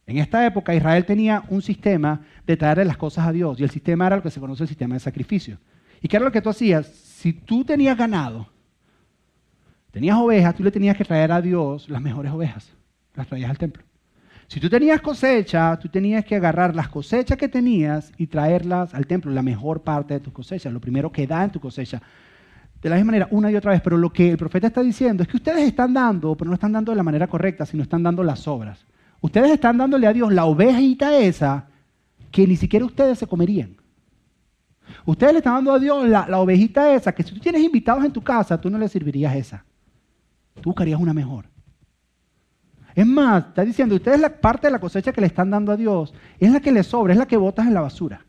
En 0.07 0.17
esta 0.17 0.45
época 0.45 0.73
Israel 0.73 1.05
tenía 1.05 1.43
un 1.49 1.61
sistema 1.61 2.21
de 2.45 2.55
traerle 2.55 2.85
las 2.85 2.95
cosas 2.95 3.27
a 3.27 3.33
Dios 3.33 3.59
y 3.59 3.63
el 3.63 3.69
sistema 3.69 4.07
era 4.07 4.15
lo 4.15 4.23
que 4.23 4.31
se 4.31 4.39
conoce 4.39 4.63
el 4.63 4.69
sistema 4.69 4.95
de 4.95 5.01
sacrificio. 5.01 5.57
¿Y 6.01 6.07
qué 6.07 6.15
era 6.15 6.25
lo 6.25 6.31
que 6.31 6.41
tú 6.41 6.49
hacías? 6.49 6.87
Si 6.87 7.33
tú 7.33 7.65
tenías 7.65 7.97
ganado, 7.97 8.47
tenías 9.91 10.17
ovejas, 10.17 10.55
tú 10.55 10.63
le 10.63 10.71
tenías 10.71 10.95
que 10.95 11.03
traer 11.03 11.33
a 11.33 11.41
Dios 11.41 11.89
las 11.89 12.01
mejores 12.01 12.31
ovejas, 12.31 12.73
las 13.15 13.27
traías 13.27 13.49
al 13.49 13.57
templo. 13.57 13.83
Si 14.47 14.61
tú 14.61 14.69
tenías 14.69 15.01
cosecha, 15.01 15.77
tú 15.77 15.89
tenías 15.89 16.23
que 16.23 16.37
agarrar 16.37 16.73
las 16.73 16.87
cosechas 16.87 17.37
que 17.37 17.49
tenías 17.49 18.13
y 18.17 18.27
traerlas 18.27 18.93
al 18.93 19.07
templo, 19.07 19.29
la 19.29 19.41
mejor 19.41 19.81
parte 19.81 20.13
de 20.13 20.19
tus 20.21 20.31
cosechas, 20.31 20.71
lo 20.71 20.79
primero 20.79 21.11
que 21.11 21.27
da 21.27 21.43
en 21.43 21.51
tu 21.51 21.59
cosecha. 21.59 22.01
De 22.81 22.87
la 22.87 22.95
misma 22.95 23.07
manera, 23.07 23.27
una 23.31 23.51
y 23.51 23.57
otra 23.57 23.71
vez, 23.71 23.81
pero 23.81 23.97
lo 23.97 24.09
que 24.13 24.29
el 24.31 24.37
profeta 24.37 24.67
está 24.67 24.81
diciendo 24.83 25.23
es 25.23 25.27
que 25.27 25.35
ustedes 25.35 25.67
están 25.67 25.93
dando, 25.93 26.37
pero 26.37 26.47
no 26.47 26.53
están 26.53 26.71
dando 26.71 26.93
de 26.93 26.95
la 26.95 27.03
manera 27.03 27.27
correcta, 27.27 27.65
sino 27.65 27.83
están 27.83 28.03
dando 28.03 28.23
las 28.23 28.47
obras. 28.47 28.85
Ustedes 29.21 29.51
están 29.51 29.77
dándole 29.77 30.07
a 30.07 30.13
Dios 30.13 30.31
la 30.31 30.45
ovejita 30.45 31.17
esa 31.17 31.67
que 32.31 32.45
ni 32.45 32.55
siquiera 32.55 32.85
ustedes 32.85 33.19
se 33.19 33.27
comerían. 33.27 33.75
Ustedes 35.05 35.33
le 35.33 35.39
están 35.39 35.55
dando 35.55 35.73
a 35.73 35.79
Dios 35.79 36.07
la, 36.07 36.39
ovejita 36.39 36.93
esa 36.93 37.11
que 37.11 37.23
si 37.23 37.33
tú 37.33 37.39
tienes 37.39 37.61
invitados 37.61 38.03
en 38.03 38.11
tu 38.11 38.21
casa, 38.21 38.59
tú 38.59 38.69
no 38.69 38.77
le 38.77 38.87
servirías 38.87 39.35
esa. 39.35 39.65
Tú 40.55 40.69
buscarías 40.69 40.99
una 40.99 41.13
mejor. 41.13 41.45
Es 42.95 43.05
más, 43.05 43.45
está 43.47 43.63
diciendo, 43.63 43.95
ustedes 43.95 44.19
la 44.19 44.29
parte 44.29 44.67
de 44.67 44.71
la 44.71 44.79
cosecha 44.79 45.11
que 45.11 45.21
le 45.21 45.27
están 45.27 45.49
dando 45.49 45.71
a 45.71 45.77
Dios 45.77 46.13
es 46.39 46.51
la 46.51 46.59
que 46.59 46.71
le 46.71 46.83
sobra, 46.83 47.13
es 47.13 47.19
la 47.19 47.27
que 47.27 47.37
botas 47.37 47.67
en 47.67 47.73
la 47.73 47.81
basura. 47.81 48.25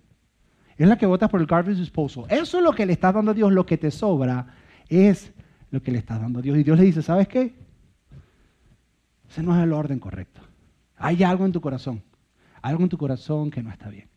Es 0.77 0.87
la 0.87 0.97
que 0.97 1.07
botas 1.07 1.31
por 1.31 1.41
el 1.41 1.47
garbage 1.47 1.79
disposal. 1.79 2.25
Eso 2.29 2.59
es 2.59 2.65
lo 2.65 2.73
que 2.73 2.87
le 2.87 2.93
estás 2.93 3.15
dando 3.15 3.33
a 3.33 3.35
Dios, 3.35 3.51
lo 3.51 3.67
que 3.67 3.79
te 3.79 3.91
sobra 3.91 4.47
es 4.89 5.33
lo 5.71 5.83
que 5.83 5.91
le 5.91 5.99
estás 5.99 6.21
dando 6.21 6.39
a 6.39 6.43
Dios. 6.43 6.57
Y 6.59 6.63
Dios 6.63 6.79
le 6.79 6.85
dice, 6.85 7.03
¿sabes 7.03 7.27
qué? 7.29 7.55
Ese 9.29 9.43
no 9.43 9.57
es 9.57 9.63
el 9.63 9.73
orden 9.73 9.99
correcto. 9.99 10.48
Hay 10.99 11.23
algo 11.23 11.47
en 11.47 11.53
tu 11.53 11.61
corazón, 11.61 12.03
algo 12.61 12.83
en 12.83 12.89
tu 12.89 12.99
corazón 12.99 13.51
que 13.51 13.63
no 13.63 13.71
está 13.71 13.89
bien. 13.89 14.09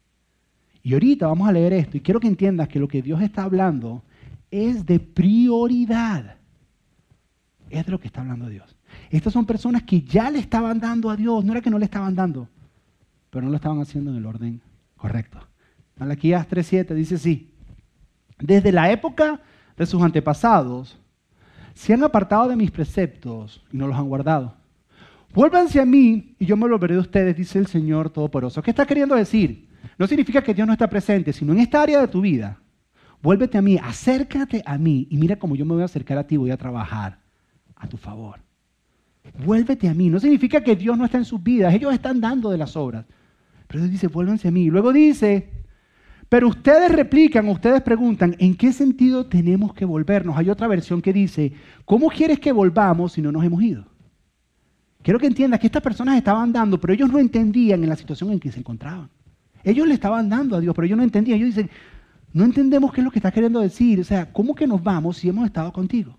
Y 0.84 0.94
ahorita 0.94 1.28
vamos 1.28 1.48
a 1.48 1.52
leer 1.52 1.74
esto 1.74 1.98
y 1.98 2.02
quiero 2.02 2.20
que 2.20 2.28
entiendas 2.28 2.68
que 2.68 2.80
lo 2.80 2.88
que 2.88 3.02
Dios 3.02 3.22
está 3.22 3.44
hablando 3.44 4.04
es 4.50 4.86
de 4.86 5.00
prioridad. 5.00 6.38
Es 7.70 7.86
de 7.86 7.92
lo 7.92 8.00
que 8.00 8.08
está 8.08 8.22
hablando 8.22 8.48
Dios. 8.48 8.76
Estas 9.10 9.34
son 9.34 9.46
personas 9.46 9.84
que 9.84 10.02
ya 10.02 10.30
le 10.30 10.40
estaban 10.40 10.80
dando 10.80 11.10
a 11.10 11.16
Dios, 11.16 11.46
no 11.46 11.54
era 11.54 11.62
que 11.62 11.70
no 11.70 11.80
le 11.80 11.86
estaban 11.86 12.16
dando, 12.16 12.48
pero 13.30 13.46
no 13.46 13.52
lo 13.52 13.56
estaban 13.56 13.80
haciendo 13.80 14.12
en 14.12 14.18
el 14.18 14.26
orden 14.26 14.62
correcto. 14.98 15.40
Malaquías 15.98 16.50
3.7 16.50 16.94
dice 16.96 17.16
así, 17.16 17.54
desde 18.40 18.72
la 18.72 18.92
época 18.92 19.40
de 19.78 19.86
sus 19.86 20.02
antepasados 20.02 20.98
se 21.74 21.94
han 21.94 22.04
apartado 22.04 22.50
de 22.50 22.56
mis 22.56 22.72
preceptos 22.72 23.64
y 23.72 23.78
no 23.78 23.88
los 23.88 23.98
han 23.98 24.08
guardado. 24.08 24.56
Vuélvanse 25.34 25.80
a 25.80 25.86
mí 25.86 26.36
y 26.40 26.46
yo 26.46 26.58
me 26.58 26.68
volveré 26.68 26.96
de 26.96 27.00
ustedes, 27.00 27.36
dice 27.36 27.60
el 27.60 27.68
Señor 27.68 28.10
Todopoderoso. 28.10 28.62
¿Qué 28.62 28.72
está 28.72 28.86
queriendo 28.86 29.16
decir? 29.16 29.70
No 29.98 30.08
significa 30.08 30.42
que 30.42 30.54
Dios 30.54 30.68
no 30.68 30.74
está 30.74 30.90
presente, 30.90 31.32
sino 31.32 31.54
en 31.54 31.60
esta 31.60 31.82
área 31.82 32.02
de 32.02 32.08
tu 32.08 32.22
vida. 32.22 32.60
Vuélvete 33.22 33.58
a 33.58 33.62
mí, 33.62 33.78
acércate 33.82 34.62
a 34.66 34.78
mí 34.78 35.08
y 35.10 35.18
mira 35.18 35.38
cómo 35.38 35.56
yo 35.56 35.66
me 35.66 35.74
voy 35.74 35.84
a 35.84 35.86
acercar 35.86 36.18
a 36.18 36.26
ti, 36.26 36.38
voy 36.38 36.52
a 36.52 36.58
trabajar 36.58 37.20
a 37.76 37.88
tu 37.88 37.98
favor. 37.98 38.40
Vuélvete 39.46 39.88
a 39.88 39.94
mí. 39.94 40.10
No 40.10 40.20
significa 40.20 40.62
que 40.62 40.76
Dios 40.76 40.98
no 40.98 41.06
está 41.06 41.18
en 41.18 41.26
sus 41.26 41.42
vidas, 41.42 41.74
ellos 41.74 41.94
están 41.94 42.20
dando 42.20 42.50
de 42.50 42.58
las 42.58 42.76
obras. 42.76 43.06
Pero 43.68 43.80
Dios 43.82 43.92
dice, 43.92 44.08
vuélvanse 44.08 44.48
a 44.48 44.52
mí. 44.52 44.70
luego 44.70 44.92
dice, 44.92 45.50
pero 46.28 46.48
ustedes 46.48 46.92
replican, 46.92 47.48
ustedes 47.48 47.82
preguntan, 47.82 48.36
¿en 48.40 48.56
qué 48.56 48.74
sentido 48.74 49.28
tenemos 49.28 49.74
que 49.74 49.86
volvernos? 49.86 50.38
Hay 50.38 50.50
otra 50.50 50.68
versión 50.68 51.02
que 51.02 51.14
dice, 51.14 51.54
¿cómo 51.86 52.10
quieres 52.10 52.40
que 52.40 52.52
volvamos 52.52 53.14
si 53.14 53.22
no 53.22 53.32
nos 53.32 53.46
hemos 53.46 53.62
ido? 53.62 53.91
Quiero 55.04 55.20
que 55.20 55.28
entiendas 55.28 55.60
que 55.60 55.68
estas 55.68 55.82
personas 55.82 56.18
estaban 56.18 56.54
dando, 56.54 56.80
pero 56.80 56.94
ellos 56.94 57.10
no 57.12 57.18
entendían 57.18 57.84
en 57.84 57.90
la 57.90 57.96
situación 57.96 58.32
en 58.32 58.40
que 58.40 58.52
se 58.52 58.60
encontraban. 58.60 59.10
Ellos 59.64 59.88
le 59.88 59.94
estaban 59.94 60.30
dando 60.30 60.56
a 60.56 60.60
Dios, 60.60 60.76
pero 60.76 60.86
ellos 60.86 60.98
no 60.98 61.04
entendían. 61.04 61.38
Ellos 61.38 61.56
dicen, 61.56 61.70
no 62.34 62.44
entendemos 62.44 62.92
qué 62.94 63.02
es 63.02 63.06
lo 63.06 63.12
que 63.12 63.20
está 63.20 63.32
queriendo 63.32 63.60
decir. 63.60 64.00
O 64.00 64.04
sea, 64.04 64.32
¿cómo 64.32 64.56
que 64.56 64.68
nos 64.68 64.84
vamos 64.84 65.18
si 65.18 65.30
hemos 65.30 65.46
estado 65.46 65.72
contigo? 65.74 66.18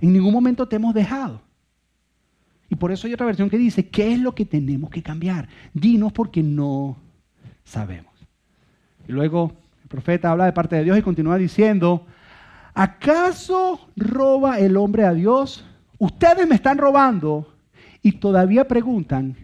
En 0.00 0.12
ningún 0.12 0.32
momento 0.32 0.66
te 0.66 0.76
hemos 0.76 0.94
dejado. 0.94 1.42
Y 2.68 2.76
por 2.76 2.92
eso 2.92 3.06
hay 3.06 3.14
otra 3.14 3.26
versión 3.26 3.50
que 3.50 3.58
dice, 3.58 3.88
¿qué 3.88 4.12
es 4.12 4.20
lo 4.20 4.34
que 4.34 4.46
tenemos 4.46 4.90
que 4.90 5.02
cambiar? 5.02 5.48
Dinos 5.74 6.12
porque 6.12 6.42
no 6.42 6.96
sabemos. 7.64 8.14
Y 9.08 9.12
luego 9.12 9.52
el 9.82 9.88
profeta 9.88 10.30
habla 10.30 10.44
de 10.44 10.52
parte 10.52 10.76
de 10.76 10.84
Dios 10.84 10.96
y 10.96 11.02
continúa 11.02 11.36
diciendo, 11.36 12.06
¿acaso 12.74 13.88
roba 13.96 14.60
el 14.60 14.76
hombre 14.76 15.04
a 15.04 15.12
Dios? 15.12 15.64
Ustedes 15.98 16.46
me 16.46 16.54
están 16.54 16.78
robando 16.78 17.52
y 18.02 18.12
todavía 18.12 18.66
preguntan, 18.66 19.36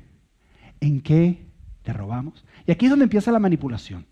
¿en 0.80 1.00
qué 1.00 1.46
te 1.82 1.92
robamos? 1.92 2.44
Y 2.66 2.72
aquí 2.72 2.86
es 2.86 2.90
donde 2.90 3.04
empieza 3.04 3.32
la 3.32 3.38
manipulación. 3.38 4.06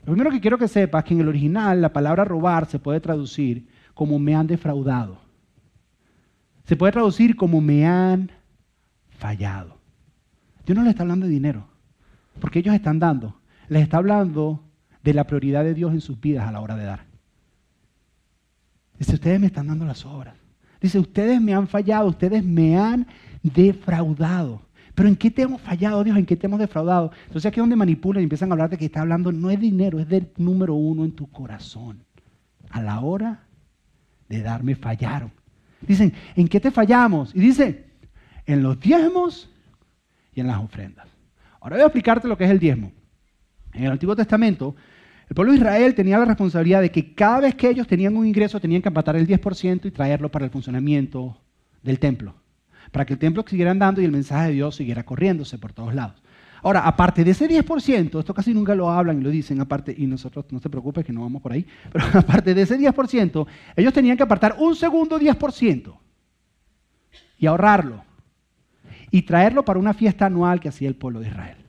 Lo 0.00 0.12
primero 0.12 0.30
que 0.30 0.40
quiero 0.40 0.58
que 0.58 0.68
sepas 0.68 1.04
es 1.04 1.08
que 1.08 1.14
en 1.14 1.20
el 1.20 1.28
original 1.28 1.80
la 1.82 1.92
palabra 1.92 2.24
robar 2.24 2.66
se 2.66 2.78
puede 2.78 3.00
traducir 3.00 3.68
como 3.94 4.18
me 4.18 4.34
han 4.34 4.46
defraudado. 4.46 5.20
Se 6.64 6.76
puede 6.76 6.92
traducir 6.92 7.36
como 7.36 7.60
me 7.60 7.86
han 7.86 8.30
fallado. 9.10 9.78
Dios 10.64 10.76
no 10.76 10.84
le 10.84 10.90
está 10.90 11.02
hablando 11.02 11.26
de 11.26 11.32
dinero, 11.32 11.66
porque 12.40 12.60
ellos 12.60 12.74
están 12.74 12.98
dando. 12.98 13.40
Les 13.68 13.82
está 13.82 13.98
hablando 13.98 14.64
de 15.02 15.14
la 15.14 15.24
prioridad 15.24 15.64
de 15.64 15.74
Dios 15.74 15.92
en 15.92 16.00
sus 16.00 16.20
vidas 16.20 16.46
a 16.46 16.52
la 16.52 16.60
hora 16.60 16.76
de 16.76 16.84
dar. 16.84 17.04
Dice, 18.98 19.14
ustedes 19.14 19.40
me 19.40 19.46
están 19.46 19.66
dando 19.66 19.84
las 19.84 20.04
obras. 20.04 20.39
Dice, 20.80 20.98
ustedes 20.98 21.40
me 21.40 21.54
han 21.54 21.68
fallado, 21.68 22.08
ustedes 22.08 22.44
me 22.44 22.76
han 22.76 23.06
defraudado. 23.42 24.62
Pero 24.94 25.08
¿en 25.08 25.16
qué 25.16 25.30
te 25.30 25.42
hemos 25.42 25.60
fallado, 25.60 26.02
Dios? 26.04 26.16
¿En 26.16 26.26
qué 26.26 26.36
te 26.36 26.46
hemos 26.46 26.58
defraudado? 26.58 27.12
Entonces 27.26 27.46
aquí 27.46 27.58
es 27.58 27.62
donde 27.62 27.76
manipulan 27.76 28.22
y 28.22 28.24
empiezan 28.24 28.50
a 28.50 28.54
hablar 28.54 28.70
de 28.70 28.76
que 28.76 28.86
está 28.86 29.00
hablando, 29.00 29.32
no 29.32 29.50
es 29.50 29.60
dinero, 29.60 29.98
es 29.98 30.08
del 30.08 30.30
número 30.36 30.74
uno 30.74 31.04
en 31.04 31.12
tu 31.12 31.30
corazón. 31.30 32.04
A 32.70 32.82
la 32.82 33.00
hora 33.00 33.44
de 34.28 34.42
darme 34.42 34.74
fallaron. 34.74 35.32
Dicen, 35.80 36.12
¿en 36.36 36.48
qué 36.48 36.60
te 36.60 36.70
fallamos? 36.70 37.34
Y 37.34 37.40
dice, 37.40 37.86
en 38.46 38.62
los 38.62 38.78
diezmos 38.78 39.50
y 40.34 40.40
en 40.40 40.46
las 40.46 40.58
ofrendas. 40.58 41.08
Ahora 41.60 41.76
voy 41.76 41.82
a 41.82 41.86
explicarte 41.86 42.28
lo 42.28 42.36
que 42.36 42.44
es 42.44 42.50
el 42.50 42.58
diezmo. 42.58 42.92
En 43.72 43.84
el 43.84 43.92
Antiguo 43.92 44.16
Testamento, 44.16 44.74
el 45.30 45.34
pueblo 45.34 45.52
de 45.52 45.58
Israel 45.58 45.94
tenía 45.94 46.18
la 46.18 46.24
responsabilidad 46.24 46.80
de 46.80 46.90
que 46.90 47.14
cada 47.14 47.38
vez 47.38 47.54
que 47.54 47.70
ellos 47.70 47.86
tenían 47.86 48.16
un 48.16 48.26
ingreso 48.26 48.58
tenían 48.58 48.82
que 48.82 48.88
empatar 48.88 49.14
el 49.14 49.28
10% 49.28 49.86
y 49.86 49.92
traerlo 49.92 50.28
para 50.28 50.44
el 50.44 50.50
funcionamiento 50.50 51.38
del 51.84 52.00
templo, 52.00 52.34
para 52.90 53.06
que 53.06 53.12
el 53.12 53.20
templo 53.20 53.44
siguiera 53.46 53.70
andando 53.70 54.00
y 54.00 54.04
el 54.04 54.10
mensaje 54.10 54.48
de 54.48 54.54
Dios 54.54 54.74
siguiera 54.74 55.04
corriéndose 55.04 55.56
por 55.56 55.72
todos 55.72 55.94
lados. 55.94 56.20
Ahora, 56.62 56.80
aparte 56.80 57.22
de 57.22 57.30
ese 57.30 57.48
10%, 57.48 58.18
esto 58.18 58.34
casi 58.34 58.52
nunca 58.52 58.74
lo 58.74 58.90
hablan 58.90 59.20
y 59.20 59.22
lo 59.22 59.30
dicen, 59.30 59.60
aparte, 59.60 59.94
y 59.96 60.08
nosotros 60.08 60.46
no 60.50 60.58
te 60.58 60.68
preocupes 60.68 61.04
que 61.04 61.12
no 61.12 61.20
vamos 61.20 61.40
por 61.40 61.52
ahí, 61.52 61.64
pero 61.92 62.04
aparte 62.12 62.52
de 62.52 62.62
ese 62.62 62.76
10%, 62.76 63.46
ellos 63.76 63.92
tenían 63.92 64.16
que 64.16 64.24
apartar 64.24 64.56
un 64.58 64.74
segundo 64.74 65.16
10% 65.16 65.94
y 67.38 67.46
ahorrarlo 67.46 68.02
y 69.12 69.22
traerlo 69.22 69.64
para 69.64 69.78
una 69.78 69.94
fiesta 69.94 70.26
anual 70.26 70.58
que 70.58 70.70
hacía 70.70 70.88
el 70.88 70.96
pueblo 70.96 71.20
de 71.20 71.28
Israel. 71.28 71.59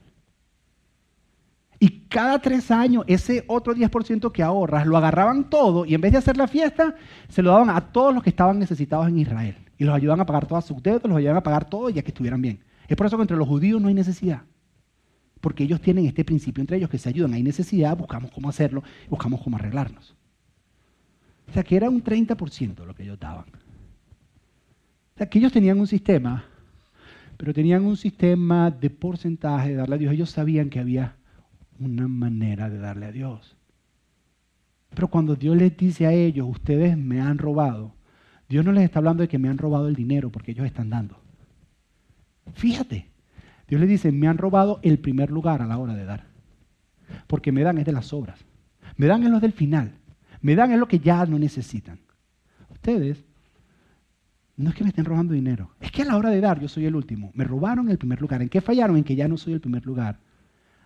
Cada 2.12 2.38
tres 2.40 2.70
años, 2.70 3.04
ese 3.06 3.42
otro 3.48 3.74
10% 3.74 4.30
que 4.32 4.42
ahorras, 4.42 4.86
lo 4.86 4.98
agarraban 4.98 5.48
todo 5.48 5.86
y 5.86 5.94
en 5.94 6.00
vez 6.02 6.12
de 6.12 6.18
hacer 6.18 6.36
la 6.36 6.46
fiesta, 6.46 6.94
se 7.30 7.42
lo 7.42 7.50
daban 7.50 7.70
a 7.70 7.80
todos 7.80 8.12
los 8.12 8.22
que 8.22 8.28
estaban 8.28 8.58
necesitados 8.58 9.08
en 9.08 9.18
Israel. 9.18 9.56
Y 9.78 9.84
los 9.84 9.94
ayudaban 9.94 10.20
a 10.20 10.26
pagar 10.26 10.46
todas 10.46 10.66
sus 10.66 10.82
deudas, 10.82 11.04
los 11.04 11.16
ayudaban 11.16 11.38
a 11.38 11.42
pagar 11.42 11.70
todo 11.70 11.88
ya 11.88 12.02
que 12.02 12.10
estuvieran 12.10 12.42
bien. 12.42 12.60
Es 12.86 12.98
por 12.98 13.06
eso 13.06 13.16
que 13.16 13.22
entre 13.22 13.38
los 13.38 13.48
judíos 13.48 13.80
no 13.80 13.88
hay 13.88 13.94
necesidad. 13.94 14.42
Porque 15.40 15.64
ellos 15.64 15.80
tienen 15.80 16.04
este 16.04 16.22
principio 16.22 16.60
entre 16.60 16.76
ellos 16.76 16.90
que 16.90 16.98
se 16.98 17.08
ayudan. 17.08 17.32
Hay 17.32 17.42
necesidad, 17.42 17.96
buscamos 17.96 18.30
cómo 18.30 18.50
hacerlo, 18.50 18.82
buscamos 19.08 19.40
cómo 19.40 19.56
arreglarnos. 19.56 20.14
O 21.48 21.52
sea 21.52 21.62
que 21.62 21.76
era 21.76 21.88
un 21.88 22.04
30% 22.04 22.84
lo 22.84 22.94
que 22.94 23.04
ellos 23.04 23.18
daban. 23.18 23.46
O 25.14 25.16
sea 25.16 25.30
que 25.30 25.38
ellos 25.38 25.50
tenían 25.50 25.80
un 25.80 25.86
sistema, 25.86 26.44
pero 27.38 27.54
tenían 27.54 27.86
un 27.86 27.96
sistema 27.96 28.70
de 28.70 28.90
porcentaje 28.90 29.70
de 29.70 29.76
darle 29.76 29.94
a 29.94 29.98
Dios. 29.98 30.12
Ellos 30.12 30.28
sabían 30.28 30.68
que 30.68 30.78
había 30.78 31.16
una 31.84 32.08
manera 32.08 32.70
de 32.70 32.78
darle 32.78 33.06
a 33.06 33.12
Dios. 33.12 33.56
Pero 34.94 35.08
cuando 35.08 35.36
Dios 35.36 35.56
les 35.56 35.76
dice 35.76 36.06
a 36.06 36.12
ellos, 36.12 36.46
ustedes 36.48 36.96
me 36.96 37.20
han 37.20 37.38
robado, 37.38 37.94
Dios 38.48 38.64
no 38.64 38.72
les 38.72 38.84
está 38.84 38.98
hablando 38.98 39.22
de 39.22 39.28
que 39.28 39.38
me 39.38 39.48
han 39.48 39.58
robado 39.58 39.88
el 39.88 39.94
dinero 39.94 40.30
porque 40.30 40.52
ellos 40.52 40.66
están 40.66 40.90
dando. 40.90 41.18
Fíjate, 42.52 43.08
Dios 43.68 43.80
les 43.80 43.88
dice, 43.88 44.12
me 44.12 44.28
han 44.28 44.38
robado 44.38 44.80
el 44.82 44.98
primer 44.98 45.30
lugar 45.30 45.62
a 45.62 45.66
la 45.66 45.78
hora 45.78 45.94
de 45.94 46.04
dar. 46.04 46.26
Porque 47.26 47.52
me 47.52 47.62
dan 47.62 47.78
es 47.78 47.86
de 47.86 47.92
las 47.92 48.12
obras. 48.12 48.44
Me 48.96 49.06
dan 49.06 49.22
es 49.22 49.30
lo 49.30 49.40
del 49.40 49.52
final. 49.52 49.92
Me 50.40 50.54
dan 50.54 50.72
es 50.72 50.78
lo 50.78 50.88
que 50.88 50.98
ya 50.98 51.24
no 51.24 51.38
necesitan. 51.38 52.00
Ustedes 52.68 53.24
no 54.56 54.70
es 54.70 54.76
que 54.76 54.84
me 54.84 54.90
estén 54.90 55.04
robando 55.04 55.32
dinero. 55.32 55.70
Es 55.80 55.90
que 55.90 56.02
a 56.02 56.04
la 56.04 56.16
hora 56.16 56.30
de 56.30 56.40
dar 56.40 56.60
yo 56.60 56.68
soy 56.68 56.84
el 56.84 56.94
último. 56.94 57.30
Me 57.34 57.44
robaron 57.44 57.88
el 57.88 57.98
primer 57.98 58.20
lugar. 58.20 58.42
¿En 58.42 58.48
qué 58.48 58.60
fallaron? 58.60 58.96
En 58.96 59.04
que 59.04 59.16
ya 59.16 59.28
no 59.28 59.38
soy 59.38 59.54
el 59.54 59.60
primer 59.60 59.86
lugar 59.86 60.20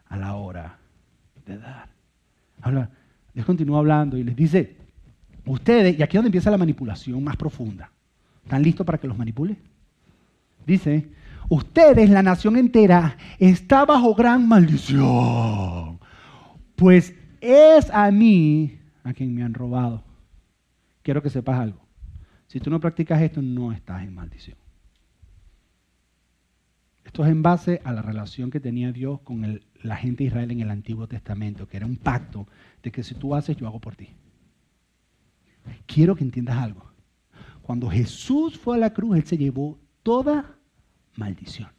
a 0.06 0.16
la 0.16 0.34
hora 0.34 0.78
de 1.46 1.58
dar. 1.58 1.88
Habla, 2.60 2.90
Dios 3.32 3.46
continúa 3.46 3.78
hablando 3.78 4.16
y 4.16 4.24
les 4.24 4.36
dice, 4.36 4.76
ustedes, 5.46 5.98
y 5.98 6.02
aquí 6.02 6.16
es 6.16 6.18
donde 6.18 6.28
empieza 6.28 6.50
la 6.50 6.58
manipulación 6.58 7.22
más 7.22 7.36
profunda. 7.36 7.90
¿Están 8.44 8.62
listos 8.62 8.84
para 8.84 8.98
que 8.98 9.08
los 9.08 9.16
manipule? 9.16 9.56
Dice, 10.66 11.08
ustedes, 11.48 12.10
la 12.10 12.22
nación 12.22 12.56
entera, 12.56 13.16
está 13.38 13.84
bajo 13.84 14.14
gran 14.14 14.46
maldición. 14.48 15.98
Pues 16.74 17.14
es 17.40 17.90
a 17.90 18.10
mí 18.10 18.78
a 19.04 19.12
quien 19.12 19.34
me 19.34 19.42
han 19.42 19.54
robado. 19.54 20.02
Quiero 21.02 21.22
que 21.22 21.30
sepas 21.30 21.60
algo. 21.60 21.80
Si 22.48 22.60
tú 22.60 22.70
no 22.70 22.80
practicas 22.80 23.22
esto, 23.22 23.40
no 23.40 23.72
estás 23.72 24.02
en 24.02 24.14
maldición. 24.14 24.56
Esto 27.06 27.24
es 27.24 27.30
en 27.30 27.42
base 27.42 27.80
a 27.84 27.92
la 27.92 28.02
relación 28.02 28.50
que 28.50 28.60
tenía 28.60 28.92
Dios 28.92 29.20
con 29.20 29.60
la 29.82 29.96
gente 29.96 30.24
de 30.24 30.28
Israel 30.28 30.50
en 30.50 30.60
el 30.60 30.70
Antiguo 30.70 31.06
Testamento, 31.06 31.68
que 31.68 31.76
era 31.76 31.86
un 31.86 31.96
pacto 31.96 32.46
de 32.82 32.90
que 32.90 33.02
si 33.02 33.14
tú 33.14 33.34
haces, 33.34 33.56
yo 33.56 33.66
hago 33.66 33.80
por 33.80 33.96
ti. 33.96 34.08
Quiero 35.86 36.16
que 36.16 36.24
entiendas 36.24 36.56
algo. 36.58 36.92
Cuando 37.62 37.88
Jesús 37.88 38.58
fue 38.58 38.76
a 38.76 38.80
la 38.80 38.92
cruz, 38.92 39.16
Él 39.16 39.24
se 39.24 39.38
llevó 39.38 39.78
toda 40.02 40.58
maldición. 41.14 41.70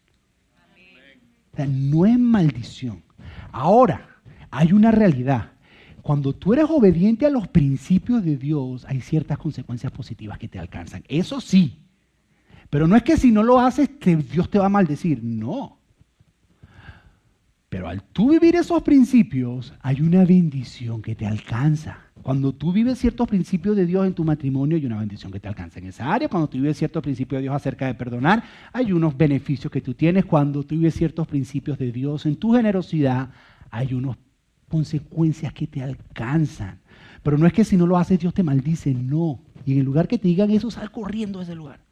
O 1.54 1.56
sea, 1.58 1.68
no 1.68 2.06
es 2.06 2.18
maldición. 2.18 3.04
Ahora, 3.52 4.22
hay 4.50 4.72
una 4.74 4.92
realidad. 4.92 5.52
Cuando 6.02 6.34
tú 6.34 6.54
eres 6.54 6.66
obediente 6.70 7.26
a 7.26 7.30
los 7.30 7.50
principios 7.50 8.24
de 8.24 8.38
Dios, 8.38 8.86
hay 8.86 9.02
ciertas 9.02 9.38
consecuencias 9.38 9.92
positivas 9.92 10.38
que 10.38 10.48
te 10.48 10.58
alcanzan. 10.58 11.04
Eso 11.10 11.42
sí. 11.42 11.87
Pero 12.69 12.88
no 12.88 12.95
es 12.95 13.03
que 13.03 13.17
si 13.17 13.32
no 13.32 13.43
lo 13.43 13.60
haces, 13.60 13.89
Dios 14.32 14.49
te 14.49 14.60
va 14.60 14.65
a 14.65 14.69
maldecir. 14.69 15.23
No. 15.23 15.77
Pero 17.69 17.89
al 17.89 18.01
tú 18.01 18.32
vivir 18.32 18.56
esos 18.56 18.82
principios, 18.82 19.73
hay 19.82 20.01
una 20.01 20.23
bendición 20.23 21.01
que 21.01 21.15
te 21.15 21.25
alcanza. 21.25 21.99
Cuando 22.21 22.53
tú 22.53 22.71
vives 22.71 22.97
ciertos 22.97 23.27
principios 23.27 23.75
de 23.75 23.86
Dios 23.86 24.06
en 24.06 24.13
tu 24.13 24.23
matrimonio, 24.23 24.77
hay 24.77 24.86
una 24.86 24.99
bendición 24.99 25.32
que 25.32 25.39
te 25.39 25.47
alcanza 25.47 25.80
en 25.80 25.88
esa 25.88 26.13
área. 26.13 26.30
Cuando 26.30 26.49
tú 26.49 26.58
vives 26.58 26.77
ciertos 26.77 27.03
principios 27.03 27.39
de 27.39 27.43
Dios 27.43 27.56
acerca 27.56 27.88
de 27.88 27.93
perdonar, 27.93 28.43
hay 28.71 28.91
unos 28.91 29.15
beneficios 29.17 29.71
que 29.71 29.82
tú 29.82 29.93
tienes. 29.93 30.25
Cuando 30.25 30.63
tú 30.63 30.75
vives 30.75 30.95
ciertos 30.95 31.27
principios 31.27 31.77
de 31.77 31.91
Dios 31.91 32.25
en 32.25 32.38
tu 32.38 32.53
generosidad, 32.53 33.32
hay 33.69 33.93
unas 33.93 34.17
consecuencias 34.69 35.53
que 35.53 35.67
te 35.67 35.82
alcanzan. 35.82 36.80
Pero 37.23 37.38
no 37.38 37.47
es 37.47 37.53
que 37.53 37.65
si 37.65 37.77
no 37.77 37.86
lo 37.86 37.97
haces 37.97 38.19
Dios 38.19 38.34
te 38.34 38.43
maldice, 38.43 38.93
no. 38.93 39.41
Y 39.65 39.73
en 39.73 39.80
el 39.80 39.86
lugar 39.86 40.08
que 40.08 40.17
te 40.17 40.27
digan 40.27 40.51
eso, 40.51 40.71
sal 40.71 40.91
corriendo 40.91 41.39
a 41.39 41.43
ese 41.43 41.56
lugar. 41.56 41.87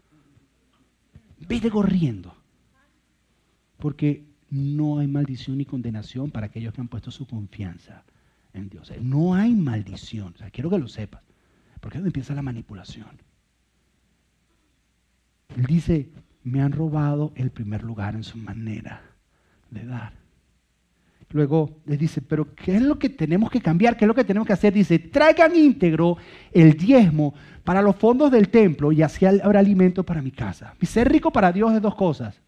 Vete 1.40 1.70
corriendo. 1.70 2.36
Porque 3.78 4.26
no 4.50 5.00
hay 5.00 5.08
maldición 5.08 5.58
ni 5.58 5.66
condenación 5.66 6.32
para 6.32 6.48
aquellos 6.48 6.74
que 6.74 6.82
han 6.82 6.88
puesto 6.88 7.12
su 7.12 7.28
confianza 7.28 8.04
en 8.54 8.70
Dios. 8.70 8.92
No 9.02 9.36
hay 9.36 9.54
maldición. 9.54 10.34
Quiero 10.52 10.70
que 10.70 10.80
lo 10.80 10.88
sepas. 10.88 11.22
Porque 11.82 11.98
es 11.98 12.02
donde 12.02 12.10
empieza 12.10 12.34
la 12.34 12.42
manipulación. 12.42 13.22
Él 15.56 15.66
dice, 15.66 16.10
me 16.44 16.62
han 16.62 16.72
robado 16.72 17.34
el 17.36 17.52
primer 17.52 17.84
lugar 17.84 18.16
en 18.16 18.24
su 18.24 18.38
manera 18.38 19.02
de 19.72 19.86
dar. 19.86 20.25
Luego 21.32 21.82
les 21.86 22.00
dice, 22.00 22.22
pero 22.22 22.54
¿qué 22.54 22.76
es 22.76 22.82
lo 22.82 22.98
que 22.98 23.10
tenemos 23.10 23.50
que 23.50 23.60
cambiar? 23.60 23.98
¿Qué 23.98 24.06
es 24.06 24.08
lo 24.08 24.16
que 24.16 24.24
tenemos 24.24 24.48
que 24.48 24.54
hacer? 24.54 24.74
Dice, 24.74 25.00
traigan 25.00 25.56
íntegro 25.56 26.18
el 26.52 26.78
diezmo 26.78 27.34
para 27.64 27.82
los 27.82 27.96
fondos 27.96 28.32
del 28.32 28.50
templo 28.50 28.92
y 28.92 29.02
así 29.02 29.26
habrá 29.26 29.60
alimento 29.60 30.04
para 30.04 30.22
mi 30.22 30.32
casa. 30.32 30.76
Y 30.80 30.86
ser 30.86 31.12
rico 31.12 31.32
para 31.32 31.52
Dios 31.52 31.74
es 31.74 31.82
dos 31.82 31.96
cosas. 31.96 32.40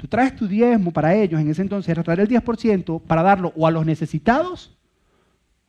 Tú 0.00 0.08
traes 0.08 0.34
tu 0.34 0.48
diezmo 0.48 0.90
para 0.90 1.14
ellos, 1.14 1.40
en 1.40 1.50
ese 1.50 1.62
entonces 1.62 1.94
traer 2.02 2.20
el 2.20 2.28
10% 2.28 3.02
para 3.02 3.22
darlo 3.22 3.52
o 3.56 3.66
a 3.66 3.70
los 3.70 3.84
necesitados 3.84 4.74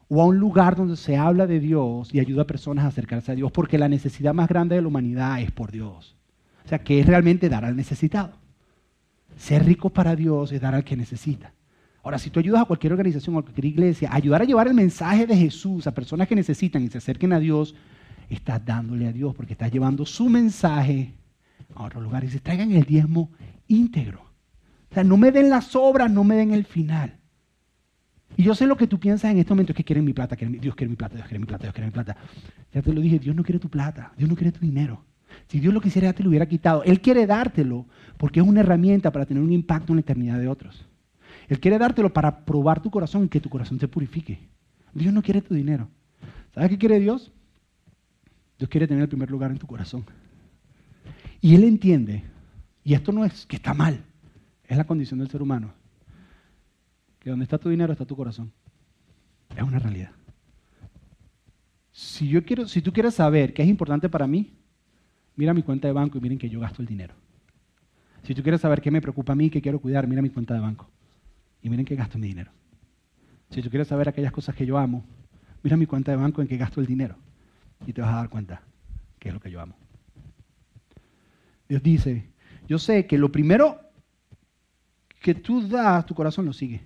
o 0.07 0.21
a 0.21 0.25
un 0.25 0.37
lugar 0.37 0.75
donde 0.75 0.95
se 0.95 1.17
habla 1.17 1.47
de 1.47 1.59
Dios 1.59 2.13
y 2.13 2.19
ayuda 2.19 2.43
a 2.43 2.47
personas 2.47 2.85
a 2.85 2.89
acercarse 2.89 3.31
a 3.31 3.35
Dios, 3.35 3.51
porque 3.51 3.77
la 3.77 3.89
necesidad 3.89 4.33
más 4.33 4.47
grande 4.47 4.75
de 4.75 4.81
la 4.81 4.87
humanidad 4.87 5.41
es 5.41 5.51
por 5.51 5.71
Dios. 5.71 6.15
O 6.63 6.69
sea, 6.69 6.83
que 6.83 6.99
es 6.99 7.05
realmente 7.05 7.49
dar 7.49 7.65
al 7.65 7.75
necesitado. 7.75 8.37
Ser 9.37 9.65
rico 9.65 9.89
para 9.89 10.15
Dios 10.15 10.51
es 10.51 10.61
dar 10.61 10.75
al 10.75 10.83
que 10.83 10.95
necesita. 10.95 11.53
Ahora, 12.03 12.19
si 12.19 12.29
tú 12.29 12.41
ayudas 12.41 12.61
a 12.61 12.65
cualquier 12.65 12.91
organización 12.91 13.35
o 13.35 13.39
a 13.39 13.43
cualquier 13.43 13.65
iglesia, 13.65 14.09
ayudar 14.11 14.41
a 14.41 14.45
llevar 14.45 14.67
el 14.67 14.73
mensaje 14.73 15.25
de 15.25 15.37
Jesús 15.37 15.87
a 15.87 15.93
personas 15.93 16.27
que 16.27 16.35
necesitan 16.35 16.83
y 16.83 16.89
se 16.89 16.97
acerquen 16.97 17.31
a 17.31 17.39
Dios, 17.39 17.75
estás 18.29 18.63
dándole 18.65 19.07
a 19.07 19.13
Dios 19.13 19.33
porque 19.33 19.53
estás 19.53 19.71
llevando 19.71 20.05
su 20.05 20.27
mensaje 20.27 21.13
a 21.73 21.83
otro 21.83 22.01
lugar. 22.01 22.25
Y 22.25 22.29
se 22.29 22.41
traigan 22.41 22.73
el 22.73 22.83
diezmo 22.83 23.31
íntegro. 23.67 24.19
O 24.91 24.93
sea, 24.93 25.05
no 25.05 25.15
me 25.15 25.31
den 25.31 25.49
las 25.49 25.77
obras, 25.77 26.11
no 26.11 26.25
me 26.25 26.35
den 26.35 26.53
el 26.53 26.65
final. 26.65 27.19
Y 28.35 28.43
yo 28.43 28.53
sé 28.53 28.67
lo 28.67 28.75
que 28.75 28.87
tú 28.87 28.99
piensas 28.99 29.31
en 29.31 29.37
este 29.37 29.51
momento, 29.53 29.71
es 29.71 29.77
que 29.77 29.85
quieren 29.85 30.03
mi 30.03 30.11
plata, 30.11 30.35
Dios 30.35 30.75
quiere 30.75 30.89
mi 30.89 30.97
plata, 30.97 31.15
Dios 31.15 31.27
quiere 31.27 31.39
mi 31.39 31.45
plata, 31.45 31.63
Dios 31.63 31.73
quiere 31.73 31.87
mi 31.87 31.93
plata. 31.93 32.17
Ya 32.73 32.81
te 32.81 32.91
lo 32.91 32.99
dije, 32.99 33.17
Dios 33.17 33.33
no 33.33 33.43
quiere 33.43 33.59
tu 33.59 33.69
plata, 33.69 34.11
Dios 34.17 34.29
no 34.29 34.35
quiere 34.35 34.51
tu 34.51 34.59
dinero. 34.59 35.05
Si 35.47 35.61
Dios 35.61 35.73
lo 35.73 35.79
quisiera, 35.79 36.09
ya 36.09 36.13
te 36.13 36.21
lo 36.21 36.29
hubiera 36.29 36.47
quitado. 36.47 36.83
Él 36.83 36.99
quiere 36.99 37.25
dártelo 37.25 37.87
porque 38.17 38.41
es 38.41 38.45
una 38.45 38.59
herramienta 38.59 39.11
para 39.11 39.25
tener 39.25 39.41
un 39.41 39.53
impacto 39.53 39.93
en 39.93 39.97
la 39.97 40.01
eternidad 40.01 40.37
de 40.37 40.49
otros. 40.49 40.85
Él 41.47 41.60
quiere 41.60 41.77
dártelo 41.77 42.13
para 42.13 42.45
probar 42.45 42.82
tu 42.82 42.89
corazón 42.89 43.25
y 43.25 43.29
que 43.29 43.39
tu 43.39 43.49
corazón 43.49 43.77
te 43.77 43.88
purifique. 43.88 44.39
Dios 44.93 45.13
no 45.13 45.21
quiere 45.21 45.41
tu 45.41 45.53
dinero. 45.53 45.89
¿Sabes 46.53 46.69
qué 46.69 46.77
quiere 46.77 46.99
Dios? 46.99 47.32
Dios 48.58 48.69
quiere 48.69 48.88
tener 48.88 49.03
el 49.03 49.10
primer 49.10 49.29
lugar 49.29 49.51
en 49.51 49.58
tu 49.58 49.67
corazón. 49.67 50.06
Y 51.41 51.56
Él 51.56 51.63
entiende, 51.63 52.23
y 52.84 52.93
esto 52.93 53.12
no 53.12 53.25
es 53.25 53.45
que 53.45 53.58
está 53.58 53.73
mal, 53.73 54.03
es 54.65 54.77
la 54.77 54.86
condición 54.86 55.19
del 55.19 55.29
ser 55.29 55.41
humano, 55.41 55.73
que 57.19 57.29
donde 57.29 57.43
está 57.43 57.58
tu 57.58 57.69
dinero 57.69 57.91
está 57.91 58.06
tu 58.06 58.15
corazón. 58.15 58.51
Es 59.56 59.63
una 59.63 59.79
realidad. 59.79 60.12
Si, 61.91 62.27
yo 62.27 62.43
quiero, 62.43 62.67
si 62.67 62.82
tú 62.82 62.93
quieres 62.93 63.15
saber 63.15 63.53
qué 63.53 63.62
es 63.63 63.67
importante 63.67 64.10
para 64.10 64.25
mí, 64.25 64.53
mira 65.36 65.53
mi 65.53 65.63
cuenta 65.63 65.88
de 65.88 65.93
banco 65.93 66.17
y 66.17 66.21
miren 66.21 66.38
que 66.38 66.49
yo 66.49 66.60
gasto 66.60 66.82
el 66.82 66.88
dinero. 66.88 67.13
Si 68.23 68.34
tú 68.34 68.41
quieres 68.41 68.62
saber 68.62 68.82
qué 68.82 68.89
me 68.89 69.01
preocupa 69.01 69.34
a 69.34 69.36
mí, 69.36 69.49
qué 69.49 69.62
quiero 69.62 69.79
cuidar, 69.79 70.08
mira 70.08 70.21
mi 70.21 70.29
cuenta 70.29 70.53
de 70.53 70.62
banco 70.62 70.92
y 71.63 71.69
miren 71.69 71.86
que 71.86 71.95
gasto 71.95 72.19
mi 72.19 72.28
dinero. 72.28 72.52
Si 73.49 73.62
tú 73.62 73.69
quieres 73.69 73.88
saber 73.88 74.10
aquellas 74.10 74.34
cosas 74.34 74.54
que 74.54 74.65
yo 74.65 74.78
amo, 74.78 75.06
mira 75.63 75.78
mi 75.78 75.86
cuenta 75.86 76.12
de 76.12 76.17
banco 76.17 76.41
en 76.41 76.47
que 76.47 76.58
gasto 76.58 76.82
el 76.82 76.86
dinero 76.86 77.15
y 77.88 77.93
te 77.93 78.02
vas 78.02 78.13
a 78.13 78.17
dar 78.17 78.30
cuenta 78.30 78.62
que 79.17 79.30
es 79.30 79.34
lo 79.34 79.39
que 79.39 79.49
yo 79.49 79.62
amo. 79.62 79.76
Dios 81.69 81.82
dice, 81.82 82.30
yo 82.67 82.78
sé 82.78 83.08
que 83.08 83.17
lo 83.17 83.32
primero 83.32 83.80
que 85.21 85.34
tú 85.34 85.65
das, 85.67 86.06
tu 86.06 86.13
corazón 86.13 86.45
lo 86.45 86.52
sigue. 86.52 86.84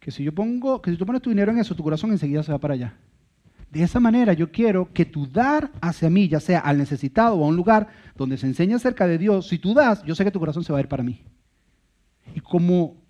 Que 0.00 0.10
si 0.10 0.24
yo 0.24 0.34
pongo, 0.34 0.80
que 0.80 0.90
si 0.90 0.96
tú 0.96 1.04
pones 1.04 1.20
tu 1.20 1.30
dinero 1.30 1.52
en 1.52 1.58
eso, 1.58 1.74
tu 1.74 1.82
corazón 1.82 2.12
enseguida 2.12 2.42
se 2.42 2.52
va 2.52 2.58
para 2.58 2.74
allá. 2.74 2.96
De 3.70 3.82
esa 3.82 4.00
manera 4.00 4.32
yo 4.32 4.50
quiero 4.50 4.90
que 4.92 5.04
tu 5.04 5.26
dar 5.26 5.70
hacia 5.82 6.08
mí, 6.08 6.28
ya 6.28 6.40
sea 6.40 6.60
al 6.60 6.78
necesitado 6.78 7.36
o 7.36 7.44
a 7.44 7.48
un 7.48 7.56
lugar 7.56 7.88
donde 8.16 8.38
se 8.38 8.46
enseña 8.46 8.76
acerca 8.76 9.06
de 9.06 9.18
Dios, 9.18 9.48
si 9.48 9.58
tú 9.58 9.74
das, 9.74 10.02
yo 10.04 10.14
sé 10.14 10.24
que 10.24 10.30
tu 10.30 10.38
corazón 10.38 10.64
se 10.64 10.72
va 10.72 10.78
a 10.78 10.82
ir 10.82 10.88
para 10.88 11.02
mí. 11.02 11.20
Y 12.34 12.40
como 12.40 13.02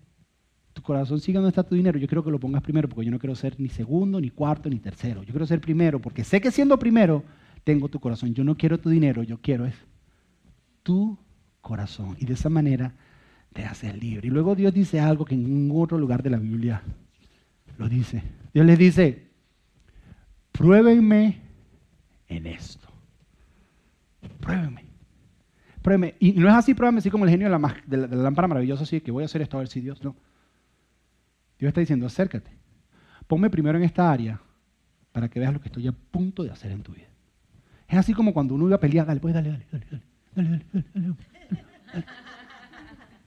tu 0.73 0.81
corazón 0.81 1.19
sigue 1.19 1.37
donde 1.37 1.49
está 1.49 1.63
tu 1.63 1.75
dinero, 1.75 1.97
yo 1.97 2.07
quiero 2.07 2.23
que 2.23 2.31
lo 2.31 2.39
pongas 2.39 2.61
primero 2.61 2.89
porque 2.89 3.05
yo 3.05 3.11
no 3.11 3.19
quiero 3.19 3.35
ser 3.35 3.59
ni 3.59 3.69
segundo, 3.69 4.19
ni 4.19 4.29
cuarto, 4.29 4.69
ni 4.69 4.79
tercero. 4.79 5.23
Yo 5.23 5.31
quiero 5.31 5.45
ser 5.45 5.61
primero 5.61 6.01
porque 6.01 6.23
sé 6.23 6.41
que 6.41 6.51
siendo 6.51 6.77
primero 6.77 7.23
tengo 7.63 7.87
tu 7.87 7.99
corazón. 7.99 8.33
Yo 8.33 8.43
no 8.43 8.55
quiero 8.57 8.79
tu 8.79 8.89
dinero, 8.89 9.23
yo 9.23 9.39
quiero 9.41 9.65
es 9.65 9.75
tu 10.83 11.17
corazón. 11.61 12.17
Y 12.19 12.25
de 12.25 12.33
esa 12.33 12.49
manera 12.49 12.93
te 13.53 13.63
haces 13.63 13.97
libre. 13.97 14.27
Y 14.27 14.31
luego 14.31 14.55
Dios 14.55 14.73
dice 14.73 14.99
algo 14.99 15.25
que 15.25 15.35
en 15.35 15.43
ningún 15.43 15.81
otro 15.81 15.97
lugar 15.97 16.21
de 16.21 16.29
la 16.29 16.37
Biblia 16.37 16.83
lo 17.77 17.89
dice. 17.89 18.21
Dios 18.53 18.65
les 18.65 18.77
dice, 18.77 19.27
pruébenme 20.51 21.39
en 22.27 22.47
esto. 22.47 22.87
Pruébenme. 24.39 24.84
Pruébenme. 25.85 26.15
Y 26.19 26.31
no 26.31 26.49
es 26.49 26.55
así, 26.55 26.73
pruébenme 26.73 26.97
así 26.97 27.11
como 27.11 27.25
el 27.25 27.29
genio 27.29 27.47
de 27.47 27.59
la, 27.59 27.75
de 27.85 27.97
la, 27.97 28.07
lámpara 28.07 28.47
maravillosa, 28.47 28.81
así 28.81 29.01
que 29.01 29.11
voy 29.11 29.21
a 29.21 29.25
hacer 29.25 29.43
esto 29.43 29.57
a 29.57 29.59
ver 29.59 29.67
si 29.67 29.81
Dios 29.81 30.03
no. 30.03 30.15
Dios 31.59 31.67
está 31.67 31.79
diciendo, 31.79 32.07
acércate. 32.07 32.49
Ponme 33.27 33.51
primero 33.51 33.77
en 33.77 33.83
esta 33.83 34.11
área 34.11 34.41
para 35.11 35.29
que 35.29 35.39
veas 35.39 35.53
lo 35.53 35.61
que 35.61 35.67
estoy 35.67 35.85
a 35.85 35.91
punto 35.91 36.41
de 36.41 36.49
hacer 36.49 36.71
en 36.71 36.81
tu 36.81 36.91
vida. 36.91 37.05
Es 37.87 37.99
así 37.99 38.15
como 38.15 38.33
cuando 38.33 38.55
uno 38.55 38.65
iba 38.65 38.77
a 38.77 38.79
pelear, 38.79 39.05
dale, 39.05 39.19
pues 39.19 39.35
dale, 39.35 39.51
dale, 39.51 39.65
dale, 39.71 39.85
dale, 39.91 39.99
dale, 40.33 40.47
dale, 40.49 40.65
dale, 40.73 40.85
dale, 40.95 41.65
dale, 41.93 42.05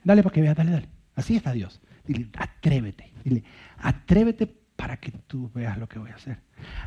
dale 0.03 0.23
para 0.23 0.33
que 0.33 0.41
veas, 0.41 0.57
dale, 0.57 0.71
dale. 0.71 0.89
Así 1.15 1.37
está 1.37 1.53
Dios. 1.53 1.79
Dile, 2.05 2.27
atrévete. 2.37 3.13
Dile, 3.23 3.45
atrévete 3.77 4.47
para 4.75 4.97
que 4.97 5.11
tú 5.11 5.49
veas 5.55 5.77
lo 5.77 5.87
que 5.87 5.97
voy 5.97 6.09
a 6.09 6.15
hacer. 6.15 6.39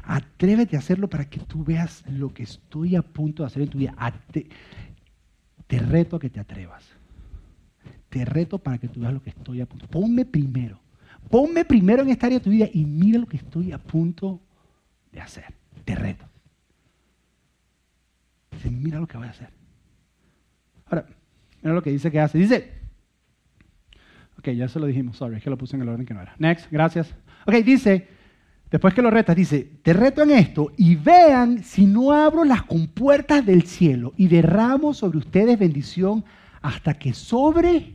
Atrévete 0.02 0.76
a 0.76 0.80
hacerlo 0.80 1.08
para 1.08 1.30
que 1.30 1.40
tú 1.40 1.64
veas 1.64 2.04
lo 2.10 2.34
que 2.34 2.42
estoy 2.42 2.94
a 2.94 3.00
punto 3.00 3.42
de 3.42 3.46
hacer 3.46 3.62
en 3.62 3.68
tu 3.70 3.78
vida. 3.78 3.94
Te 5.72 5.78
reto 5.78 6.16
a 6.16 6.20
que 6.20 6.28
te 6.28 6.38
atrevas. 6.38 6.84
Te 8.10 8.26
reto 8.26 8.58
para 8.58 8.76
que 8.76 8.88
tú 8.88 9.00
veas 9.00 9.14
lo 9.14 9.22
que 9.22 9.30
estoy 9.30 9.62
a 9.62 9.66
punto. 9.66 9.86
Ponme 9.86 10.26
primero. 10.26 10.78
Ponme 11.30 11.64
primero 11.64 12.02
en 12.02 12.10
esta 12.10 12.26
área 12.26 12.40
de 12.40 12.44
tu 12.44 12.50
vida 12.50 12.68
y 12.70 12.84
mira 12.84 13.18
lo 13.18 13.24
que 13.24 13.38
estoy 13.38 13.72
a 13.72 13.78
punto 13.78 14.38
de 15.12 15.22
hacer. 15.22 15.46
Te 15.86 15.94
reto. 15.94 16.26
Dice, 18.50 18.70
mira 18.70 19.00
lo 19.00 19.06
que 19.06 19.16
voy 19.16 19.26
a 19.26 19.30
hacer. 19.30 19.48
Ahora, 20.84 21.06
mira 21.62 21.74
lo 21.74 21.82
que 21.82 21.90
dice 21.90 22.10
que 22.10 22.20
hace. 22.20 22.36
Dice, 22.36 22.70
ok, 24.38 24.50
ya 24.50 24.68
se 24.68 24.78
lo 24.78 24.84
dijimos, 24.84 25.16
sorry, 25.16 25.36
es 25.36 25.42
que 25.42 25.48
lo 25.48 25.56
puse 25.56 25.76
en 25.76 25.80
el 25.80 25.88
orden 25.88 26.04
que 26.04 26.12
no 26.12 26.20
era. 26.20 26.34
Next, 26.36 26.70
gracias. 26.70 27.14
Ok, 27.46 27.54
dice, 27.64 28.08
después 28.72 28.94
que 28.94 29.02
lo 29.02 29.10
retas, 29.10 29.36
dice, 29.36 29.70
te 29.82 29.92
reto 29.92 30.22
en 30.22 30.30
esto 30.30 30.72
y 30.76 30.96
vean 30.96 31.62
si 31.62 31.86
no 31.86 32.10
abro 32.10 32.42
las 32.42 32.62
compuertas 32.62 33.46
del 33.46 33.62
cielo 33.62 34.14
y 34.16 34.26
derramo 34.26 34.94
sobre 34.94 35.18
ustedes 35.18 35.58
bendición 35.58 36.24
hasta 36.60 36.94
que 36.94 37.12
sobre 37.12 37.92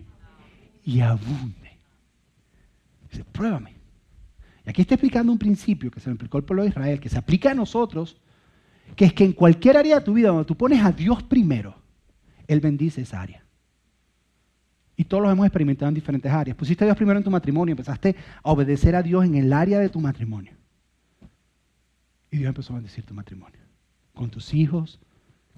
y 0.85 1.01
abunde. 1.01 1.77
Dice, 3.11 3.25
pruébame. 3.25 3.75
Y 4.65 4.69
aquí 4.69 4.81
está 4.81 4.95
explicando 4.95 5.31
un 5.31 5.39
principio 5.39 5.89
que 5.89 5.99
se 5.99 6.09
lo 6.09 6.13
explicó 6.13 6.37
el 6.37 6.43
pueblo 6.43 6.63
de 6.63 6.69
Israel, 6.69 6.99
que 6.99 7.09
se 7.09 7.17
aplica 7.17 7.51
a 7.51 7.55
nosotros 7.55 8.21
que 8.95 9.05
es 9.05 9.13
que 9.13 9.25
en 9.25 9.33
cualquier 9.33 9.77
área 9.77 9.99
de 9.99 10.05
tu 10.05 10.13
vida 10.13 10.29
donde 10.29 10.45
tú 10.45 10.55
pones 10.55 10.83
a 10.83 10.91
Dios 10.91 11.23
primero, 11.23 11.75
Él 12.47 12.59
bendice 12.59 13.01
esa 13.01 13.21
área. 13.21 13.43
Y 14.95 15.03
todos 15.03 15.23
lo 15.23 15.29
hemos 15.29 15.45
experimentado 15.45 15.89
en 15.89 15.95
diferentes 15.95 16.31
áreas. 16.31 16.55
Pusiste 16.55 16.83
a 16.83 16.87
Dios 16.87 16.97
primero 16.97 17.17
en 17.17 17.23
tu 17.23 17.29
matrimonio, 17.29 17.73
empezaste 17.73 18.15
a 18.43 18.51
obedecer 18.51 18.95
a 18.95 19.03
Dios 19.03 19.25
en 19.25 19.35
el 19.35 19.53
área 19.53 19.79
de 19.79 19.89
tu 19.89 19.99
matrimonio. 19.99 20.53
Y 22.31 22.37
Dios 22.37 22.49
empezó 22.49 22.73
a 22.73 22.77
bendecir 22.77 23.05
tu 23.05 23.13
matrimonio. 23.13 23.59
Con 24.13 24.29
tus 24.29 24.53
hijos, 24.53 24.99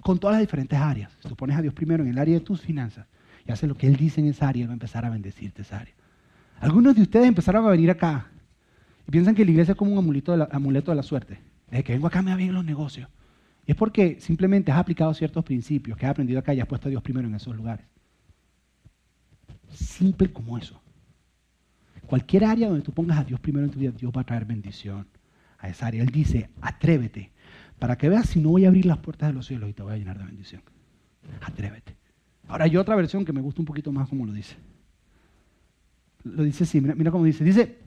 con 0.02 0.18
todas 0.18 0.34
las 0.34 0.40
diferentes 0.40 0.78
áreas. 0.78 1.12
Si 1.20 1.28
tú 1.28 1.36
pones 1.36 1.56
a 1.56 1.62
Dios 1.62 1.74
primero 1.74 2.02
en 2.02 2.10
el 2.10 2.18
área 2.18 2.34
de 2.34 2.44
tus 2.44 2.60
finanzas 2.60 3.06
y 3.46 3.52
haces 3.52 3.68
lo 3.68 3.76
que 3.76 3.86
Él 3.86 3.96
dice 3.96 4.20
en 4.20 4.28
esa 4.28 4.48
área, 4.48 4.62
Él 4.62 4.68
va 4.68 4.72
a 4.72 4.74
empezar 4.74 5.04
a 5.04 5.10
bendecirte 5.10 5.62
esa 5.62 5.80
área. 5.80 5.94
Algunos 6.60 6.94
de 6.94 7.02
ustedes 7.02 7.26
empezaron 7.26 7.64
a 7.64 7.70
venir 7.70 7.90
acá 7.90 8.26
y 9.06 9.10
piensan 9.10 9.34
que 9.34 9.44
la 9.44 9.50
iglesia 9.50 9.72
es 9.72 9.78
como 9.78 9.92
un 9.92 9.98
amuleto 9.98 10.32
de 10.32 10.38
la, 10.38 10.46
de 10.46 11.02
suerte. 11.02 11.38
Desde 11.70 11.84
que 11.84 11.92
vengo 11.92 12.06
acá 12.06 12.22
me 12.22 12.30
va 12.30 12.36
bien 12.36 12.52
los 12.52 12.64
negocios 12.64 13.08
es 13.70 13.76
porque 13.76 14.18
simplemente 14.20 14.72
has 14.72 14.78
aplicado 14.78 15.14
ciertos 15.14 15.44
principios 15.44 15.96
que 15.96 16.04
has 16.04 16.10
aprendido 16.10 16.40
acá 16.40 16.52
y 16.52 16.60
has 16.60 16.66
puesto 16.66 16.88
a 16.88 16.90
Dios 16.90 17.02
primero 17.04 17.28
en 17.28 17.36
esos 17.36 17.54
lugares. 17.54 17.86
Simple 19.72 20.32
como 20.32 20.58
eso. 20.58 20.80
Cualquier 22.06 22.46
área 22.46 22.66
donde 22.66 22.82
tú 22.82 22.92
pongas 22.92 23.18
a 23.18 23.24
Dios 23.24 23.38
primero 23.38 23.64
en 23.64 23.70
tu 23.70 23.78
vida, 23.78 23.92
Dios 23.92 24.12
va 24.16 24.22
a 24.22 24.24
traer 24.24 24.44
bendición 24.44 25.06
a 25.60 25.68
esa 25.68 25.86
área. 25.86 26.02
Él 26.02 26.10
dice, 26.10 26.50
atrévete, 26.60 27.30
para 27.78 27.96
que 27.96 28.08
veas 28.08 28.28
si 28.28 28.40
no 28.40 28.50
voy 28.50 28.64
a 28.64 28.68
abrir 28.68 28.86
las 28.86 28.98
puertas 28.98 29.28
de 29.28 29.34
los 29.34 29.46
cielos 29.46 29.70
y 29.70 29.72
te 29.72 29.82
voy 29.82 29.94
a 29.94 29.96
llenar 29.96 30.18
de 30.18 30.24
bendición. 30.24 30.62
Atrévete. 31.40 31.96
Ahora 32.48 32.64
hay 32.64 32.76
otra 32.76 32.96
versión 32.96 33.24
que 33.24 33.32
me 33.32 33.40
gusta 33.40 33.62
un 33.62 33.66
poquito 33.66 33.92
más 33.92 34.08
como 34.08 34.26
lo 34.26 34.32
dice. 34.32 34.56
Lo 36.24 36.42
dice 36.42 36.64
así, 36.64 36.80
mira, 36.80 36.94
mira 36.94 37.10
cómo 37.10 37.24
dice. 37.24 37.44
Dice, 37.44 37.78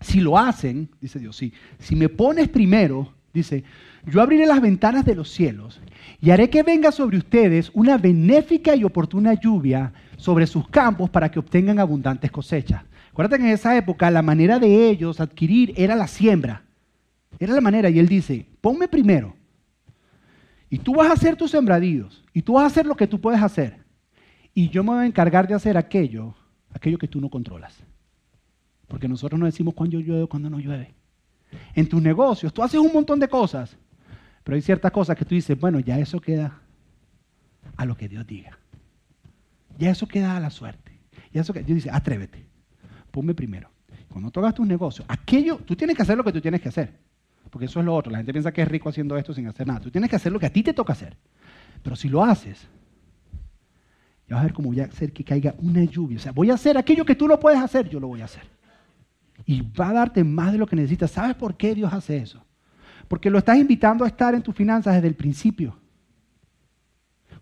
si 0.00 0.20
lo 0.20 0.38
hacen, 0.38 0.88
dice 1.00 1.18
Dios, 1.18 1.36
sí, 1.36 1.52
si 1.78 1.96
me 1.96 2.08
pones 2.08 2.48
primero, 2.48 3.12
Dice, 3.32 3.62
yo 4.06 4.20
abriré 4.20 4.44
las 4.46 4.60
ventanas 4.60 5.04
de 5.04 5.14
los 5.14 5.30
cielos 5.30 5.80
y 6.20 6.30
haré 6.30 6.50
que 6.50 6.64
venga 6.64 6.90
sobre 6.90 7.18
ustedes 7.18 7.70
una 7.74 7.96
benéfica 7.96 8.74
y 8.74 8.82
oportuna 8.82 9.34
lluvia 9.34 9.92
sobre 10.16 10.48
sus 10.48 10.68
campos 10.68 11.10
para 11.10 11.30
que 11.30 11.38
obtengan 11.38 11.78
abundantes 11.78 12.30
cosechas. 12.32 12.82
Acuérdate 13.12 13.40
que 13.40 13.48
en 13.48 13.54
esa 13.54 13.76
época 13.76 14.10
la 14.10 14.22
manera 14.22 14.58
de 14.58 14.88
ellos 14.88 15.20
adquirir 15.20 15.72
era 15.76 15.94
la 15.94 16.08
siembra. 16.08 16.64
Era 17.38 17.54
la 17.54 17.60
manera. 17.60 17.88
Y 17.90 17.98
él 17.98 18.08
dice, 18.08 18.46
ponme 18.60 18.88
primero. 18.88 19.34
Y 20.68 20.78
tú 20.78 20.94
vas 20.94 21.10
a 21.10 21.14
hacer 21.14 21.36
tus 21.36 21.50
sembradíos. 21.50 22.22
Y 22.32 22.42
tú 22.42 22.54
vas 22.54 22.64
a 22.64 22.66
hacer 22.66 22.86
lo 22.86 22.96
que 22.96 23.06
tú 23.06 23.20
puedes 23.20 23.42
hacer. 23.42 23.84
Y 24.54 24.68
yo 24.68 24.82
me 24.82 24.90
voy 24.90 25.04
a 25.04 25.06
encargar 25.06 25.46
de 25.48 25.54
hacer 25.54 25.76
aquello, 25.76 26.34
aquello 26.72 26.98
que 26.98 27.08
tú 27.08 27.20
no 27.20 27.30
controlas. 27.30 27.76
Porque 28.88 29.08
nosotros 29.08 29.38
no 29.38 29.46
decimos 29.46 29.74
cuándo 29.74 30.00
llueve 30.00 30.22
o 30.22 30.28
cuándo 30.28 30.50
no 30.50 30.58
llueve 30.58 30.94
en 31.74 31.88
tus 31.88 32.02
negocios, 32.02 32.52
tú 32.52 32.62
haces 32.62 32.80
un 32.80 32.92
montón 32.92 33.18
de 33.20 33.28
cosas, 33.28 33.76
pero 34.44 34.56
hay 34.56 34.62
ciertas 34.62 34.90
cosas 34.90 35.16
que 35.16 35.24
tú 35.24 35.34
dices, 35.34 35.58
bueno, 35.58 35.80
ya 35.80 35.98
eso 35.98 36.20
queda 36.20 36.60
a 37.76 37.84
lo 37.84 37.96
que 37.96 38.08
Dios 38.08 38.26
diga. 38.26 38.58
Ya 39.78 39.90
eso 39.90 40.06
queda 40.06 40.36
a 40.36 40.40
la 40.40 40.50
suerte. 40.50 40.98
Ya 41.32 41.42
eso 41.42 41.52
que 41.52 41.62
Dios 41.62 41.76
dice, 41.76 41.90
atrévete, 41.90 42.44
ponme 43.10 43.34
primero. 43.34 43.70
Cuando 44.08 44.30
tú 44.30 44.40
hagas 44.40 44.54
tus 44.54 44.66
negocios, 44.66 45.06
aquello, 45.08 45.58
tú 45.58 45.76
tienes 45.76 45.96
que 45.96 46.02
hacer 46.02 46.16
lo 46.16 46.24
que 46.24 46.32
tú 46.32 46.40
tienes 46.40 46.60
que 46.60 46.68
hacer. 46.68 46.98
Porque 47.50 47.66
eso 47.66 47.80
es 47.80 47.86
lo 47.86 47.94
otro. 47.94 48.10
La 48.10 48.18
gente 48.18 48.32
piensa 48.32 48.52
que 48.52 48.62
es 48.62 48.68
rico 48.68 48.88
haciendo 48.88 49.16
esto 49.16 49.34
sin 49.34 49.46
hacer 49.46 49.66
nada. 49.66 49.80
Tú 49.80 49.90
tienes 49.90 50.08
que 50.08 50.16
hacer 50.16 50.32
lo 50.32 50.38
que 50.38 50.46
a 50.46 50.52
ti 50.52 50.62
te 50.62 50.72
toca 50.72 50.92
hacer. 50.92 51.16
Pero 51.82 51.96
si 51.96 52.08
lo 52.08 52.24
haces, 52.24 52.68
ya 54.28 54.36
vas 54.36 54.42
a 54.42 54.44
ver 54.44 54.52
cómo 54.52 54.68
voy 54.68 54.80
a 54.80 54.84
hacer 54.84 55.12
que 55.12 55.24
caiga 55.24 55.54
una 55.58 55.84
lluvia. 55.84 56.18
O 56.18 56.20
sea, 56.20 56.32
voy 56.32 56.50
a 56.50 56.54
hacer 56.54 56.78
aquello 56.78 57.04
que 57.04 57.16
tú 57.16 57.26
no 57.26 57.40
puedes 57.40 57.58
hacer, 57.58 57.88
yo 57.88 57.98
lo 57.98 58.08
voy 58.08 58.20
a 58.20 58.26
hacer 58.26 58.60
y 59.46 59.62
va 59.62 59.90
a 59.90 59.92
darte 59.92 60.24
más 60.24 60.52
de 60.52 60.58
lo 60.58 60.66
que 60.66 60.76
necesitas. 60.76 61.10
¿Sabes 61.10 61.34
por 61.34 61.56
qué 61.56 61.74
Dios 61.74 61.92
hace 61.92 62.18
eso? 62.18 62.44
Porque 63.08 63.30
lo 63.30 63.38
estás 63.38 63.58
invitando 63.58 64.04
a 64.04 64.08
estar 64.08 64.34
en 64.34 64.42
tus 64.42 64.54
finanzas 64.54 64.94
desde 64.94 65.08
el 65.08 65.16
principio. 65.16 65.78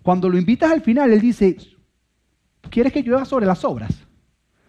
Cuando 0.02 0.28
lo 0.28 0.38
invitas 0.38 0.70
al 0.70 0.80
final, 0.80 1.12
Él 1.12 1.20
dice, 1.20 1.56
¿quieres 2.70 2.92
que 2.92 3.02
llueva 3.02 3.24
sobre 3.24 3.46
las 3.46 3.64
obras? 3.64 4.06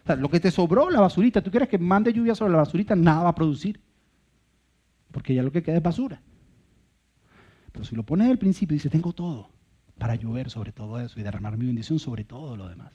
O 0.03 0.07
sea, 0.07 0.15
lo 0.15 0.29
que 0.29 0.39
te 0.39 0.51
sobró, 0.51 0.89
la 0.89 0.99
basurita, 0.99 1.41
¿tú 1.41 1.51
quieres 1.51 1.69
que 1.69 1.77
mande 1.77 2.11
lluvia 2.11 2.35
sobre 2.35 2.51
la 2.51 2.57
basurita? 2.57 2.95
Nada 2.95 3.23
va 3.23 3.29
a 3.29 3.35
producir. 3.35 3.79
Porque 5.11 5.33
ya 5.33 5.43
lo 5.43 5.51
que 5.51 5.63
queda 5.63 5.77
es 5.77 5.83
basura. 5.83 6.21
Pero 7.71 7.85
si 7.85 7.95
lo 7.95 8.03
pones 8.03 8.29
al 8.29 8.37
principio, 8.37 8.73
dice, 8.73 8.89
tengo 8.89 9.13
todo 9.13 9.49
para 9.97 10.15
llover 10.15 10.49
sobre 10.49 10.71
todo 10.71 10.99
eso 10.99 11.19
y 11.19 11.23
derramar 11.23 11.57
mi 11.57 11.65
bendición 11.65 11.99
sobre 11.99 12.23
todo 12.23 12.55
lo 12.55 12.67
demás. 12.69 12.93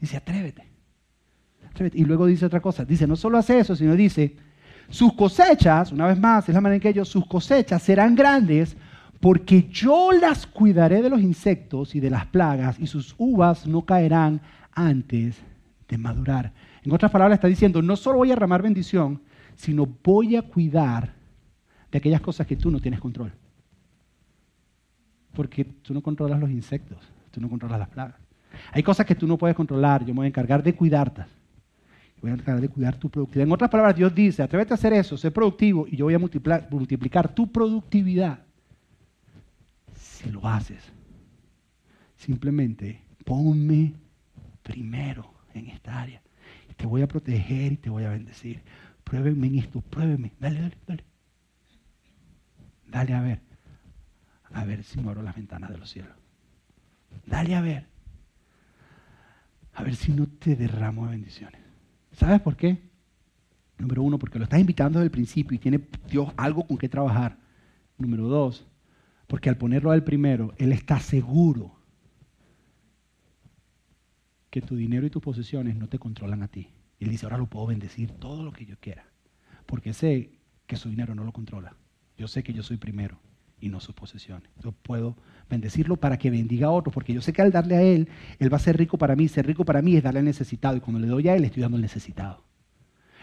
Dice, 0.00 0.16
atrévete. 0.16 0.70
Y 1.94 2.04
luego 2.04 2.26
dice 2.26 2.46
otra 2.46 2.60
cosa, 2.60 2.84
dice, 2.84 3.06
no 3.06 3.16
solo 3.16 3.38
hace 3.38 3.58
eso, 3.58 3.76
sino 3.76 3.94
dice, 3.94 4.36
sus 4.88 5.12
cosechas, 5.12 5.92
una 5.92 6.06
vez 6.06 6.18
más, 6.18 6.48
es 6.48 6.54
la 6.54 6.60
manera 6.60 6.76
en 6.76 6.80
que 6.80 6.88
ellos, 6.88 7.08
sus 7.08 7.26
cosechas 7.26 7.82
serán 7.82 8.14
grandes 8.14 8.76
porque 9.20 9.68
yo 9.70 10.12
las 10.12 10.46
cuidaré 10.46 11.02
de 11.02 11.10
los 11.10 11.20
insectos 11.20 11.94
y 11.94 12.00
de 12.00 12.10
las 12.10 12.26
plagas 12.26 12.78
y 12.78 12.86
sus 12.86 13.14
uvas 13.18 13.66
no 13.66 13.82
caerán 13.82 14.40
antes 14.72 15.36
de 15.88 15.98
madurar. 15.98 16.52
En 16.82 16.92
otras 16.92 17.10
palabras 17.10 17.36
está 17.36 17.48
diciendo, 17.48 17.82
no 17.82 17.96
solo 17.96 18.18
voy 18.18 18.32
a 18.32 18.36
ramar 18.36 18.62
bendición, 18.62 19.22
sino 19.56 19.86
voy 20.02 20.36
a 20.36 20.42
cuidar 20.42 21.19
de 21.90 21.98
aquellas 21.98 22.20
cosas 22.20 22.46
que 22.46 22.56
tú 22.56 22.70
no 22.70 22.80
tienes 22.80 23.00
control. 23.00 23.32
Porque 25.34 25.64
tú 25.64 25.94
no 25.94 26.02
controlas 26.02 26.40
los 26.40 26.50
insectos, 26.50 26.98
tú 27.30 27.40
no 27.40 27.48
controlas 27.48 27.78
las 27.78 27.88
plagas. 27.88 28.16
Hay 28.72 28.82
cosas 28.82 29.06
que 29.06 29.14
tú 29.14 29.26
no 29.26 29.38
puedes 29.38 29.56
controlar, 29.56 30.04
yo 30.04 30.08
me 30.08 30.18
voy 30.18 30.26
a 30.26 30.28
encargar 30.28 30.62
de 30.62 30.74
cuidarte 30.74 31.24
voy 32.20 32.30
a 32.30 32.36
tratar 32.36 32.60
de 32.60 32.68
cuidar 32.68 32.96
tu 32.96 33.08
productividad. 33.08 33.46
En 33.46 33.52
otras 33.52 33.70
palabras, 33.70 33.96
Dios 33.96 34.14
dice, 34.14 34.42
atrévete 34.42 34.74
a 34.74 34.76
hacer 34.76 34.92
eso, 34.92 35.16
sé 35.16 35.30
productivo 35.30 35.86
y 35.88 35.96
yo 35.96 36.04
voy 36.06 36.14
a 36.14 36.18
multiplicar, 36.18 37.34
tu 37.34 37.50
productividad. 37.50 38.40
Si 39.94 40.30
lo 40.30 40.46
haces, 40.46 40.82
simplemente 42.16 43.00
ponme 43.24 43.94
primero 44.62 45.30
en 45.54 45.68
esta 45.68 46.00
área. 46.00 46.20
Te 46.76 46.86
voy 46.86 47.02
a 47.02 47.08
proteger 47.08 47.72
y 47.72 47.76
te 47.76 47.90
voy 47.90 48.04
a 48.04 48.10
bendecir. 48.10 48.62
Pruébenme 49.04 49.48
en 49.48 49.58
esto, 49.58 49.80
pruébenme. 49.82 50.32
Dale, 50.40 50.60
dale, 50.60 50.76
dale. 50.86 51.04
Dale 52.90 53.14
a 53.14 53.20
ver. 53.20 53.40
A 54.52 54.64
ver 54.64 54.82
si 54.82 55.00
me 55.00 55.08
abro 55.08 55.22
las 55.22 55.36
ventanas 55.36 55.70
de 55.70 55.78
los 55.78 55.88
cielos. 55.90 56.14
Dale 57.26 57.54
a 57.54 57.60
ver. 57.60 57.86
a 59.72 59.84
ver 59.84 59.94
si 59.94 60.12
no 60.12 60.26
te 60.26 60.56
derramo 60.56 61.04
de 61.06 61.12
bendiciones. 61.12 61.60
¿Sabes 62.12 62.40
por 62.40 62.56
qué? 62.56 62.90
Número 63.78 64.02
uno, 64.02 64.18
porque 64.18 64.38
lo 64.38 64.44
estás 64.44 64.60
invitando 64.60 64.98
desde 64.98 65.06
el 65.06 65.10
principio 65.10 65.54
y 65.54 65.58
tiene 65.58 65.80
Dios 66.08 66.32
algo 66.36 66.66
con 66.66 66.76
qué 66.76 66.88
trabajar. 66.88 67.38
Número 67.96 68.26
dos, 68.28 68.66
porque 69.26 69.48
al 69.48 69.56
ponerlo 69.56 69.90
al 69.90 70.04
primero, 70.04 70.52
Él 70.58 70.72
está 70.72 70.98
seguro 71.00 71.76
que 74.50 74.60
tu 74.60 74.74
dinero 74.74 75.06
y 75.06 75.10
tus 75.10 75.22
posesiones 75.22 75.76
no 75.76 75.88
te 75.88 75.98
controlan 75.98 76.42
a 76.42 76.48
ti. 76.48 76.68
Él 76.98 77.08
dice, 77.08 77.24
ahora 77.24 77.38
lo 77.38 77.46
puedo 77.46 77.66
bendecir 77.66 78.10
todo 78.10 78.42
lo 78.42 78.52
que 78.52 78.66
yo 78.66 78.76
quiera, 78.80 79.06
porque 79.64 79.94
sé 79.94 80.40
que 80.66 80.76
su 80.76 80.90
dinero 80.90 81.14
no 81.14 81.24
lo 81.24 81.32
controla. 81.32 81.74
Yo 82.20 82.28
sé 82.28 82.42
que 82.42 82.52
yo 82.52 82.62
soy 82.62 82.76
primero 82.76 83.18
y 83.62 83.70
no 83.70 83.80
sus 83.80 83.94
posesiones. 83.94 84.50
Yo 84.62 84.72
puedo 84.72 85.16
bendecirlo 85.48 85.96
para 85.96 86.18
que 86.18 86.30
bendiga 86.30 86.66
a 86.66 86.70
otros, 86.70 86.92
porque 86.92 87.14
yo 87.14 87.22
sé 87.22 87.32
que 87.32 87.40
al 87.40 87.50
darle 87.50 87.76
a 87.76 87.82
Él, 87.82 88.10
Él 88.38 88.52
va 88.52 88.58
a 88.58 88.60
ser 88.60 88.76
rico 88.76 88.98
para 88.98 89.16
mí. 89.16 89.26
Ser 89.26 89.46
rico 89.46 89.64
para 89.64 89.80
mí 89.80 89.96
es 89.96 90.02
darle 90.02 90.18
al 90.18 90.26
necesitado, 90.26 90.76
y 90.76 90.80
cuando 90.80 91.00
le 91.00 91.06
doy 91.06 91.28
a 91.28 91.34
Él, 91.34 91.46
estoy 91.46 91.62
dando 91.62 91.76
al 91.76 91.80
necesitado. 91.80 92.44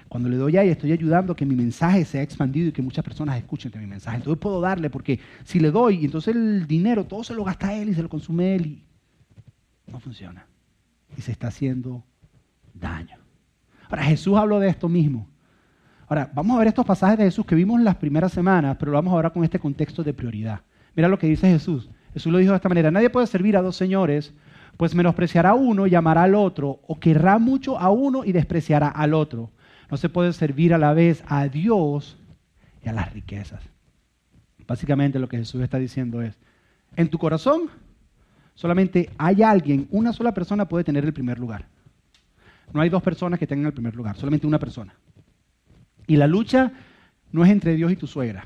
Cuando 0.09 0.29
le 0.29 0.37
doy 0.37 0.57
a 0.57 0.63
Él, 0.63 0.69
estoy 0.69 0.93
ayudando 0.93 1.33
a 1.33 1.35
que 1.35 1.45
mi 1.45 1.55
mensaje 1.55 2.05
sea 2.05 2.23
expandido 2.23 2.69
y 2.69 2.71
que 2.71 2.81
muchas 2.81 3.05
personas 3.05 3.37
escuchen 3.37 3.71
de 3.71 3.77
mi 3.77 3.85
mensaje. 3.85 4.17
Entonces 4.17 4.41
puedo 4.41 4.61
darle, 4.61 4.89
porque 4.89 5.19
si 5.43 5.59
le 5.59 5.69
doy, 5.69 6.03
entonces 6.03 6.35
el 6.35 6.65
dinero 6.65 7.05
todo 7.05 7.23
se 7.23 7.35
lo 7.35 7.43
gasta 7.43 7.75
Él 7.75 7.89
y 7.89 7.93
se 7.93 8.01
lo 8.01 8.09
consume 8.09 8.55
Él, 8.55 8.65
y 9.85 9.91
no 9.91 9.99
funciona. 9.99 10.47
Y 11.15 11.21
se 11.21 11.31
está 11.31 11.49
haciendo 11.49 12.03
daño. 12.73 13.17
Ahora, 13.91 14.05
Jesús 14.05 14.35
habló 14.37 14.59
de 14.59 14.69
esto 14.69 14.89
mismo. 14.89 15.27
Ahora, 16.07 16.31
vamos 16.33 16.55
a 16.55 16.59
ver 16.59 16.69
estos 16.69 16.85
pasajes 16.85 17.17
de 17.17 17.25
Jesús 17.25 17.45
que 17.45 17.55
vimos 17.55 17.81
las 17.81 17.97
primeras 17.97 18.31
semanas, 18.31 18.77
pero 18.79 18.91
lo 18.91 18.97
vamos 18.97 19.11
ahora 19.13 19.29
con 19.29 19.43
este 19.43 19.59
contexto 19.59 20.03
de 20.03 20.13
prioridad. 20.13 20.61
Mira 20.95 21.09
lo 21.09 21.19
que 21.19 21.27
dice 21.27 21.49
Jesús. 21.49 21.89
Jesús 22.13 22.31
lo 22.31 22.37
dijo 22.37 22.51
de 22.51 22.55
esta 22.55 22.69
manera, 22.69 22.89
nadie 22.91 23.09
puede 23.09 23.27
servir 23.27 23.57
a 23.57 23.61
dos 23.61 23.75
señores, 23.75 24.33
pues 24.77 24.95
menospreciará 24.95 25.49
a 25.49 25.55
uno 25.55 25.85
y 25.85 25.95
amará 25.95 26.23
al 26.23 26.35
otro, 26.35 26.79
o 26.87 26.97
querrá 26.97 27.37
mucho 27.39 27.77
a 27.77 27.91
uno 27.91 28.23
y 28.23 28.31
despreciará 28.31 28.87
al 28.87 29.13
otro. 29.13 29.51
No 29.91 29.97
se 29.97 30.07
puede 30.07 30.31
servir 30.31 30.73
a 30.73 30.77
la 30.77 30.93
vez 30.93 31.23
a 31.27 31.49
Dios 31.49 32.17
y 32.83 32.87
a 32.87 32.93
las 32.93 33.11
riquezas. 33.11 33.61
Básicamente 34.65 35.19
lo 35.19 35.27
que 35.27 35.37
Jesús 35.37 35.61
está 35.61 35.77
diciendo 35.77 36.21
es, 36.21 36.37
en 36.95 37.09
tu 37.09 37.17
corazón 37.17 37.69
solamente 38.55 39.09
hay 39.17 39.43
alguien, 39.43 39.87
una 39.91 40.13
sola 40.13 40.33
persona 40.33 40.67
puede 40.67 40.85
tener 40.85 41.03
el 41.03 41.13
primer 41.13 41.37
lugar. 41.37 41.65
No 42.71 42.81
hay 42.81 42.89
dos 42.89 43.03
personas 43.03 43.39
que 43.39 43.47
tengan 43.47 43.67
el 43.67 43.73
primer 43.73 43.95
lugar, 43.95 44.15
solamente 44.15 44.47
una 44.47 44.59
persona. 44.59 44.93
Y 46.07 46.15
la 46.15 46.27
lucha 46.27 46.71
no 47.31 47.43
es 47.43 47.51
entre 47.51 47.75
Dios 47.75 47.91
y 47.91 47.97
tu 47.97 48.07
suegra, 48.07 48.45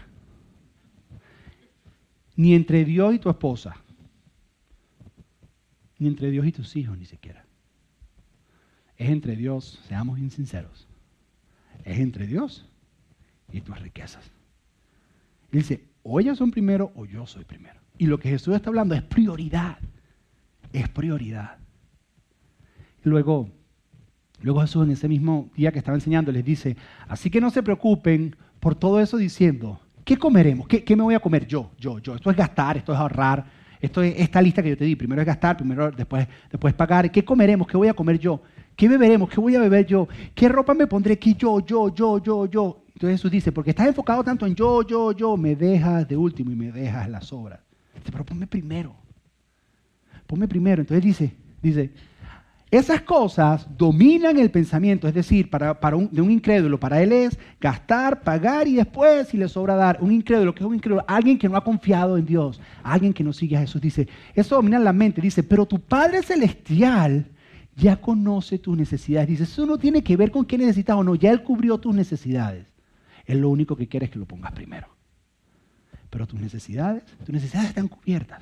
ni 2.35 2.55
entre 2.55 2.83
Dios 2.83 3.13
y 3.13 3.19
tu 3.19 3.29
esposa, 3.29 3.75
ni 5.99 6.07
entre 6.07 6.31
Dios 6.31 6.45
y 6.47 6.51
tus 6.51 6.75
hijos 6.75 6.97
ni 6.97 7.05
siquiera. 7.05 7.45
Es 8.97 9.09
entre 9.09 9.35
Dios, 9.35 9.79
seamos 9.87 10.19
insinceros, 10.19 10.87
es 11.85 11.99
entre 11.99 12.25
Dios 12.25 12.67
y 13.51 13.61
tus 13.61 13.79
riquezas. 13.79 14.31
Dice, 15.51 15.85
o 16.03 16.19
ellos 16.19 16.37
son 16.37 16.49
primero 16.49 16.91
o 16.95 17.05
yo 17.05 17.27
soy 17.27 17.45
primero. 17.45 17.79
Y 17.97 18.07
lo 18.07 18.17
que 18.17 18.29
Jesús 18.29 18.55
está 18.55 18.69
hablando 18.69 18.95
es 18.95 19.03
prioridad, 19.03 19.77
es 20.73 20.89
prioridad. 20.89 21.57
Luego, 23.03 23.51
Luego 24.41 24.61
Jesús 24.61 24.85
en 24.85 24.91
ese 24.91 25.07
mismo 25.07 25.49
día 25.55 25.71
que 25.71 25.79
estaba 25.79 25.95
enseñando 25.95 26.31
les 26.31 26.43
dice, 26.43 26.75
así 27.07 27.29
que 27.29 27.39
no 27.39 27.49
se 27.49 27.61
preocupen 27.63 28.35
por 28.59 28.75
todo 28.75 28.99
eso 28.99 29.17
diciendo, 29.17 29.79
¿qué 30.03 30.17
comeremos? 30.17 30.67
¿Qué, 30.67 30.95
me 30.95 31.03
voy 31.03 31.15
a 31.15 31.19
comer 31.19 31.47
yo? 31.47 31.71
Yo, 31.77 31.99
yo. 31.99 32.15
Esto 32.15 32.31
es 32.31 32.37
gastar, 32.37 32.77
esto 32.77 32.93
es 32.93 32.99
ahorrar, 32.99 33.45
esto 33.79 34.01
es 34.01 34.15
esta 34.17 34.41
lista 34.41 34.63
que 34.63 34.69
yo 34.69 34.77
te 34.77 34.85
di. 34.85 34.95
Primero 34.95 35.21
es 35.21 35.27
gastar, 35.27 35.57
primero 35.57 35.91
después, 35.91 36.27
después 36.49 36.73
pagar. 36.73 37.11
¿Qué 37.11 37.23
comeremos? 37.23 37.67
¿Qué 37.67 37.77
voy 37.77 37.87
a 37.87 37.93
comer 37.93 38.19
yo? 38.19 38.41
¿Qué 38.75 38.87
beberemos? 38.87 39.29
¿Qué 39.29 39.39
voy 39.39 39.55
a 39.55 39.59
beber 39.59 39.85
yo? 39.85 40.07
¿Qué 40.33 40.49
ropa 40.49 40.73
me 40.73 40.87
pondré 40.87 41.13
aquí 41.13 41.35
yo, 41.35 41.59
yo, 41.65 41.93
yo, 41.93 42.21
yo, 42.21 42.45
yo? 42.45 42.83
Entonces 42.93 43.19
Jesús 43.19 43.31
dice, 43.31 43.51
porque 43.51 43.71
estás 43.71 43.87
enfocado 43.87 44.23
tanto 44.23 44.45
en 44.45 44.55
yo, 44.55 44.85
yo, 44.85 45.11
yo, 45.11 45.35
me 45.37 45.55
dejas 45.55 46.07
de 46.07 46.15
último 46.17 46.51
y 46.51 46.55
me 46.55 46.71
dejas 46.71 47.09
las 47.09 47.25
sobras. 47.25 47.59
pero 48.11 48.23
ponme 48.23 48.47
primero. 48.47 48.95
Ponme 50.27 50.47
primero. 50.47 50.81
Entonces 50.81 51.03
dice, 51.03 51.35
dice, 51.61 51.91
esas 52.71 53.01
cosas 53.01 53.67
dominan 53.77 54.39
el 54.39 54.49
pensamiento, 54.49 55.05
es 55.05 55.13
decir, 55.13 55.49
para, 55.49 55.75
un, 55.93 56.09
de 56.09 56.21
un 56.21 56.31
incrédulo, 56.31 56.79
para 56.79 57.01
él 57.01 57.11
es 57.11 57.37
gastar, 57.59 58.23
pagar 58.23 58.65
y 58.65 58.75
después, 58.75 59.27
si 59.27 59.35
le 59.35 59.49
sobra 59.49 59.75
dar, 59.75 59.97
un 59.99 60.13
incrédulo, 60.13 60.55
que 60.55 60.63
es 60.63 60.65
un 60.65 60.75
incrédulo, 60.75 61.03
alguien 61.05 61.37
que 61.37 61.49
no 61.49 61.57
ha 61.57 61.65
confiado 61.65 62.17
en 62.17 62.25
Dios, 62.25 62.61
alguien 62.81 63.13
que 63.13 63.25
no 63.25 63.33
sigue 63.33 63.57
a 63.57 63.59
Jesús, 63.59 63.81
dice, 63.81 64.07
eso 64.33 64.55
domina 64.55 64.79
la 64.79 64.93
mente, 64.93 65.19
dice, 65.19 65.43
pero 65.43 65.65
tu 65.65 65.81
Padre 65.81 66.23
Celestial 66.23 67.25
ya 67.75 67.99
conoce 67.99 68.57
tus 68.57 68.77
necesidades, 68.77 69.27
dice, 69.27 69.43
eso 69.43 69.65
no 69.65 69.77
tiene 69.77 70.01
que 70.01 70.15
ver 70.15 70.31
con 70.31 70.45
qué 70.45 70.57
necesitas 70.57 70.95
o 70.95 71.03
no, 71.03 71.15
ya 71.15 71.31
Él 71.31 71.43
cubrió 71.43 71.77
tus 71.77 71.93
necesidades, 71.93 72.67
Él 73.25 73.41
lo 73.41 73.49
único 73.49 73.75
que 73.75 73.89
quiere 73.89 74.05
es 74.05 74.13
que 74.13 74.19
lo 74.19 74.25
pongas 74.25 74.53
primero, 74.53 74.87
pero 76.09 76.25
tus 76.25 76.39
necesidades, 76.39 77.03
tus 77.25 77.33
necesidades 77.33 77.67
están 77.67 77.89
cubiertas, 77.89 78.41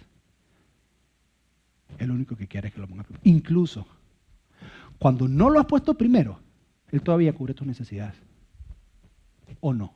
Él 1.97 2.09
lo 2.09 2.13
único 2.13 2.35
que 2.35 2.47
quiere 2.47 2.67
es 2.67 2.75
que 2.75 2.79
lo 2.79 2.87
pongas 2.87 3.07
primero, 3.07 3.23
incluso 3.23 3.87
cuando 4.99 5.27
no 5.27 5.49
lo 5.49 5.59
has 5.59 5.65
puesto 5.65 5.95
primero, 5.95 6.39
Él 6.91 7.01
todavía 7.01 7.33
cubre 7.33 7.53
tus 7.53 7.65
necesidades. 7.65 8.15
¿O 9.61 9.73
no? 9.73 9.93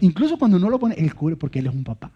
Incluso 0.00 0.36
cuando 0.36 0.58
no 0.58 0.68
lo 0.68 0.78
pone, 0.78 0.96
Él 0.96 1.14
cubre 1.14 1.36
porque 1.36 1.60
Él 1.60 1.68
es 1.68 1.74
un 1.74 1.84
papá. 1.84 2.10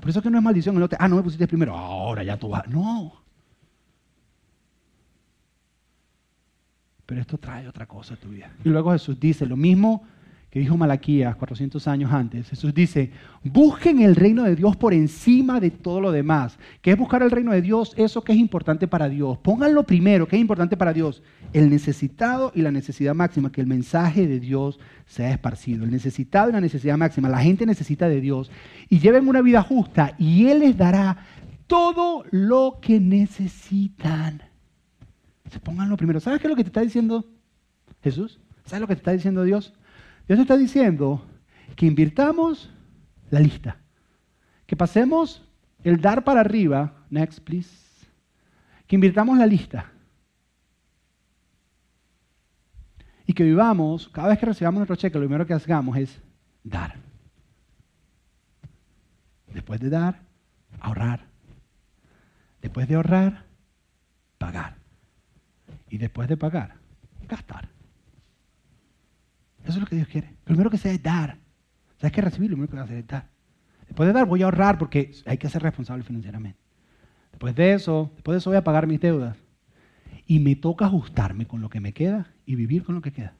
Por 0.00 0.08
eso 0.08 0.22
que 0.22 0.30
no 0.30 0.38
es 0.38 0.44
maldición. 0.44 0.76
El 0.76 0.88
ah, 0.98 1.08
no 1.08 1.16
me 1.16 1.22
pusiste 1.22 1.46
primero, 1.46 1.76
ahora 1.76 2.24
ya 2.24 2.38
tú 2.38 2.48
vas. 2.48 2.66
No. 2.68 3.12
Pero 7.04 7.20
esto 7.20 7.38
trae 7.38 7.68
otra 7.68 7.86
cosa 7.86 8.14
a 8.14 8.16
tu 8.16 8.28
vida. 8.28 8.50
Y 8.64 8.68
luego 8.68 8.92
Jesús 8.92 9.18
dice 9.20 9.46
lo 9.46 9.56
mismo 9.56 10.04
que 10.50 10.60
dijo 10.60 10.76
Malaquías 10.78 11.36
400 11.36 11.86
años 11.88 12.10
antes. 12.10 12.48
Jesús 12.48 12.72
dice, 12.72 13.10
busquen 13.44 14.00
el 14.00 14.16
reino 14.16 14.44
de 14.44 14.56
Dios 14.56 14.76
por 14.76 14.94
encima 14.94 15.60
de 15.60 15.70
todo 15.70 16.00
lo 16.00 16.10
demás. 16.10 16.58
¿Qué 16.80 16.92
es 16.92 16.96
buscar 16.96 17.22
el 17.22 17.30
reino 17.30 17.52
de 17.52 17.60
Dios? 17.60 17.92
Eso 17.96 18.24
que 18.24 18.32
es 18.32 18.38
importante 18.38 18.88
para 18.88 19.10
Dios. 19.10 19.36
Pónganlo 19.38 19.82
primero, 19.82 20.26
¿qué 20.26 20.36
es 20.36 20.40
importante 20.40 20.76
para 20.76 20.94
Dios? 20.94 21.22
El 21.52 21.68
necesitado 21.68 22.50
y 22.54 22.62
la 22.62 22.70
necesidad 22.70 23.14
máxima, 23.14 23.52
que 23.52 23.60
el 23.60 23.66
mensaje 23.66 24.26
de 24.26 24.40
Dios 24.40 24.80
sea 25.06 25.30
esparcido. 25.30 25.84
El 25.84 25.90
necesitado 25.90 26.48
y 26.48 26.52
la 26.52 26.62
necesidad 26.62 26.96
máxima. 26.96 27.28
La 27.28 27.40
gente 27.40 27.66
necesita 27.66 28.08
de 28.08 28.22
Dios. 28.22 28.50
Y 28.88 29.00
lleven 29.00 29.28
una 29.28 29.42
vida 29.42 29.62
justa 29.62 30.14
y 30.18 30.46
Él 30.46 30.60
les 30.60 30.78
dará 30.78 31.18
todo 31.66 32.24
lo 32.30 32.78
que 32.80 33.00
necesitan. 33.00 34.42
Pónganlo 35.62 35.96
primero. 35.98 36.20
¿Sabes 36.20 36.40
qué 36.40 36.46
es 36.46 36.50
lo 36.50 36.56
que 36.56 36.64
te 36.64 36.68
está 36.68 36.80
diciendo 36.80 37.26
Jesús? 38.02 38.40
¿Sabes 38.64 38.80
lo 38.80 38.86
que 38.86 38.94
te 38.94 39.00
está 39.00 39.12
diciendo 39.12 39.44
Dios? 39.44 39.74
Dios 40.28 40.38
está 40.38 40.58
diciendo 40.58 41.24
que 41.74 41.86
invirtamos 41.86 42.70
la 43.30 43.40
lista, 43.40 43.78
que 44.66 44.76
pasemos 44.76 45.42
el 45.82 46.00
dar 46.02 46.22
para 46.22 46.40
arriba, 46.40 47.06
next 47.08 47.40
please, 47.40 48.06
que 48.86 48.96
invirtamos 48.96 49.38
la 49.38 49.46
lista 49.46 49.90
y 53.24 53.32
que 53.32 53.42
vivamos, 53.42 54.08
cada 54.08 54.28
vez 54.28 54.38
que 54.38 54.46
recibamos 54.46 54.78
nuestro 54.78 54.96
cheque, 54.96 55.18
lo 55.18 55.24
primero 55.24 55.46
que 55.46 55.54
hagamos 55.54 55.96
es 55.96 56.20
dar. 56.62 56.96
Después 59.52 59.80
de 59.80 59.88
dar, 59.88 60.20
ahorrar. 60.80 61.26
Después 62.60 62.86
de 62.86 62.96
ahorrar, 62.96 63.44
pagar. 64.36 64.76
Y 65.88 65.96
después 65.96 66.28
de 66.28 66.36
pagar, 66.36 66.76
gastar. 67.26 67.77
Eso 69.68 69.76
es 69.76 69.82
lo 69.82 69.86
que 69.86 69.96
Dios 69.96 70.08
quiere. 70.08 70.28
Lo 70.28 70.46
primero 70.46 70.70
que 70.70 70.78
sea 70.78 70.92
es 70.92 71.02
dar. 71.02 71.36
¿Sabes 71.98 72.12
qué 72.12 72.22
recibir? 72.22 72.50
Lo 72.50 72.56
primero 72.56 72.70
que 72.70 72.76
va 72.76 72.82
a 72.82 72.84
hacer 72.86 72.98
es 72.98 73.06
dar. 73.06 73.28
Después 73.86 74.06
de 74.06 74.14
dar 74.14 74.26
voy 74.26 74.40
a 74.40 74.46
ahorrar 74.46 74.78
porque 74.78 75.12
hay 75.26 75.36
que 75.36 75.48
ser 75.50 75.62
responsable 75.62 76.04
financieramente. 76.04 76.58
Después 77.32 77.54
de 77.54 77.74
eso, 77.74 78.10
después 78.14 78.34
de 78.34 78.38
eso 78.38 78.48
voy 78.48 78.56
a 78.56 78.64
pagar 78.64 78.86
mis 78.86 78.98
deudas. 78.98 79.36
Y 80.26 80.40
me 80.40 80.56
toca 80.56 80.86
ajustarme 80.86 81.46
con 81.46 81.60
lo 81.60 81.68
que 81.68 81.80
me 81.80 81.92
queda 81.92 82.28
y 82.46 82.54
vivir 82.54 82.82
con 82.82 82.94
lo 82.94 83.02
que 83.02 83.12
queda. 83.12 83.34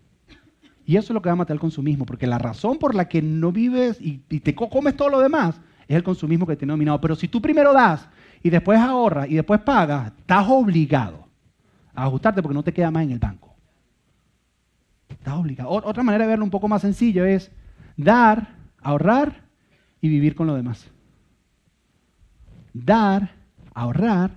Y 0.85 0.97
eso 0.97 1.13
es 1.13 1.15
lo 1.15 1.23
que 1.23 1.31
va 1.31 1.33
a 1.33 1.37
matar 1.37 1.55
el 1.55 1.61
consumismo, 1.61 2.05
porque 2.05 2.27
la 2.27 2.39
razón 2.39 2.79
por 2.79 2.95
la 2.95 3.09
que 3.09 3.23
no 3.23 3.51
vives 3.51 3.99
y, 4.01 4.19
te 4.19 4.55
comes 4.55 4.97
todo 4.97 5.09
lo 5.09 5.21
demás 5.21 5.61
es 5.87 5.97
el 5.97 6.03
consumismo 6.03 6.47
que 6.47 6.57
te 6.57 6.67
he 6.67 6.69
nominado. 6.69 7.01
Pero 7.01 7.17
si 7.17 7.29
tú 7.29 7.41
primero 7.41 7.73
das 7.73 8.07
y 8.43 8.51
después 8.51 8.79
ahorras 8.79 9.31
y 9.31 9.35
después 9.35 9.61
pagas, 9.61 10.13
estás 10.19 10.47
obligado 10.47 11.27
a 11.95 12.05
ajustarte 12.05 12.43
porque 12.43 12.55
no 12.55 12.63
te 12.63 12.75
queda 12.75 12.91
más 12.91 13.05
en 13.05 13.13
el 13.13 13.19
banco. 13.19 13.48
Otra 15.67 16.03
manera 16.03 16.25
de 16.25 16.31
verlo 16.31 16.45
un 16.45 16.51
poco 16.51 16.69
más 16.69 16.83
sencillo 16.83 17.25
es 17.25 17.51
dar, 17.97 18.57
ahorrar 18.81 19.43
y 20.01 20.09
vivir 20.09 20.35
con 20.35 20.47
lo 20.47 20.55
demás. 20.55 20.91
Dar, 22.73 23.31
ahorrar 23.75 24.31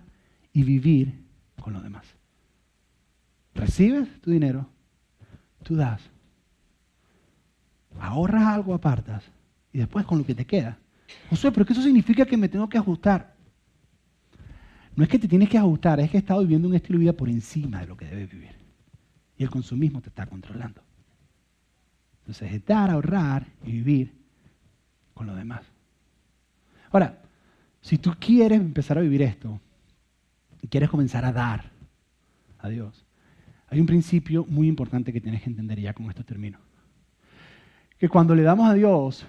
y 0.54 0.64
vivir 0.64 1.24
con 1.62 1.74
lo 1.74 1.82
demás. 1.82 2.06
Recibes 3.54 4.08
tu 4.22 4.32
dinero, 4.32 4.68
tú 5.64 5.76
das. 5.76 6.02
Ahorras 8.00 8.48
algo, 8.48 8.74
apartas 8.74 9.24
y 9.74 9.80
después 9.80 10.06
con 10.06 10.18
lo 10.18 10.26
que 10.26 10.36
te 10.36 10.46
queda. 10.46 10.78
José, 11.30 11.52
pero 11.52 11.66
¿qué 11.66 11.74
eso 11.74 11.82
significa 11.82 12.26
que 12.26 12.38
me 12.38 12.50
tengo 12.50 12.70
que 12.70 12.78
ajustar? 12.78 13.36
No 14.96 15.04
es 15.04 15.10
que 15.10 15.20
te 15.20 15.28
tienes 15.28 15.50
que 15.50 15.58
ajustar, 15.58 16.00
es 16.00 16.10
que 16.10 16.18
has 16.18 16.24
estado 16.24 16.42
viviendo 16.42 16.68
un 16.68 16.76
estilo 16.76 16.98
de 16.98 17.04
vida 17.04 17.14
por 17.14 17.30
encima 17.30 17.82
de 17.82 17.88
lo 17.88 17.98
que 17.98 18.06
debes 18.06 18.30
vivir. 18.30 18.61
Y 19.42 19.44
el 19.44 19.50
consumismo 19.50 20.02
te 20.02 20.10
está 20.10 20.28
controlando. 20.28 20.84
Entonces 22.20 22.54
es 22.54 22.64
dar, 22.64 22.92
ahorrar 22.92 23.48
y 23.66 23.72
vivir 23.72 24.14
con 25.16 25.26
lo 25.26 25.34
demás. 25.34 25.64
Ahora, 26.92 27.20
si 27.82 27.98
tú 27.98 28.14
quieres 28.20 28.62
empezar 28.62 29.00
a 29.00 29.02
vivir 29.02 29.24
esto, 29.24 29.60
y 30.62 30.68
quieres 30.68 30.92
comenzar 30.92 31.26
a 31.26 31.32
dar 31.34 31.72
a 32.60 32.70
Dios, 32.70 33.04
hay 33.68 33.80
un 33.80 33.88
principio 33.88 34.46
muy 34.46 34.68
importante 34.68 35.12
que 35.12 35.22
tienes 35.22 35.42
que 35.42 35.50
entender 35.50 35.80
ya 35.80 35.96
con 35.96 36.08
esto 36.08 36.24
termino. 36.24 36.60
Que 37.98 38.10
cuando 38.10 38.36
le 38.36 38.44
damos 38.44 38.70
a 38.70 38.76
Dios, 38.76 39.26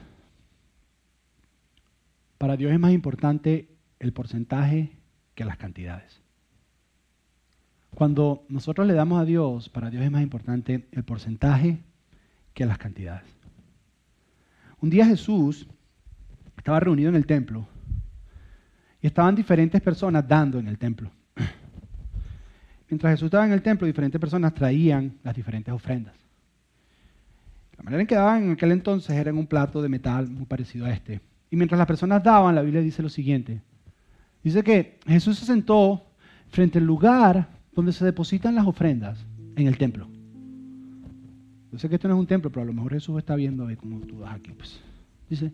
para 2.36 2.58
Dios 2.58 2.70
es 2.70 2.78
más 2.78 2.92
importante 2.92 3.66
el 3.98 4.12
porcentaje 4.12 4.92
que 5.34 5.46
las 5.46 5.56
cantidades. 5.56 6.21
Cuando 7.95 8.45
nosotros 8.49 8.86
le 8.86 8.95
damos 8.95 9.20
a 9.20 9.24
Dios, 9.24 9.68
para 9.68 9.90
Dios 9.90 10.03
es 10.03 10.11
más 10.11 10.22
importante 10.22 10.88
el 10.93 11.05
porcentaje 11.05 11.78
que 12.55 12.66
las 12.66 12.78
cantidades. 12.78 13.24
Un 14.80 14.90
día 14.90 15.07
Jesús 15.07 15.66
estaba 16.57 16.80
reunido 16.80 17.09
en 17.11 17.16
el 17.16 17.26
templo 17.26 17.66
y 19.01 19.07
estaban 19.07 19.34
diferentes 19.34 19.80
personas 19.80 20.26
dando 20.26 20.59
en 20.59 20.68
el 20.68 20.78
templo. 20.78 21.11
Mientras 22.88 23.12
Jesús 23.12 23.26
estaba 23.26 23.47
en 23.47 23.53
el 23.53 23.62
templo, 23.62 23.86
diferentes 23.86 24.20
personas 24.20 24.55
traían 24.55 25.18
las 25.22 25.34
diferentes 25.34 25.72
ofrendas. 25.72 26.14
La 27.76 27.84
manera 27.84 28.01
en 28.01 28.07
que 28.07 28.14
daban 28.14 28.45
en 28.45 28.51
aquel 28.53 28.72
entonces 28.72 29.14
era 29.16 29.30
en 29.30 29.38
un 29.38 29.47
plato 29.47 29.82
de 29.82 29.88
metal 29.88 30.28
muy 30.28 30.47
parecido 30.47 30.86
a 30.86 30.90
este. 30.93 31.20
Y 31.51 31.57
mientras 31.57 31.78
las 31.78 31.86
personas 31.86 32.22
daban, 32.22 32.55
la 32.55 32.62
Biblia 32.62 32.80
dice 32.80 33.03
lo 33.03 33.09
siguiente. 33.09 33.61
Dice 34.43 34.62
que 34.62 34.99
Jesús 35.07 35.38
se 35.38 35.47
sentó 35.47 36.07
frente 36.49 36.78
al 36.78 36.84
lugar 36.84 37.49
donde 37.74 37.92
se 37.92 38.04
depositan 38.04 38.54
las 38.54 38.66
ofrendas 38.66 39.24
en 39.56 39.66
el 39.66 39.78
templo. 39.78 40.08
Yo 41.72 41.78
sé 41.78 41.88
que 41.88 41.94
esto 41.94 42.06
no 42.06 42.14
es 42.14 42.20
un 42.20 42.26
templo, 42.26 42.50
pero 42.50 42.62
a 42.62 42.66
lo 42.66 42.72
mejor 42.72 42.92
Jesús 42.92 43.16
está 43.18 43.34
viendo 43.34 43.66
ahí 43.66 43.76
como 43.76 44.00
tú 44.00 44.18
vas 44.18 44.34
aquí. 44.34 44.52
Pues. 44.52 44.80
Dice, 45.30 45.52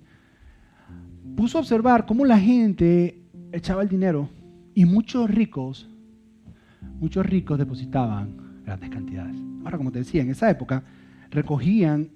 puso 1.37 1.59
a 1.59 1.61
observar 1.61 2.07
cómo 2.07 2.25
la 2.25 2.39
gente 2.39 3.23
echaba 3.53 3.83
el 3.83 3.89
dinero 3.89 4.29
y 4.75 4.85
muchos 4.85 5.31
ricos, 5.31 5.89
muchos 6.99 7.25
ricos 7.25 7.59
depositaban 7.59 8.63
grandes 8.65 8.91
cantidades. 8.91 9.37
Ahora, 9.65 9.79
como 9.79 9.93
te 9.93 10.01
decía, 10.01 10.23
en 10.23 10.31
esa 10.31 10.51
época 10.51 10.83
recogían 11.31 12.11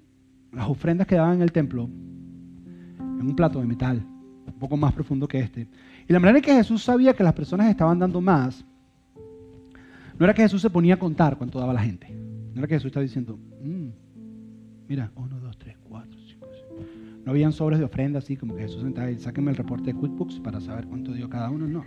las 0.52 0.68
ofrendas 0.68 1.06
que 1.06 1.14
daban 1.14 1.36
en 1.36 1.42
el 1.42 1.52
templo 1.52 1.88
en 2.98 3.26
un 3.26 3.36
plato 3.36 3.60
de 3.60 3.66
metal, 3.66 4.04
un 4.46 4.58
poco 4.58 4.76
más 4.76 4.92
profundo 4.92 5.28
que 5.28 5.38
este. 5.38 5.68
Y 6.08 6.12
la 6.12 6.18
manera 6.18 6.38
en 6.38 6.44
que 6.44 6.54
Jesús 6.54 6.82
sabía 6.82 7.14
que 7.14 7.22
las 7.22 7.34
personas 7.34 7.68
estaban 7.68 7.98
dando 7.98 8.20
más, 8.20 8.64
no 10.18 10.24
era 10.24 10.34
que 10.34 10.42
Jesús 10.42 10.62
se 10.62 10.70
ponía 10.70 10.94
a 10.94 10.98
contar 10.98 11.36
cuánto 11.36 11.58
daba 11.58 11.72
la 11.72 11.82
gente. 11.82 12.08
No 12.54 12.60
era 12.60 12.66
que 12.68 12.74
Jesús 12.74 12.86
estaba 12.86 13.02
diciendo, 13.02 13.38
mm, 13.62 13.88
mira, 14.88 15.10
uno, 15.16 15.40
dos, 15.40 15.56
tres, 15.58 15.76
cuatro, 15.88 16.18
cinco, 16.26 16.46
seis. 16.52 17.22
No 17.24 17.30
habían 17.32 17.52
sobres 17.52 17.78
de 17.78 17.84
ofrenda 17.84 18.18
así 18.18 18.36
como 18.36 18.54
que 18.54 18.62
Jesús 18.62 18.82
sentaba 18.82 19.10
y 19.10 19.18
sáquenme 19.18 19.50
el 19.50 19.56
reporte 19.56 19.92
de 19.92 19.94
QuickBooks 19.94 20.40
para 20.40 20.60
saber 20.60 20.86
cuánto 20.86 21.12
dio 21.12 21.28
cada 21.28 21.50
uno. 21.50 21.66
No. 21.66 21.84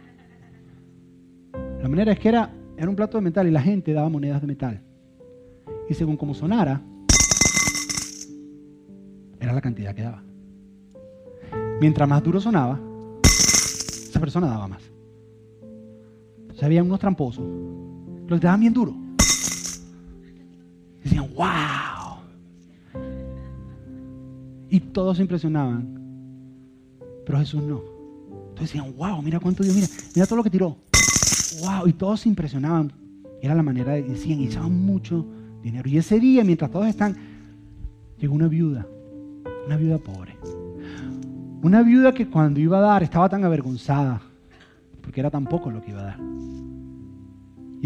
La 1.81 1.87
manera 1.87 2.13
es 2.13 2.19
que 2.19 2.29
era, 2.29 2.51
era 2.77 2.89
un 2.89 2.95
plato 2.95 3.17
de 3.17 3.23
metal 3.23 3.47
y 3.47 3.51
la 3.51 3.61
gente 3.61 3.93
daba 3.93 4.09
monedas 4.09 4.41
de 4.41 4.47
metal. 4.47 4.81
Y 5.89 5.93
según 5.93 6.17
como 6.17 6.33
sonara, 6.33 6.81
era 9.39 9.53
la 9.53 9.61
cantidad 9.61 9.93
que 9.93 10.01
daba. 10.01 10.23
Mientras 11.79 12.07
más 12.09 12.23
duro 12.23 12.39
sonaba, 12.39 12.79
esa 13.23 14.19
persona 14.19 14.47
daba 14.47 14.67
más. 14.67 14.91
O 16.49 16.53
sea, 16.53 16.67
había 16.67 16.81
unos 16.81 16.99
tramposos, 16.99 17.45
los 18.27 18.41
daban 18.41 18.59
bien 18.59 18.73
duro. 18.73 18.95
Decían, 21.03 21.27
wow. 21.35 22.17
Y 24.69 24.79
todos 24.79 25.17
se 25.17 25.23
impresionaban. 25.23 25.95
Pero 27.25 27.39
Jesús 27.39 27.63
no. 27.63 27.81
Entonces 28.49 28.73
decían, 28.73 28.95
wow, 28.97 29.21
mira 29.21 29.39
cuánto 29.39 29.63
dio, 29.63 29.73
mira, 29.73 29.87
mira 30.15 30.25
todo 30.25 30.37
lo 30.37 30.43
que 30.43 30.49
tiró. 30.49 30.77
Wow, 31.61 31.87
y 31.87 31.93
todos 31.93 32.21
se 32.21 32.29
impresionaban. 32.29 32.91
Era 33.41 33.53
la 33.53 33.63
manera 33.63 33.93
de, 33.93 34.03
decían, 34.03 34.39
y 34.39 34.45
echaban 34.45 34.85
mucho 34.85 35.25
dinero. 35.61 35.89
Y 35.89 35.97
ese 35.97 36.19
día, 36.19 36.43
mientras 36.43 36.71
todos 36.71 36.87
están, 36.87 37.15
llegó 38.17 38.33
una 38.33 38.47
viuda, 38.47 38.87
una 39.65 39.77
viuda 39.77 39.97
pobre. 39.97 40.35
Una 41.61 41.81
viuda 41.81 42.13
que 42.13 42.27
cuando 42.27 42.59
iba 42.59 42.77
a 42.77 42.81
dar 42.81 43.03
estaba 43.03 43.27
tan 43.27 43.43
avergonzada, 43.43 44.21
porque 45.01 45.19
era 45.19 45.29
tan 45.29 45.45
poco 45.45 45.69
lo 45.69 45.81
que 45.81 45.91
iba 45.91 46.01
a 46.01 46.05
dar. 46.05 46.19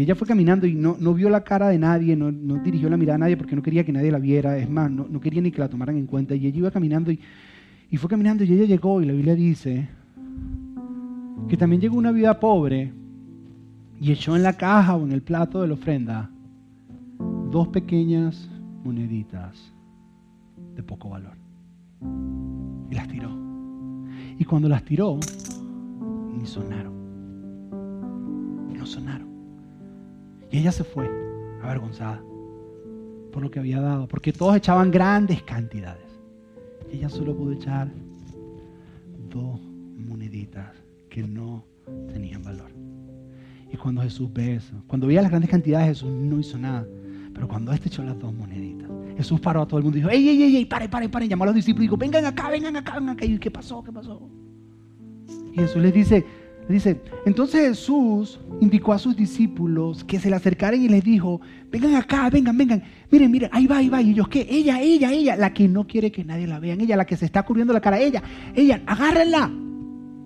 Y 0.00 0.04
ella 0.04 0.14
fue 0.14 0.26
caminando 0.26 0.66
y 0.66 0.74
no, 0.74 0.96
no 0.98 1.12
vio 1.12 1.28
la 1.28 1.44
cara 1.44 1.68
de 1.68 1.78
nadie, 1.78 2.16
no, 2.16 2.32
no, 2.32 2.56
dirigió 2.56 2.88
la 2.88 2.96
mirada 2.96 3.16
a 3.16 3.18
nadie 3.18 3.36
porque 3.36 3.54
no 3.54 3.60
quería 3.60 3.84
que 3.84 3.92
nadie 3.92 4.10
la 4.10 4.18
viera, 4.18 4.56
es 4.56 4.66
más, 4.70 4.90
no, 4.90 5.06
no 5.06 5.20
quería 5.20 5.42
ni 5.42 5.50
que 5.50 5.60
la 5.60 5.68
tomaran 5.68 5.98
en 5.98 6.06
cuenta. 6.06 6.34
Y 6.34 6.46
ella 6.46 6.56
iba 6.56 6.70
caminando 6.70 7.12
y, 7.12 7.20
y 7.90 7.98
fue 7.98 8.08
caminando 8.08 8.42
y 8.42 8.50
ella 8.50 8.64
llegó 8.64 9.02
y 9.02 9.04
la 9.04 9.12
Biblia 9.12 9.34
dice 9.34 9.90
que 11.50 11.56
también 11.58 11.82
llegó 11.82 11.98
una 11.98 12.12
viuda 12.12 12.40
pobre 12.40 12.94
y 14.00 14.10
echó 14.10 14.34
en 14.36 14.42
la 14.42 14.54
caja 14.54 14.96
o 14.96 15.04
en 15.04 15.12
el 15.12 15.20
plato 15.20 15.60
de 15.60 15.68
la 15.68 15.74
ofrenda 15.74 16.30
dos 17.50 17.68
pequeñas 17.68 18.48
moneditas 18.82 19.70
de 20.76 20.82
poco 20.82 21.10
valor. 21.10 21.36
Y 22.90 22.94
las 22.94 23.06
tiró. 23.06 23.28
Y 24.38 24.46
cuando 24.46 24.66
las 24.66 24.82
tiró, 24.82 25.20
ni 26.38 26.46
sonaron. 26.46 26.94
No 28.74 28.86
sonaron. 28.86 29.29
Y 30.50 30.58
ella 30.58 30.72
se 30.72 30.84
fue, 30.84 31.08
avergonzada, 31.62 32.22
por 33.32 33.42
lo 33.42 33.50
que 33.50 33.60
había 33.60 33.80
dado, 33.80 34.08
porque 34.08 34.32
todos 34.32 34.56
echaban 34.56 34.90
grandes 34.90 35.42
cantidades. 35.42 36.04
Y 36.92 36.96
ella 36.96 37.08
solo 37.08 37.36
pudo 37.36 37.52
echar 37.52 37.88
dos 39.30 39.60
moneditas 39.96 40.74
que 41.08 41.22
no 41.22 41.64
tenían 42.12 42.42
valor. 42.42 42.70
Y 43.72 43.76
cuando 43.76 44.02
Jesús 44.02 44.32
ve 44.32 44.56
eso, 44.56 44.74
cuando 44.88 45.06
veía 45.06 45.22
las 45.22 45.30
grandes 45.30 45.50
cantidades, 45.50 45.88
Jesús 45.88 46.10
no 46.10 46.40
hizo 46.40 46.58
nada. 46.58 46.86
Pero 47.32 47.46
cuando 47.46 47.72
este 47.72 47.88
echó 47.88 48.02
las 48.02 48.18
dos 48.18 48.34
moneditas, 48.34 48.90
Jesús 49.16 49.40
paró 49.40 49.62
a 49.62 49.68
todo 49.68 49.78
el 49.78 49.84
mundo 49.84 49.98
y 49.98 50.00
dijo, 50.00 50.10
¡ey, 50.10 50.28
ey, 50.28 50.42
ey, 50.42 50.56
ey, 50.56 50.64
pare, 50.64 50.88
pare, 50.88 51.08
pare! 51.08 51.28
Llamó 51.28 51.44
a 51.44 51.48
los 51.48 51.54
discípulos 51.54 51.84
y 51.84 51.86
dijo, 51.86 51.96
vengan 51.96 52.24
acá, 52.24 52.50
vengan 52.50 52.76
acá, 52.76 52.94
vengan 52.94 53.10
acá. 53.10 53.24
¿Y 53.24 53.38
qué 53.38 53.50
pasó? 53.50 53.82
¿Qué 53.84 53.92
pasó? 53.92 54.20
Y 55.52 55.56
Jesús 55.56 55.80
les 55.80 55.94
dice, 55.94 56.24
dice, 56.68 57.00
entonces 57.26 57.68
Jesús 57.68 58.40
indicó 58.60 58.92
a 58.92 58.98
sus 58.98 59.16
discípulos 59.16 60.04
que 60.04 60.18
se 60.18 60.30
le 60.30 60.36
acercaran 60.36 60.80
y 60.80 60.88
les 60.88 61.02
dijo, 61.02 61.40
vengan 61.70 61.94
acá, 61.96 62.28
vengan, 62.30 62.56
vengan, 62.56 62.82
miren, 63.10 63.30
miren, 63.30 63.50
ahí 63.52 63.66
va, 63.66 63.78
ahí 63.78 63.88
va. 63.88 64.02
Y 64.02 64.10
ellos, 64.10 64.28
¿qué? 64.28 64.46
Ella, 64.48 64.80
ella, 64.80 65.12
ella, 65.12 65.36
la 65.36 65.52
que 65.52 65.66
no 65.68 65.86
quiere 65.86 66.12
que 66.12 66.24
nadie 66.24 66.46
la 66.46 66.58
vean, 66.58 66.80
ella, 66.80 66.96
la 66.96 67.06
que 67.06 67.16
se 67.16 67.24
está 67.24 67.42
cubriendo 67.42 67.72
la 67.72 67.80
cara, 67.80 67.98
ella, 67.98 68.22
ella, 68.54 68.82
agárrenla. 68.86 69.50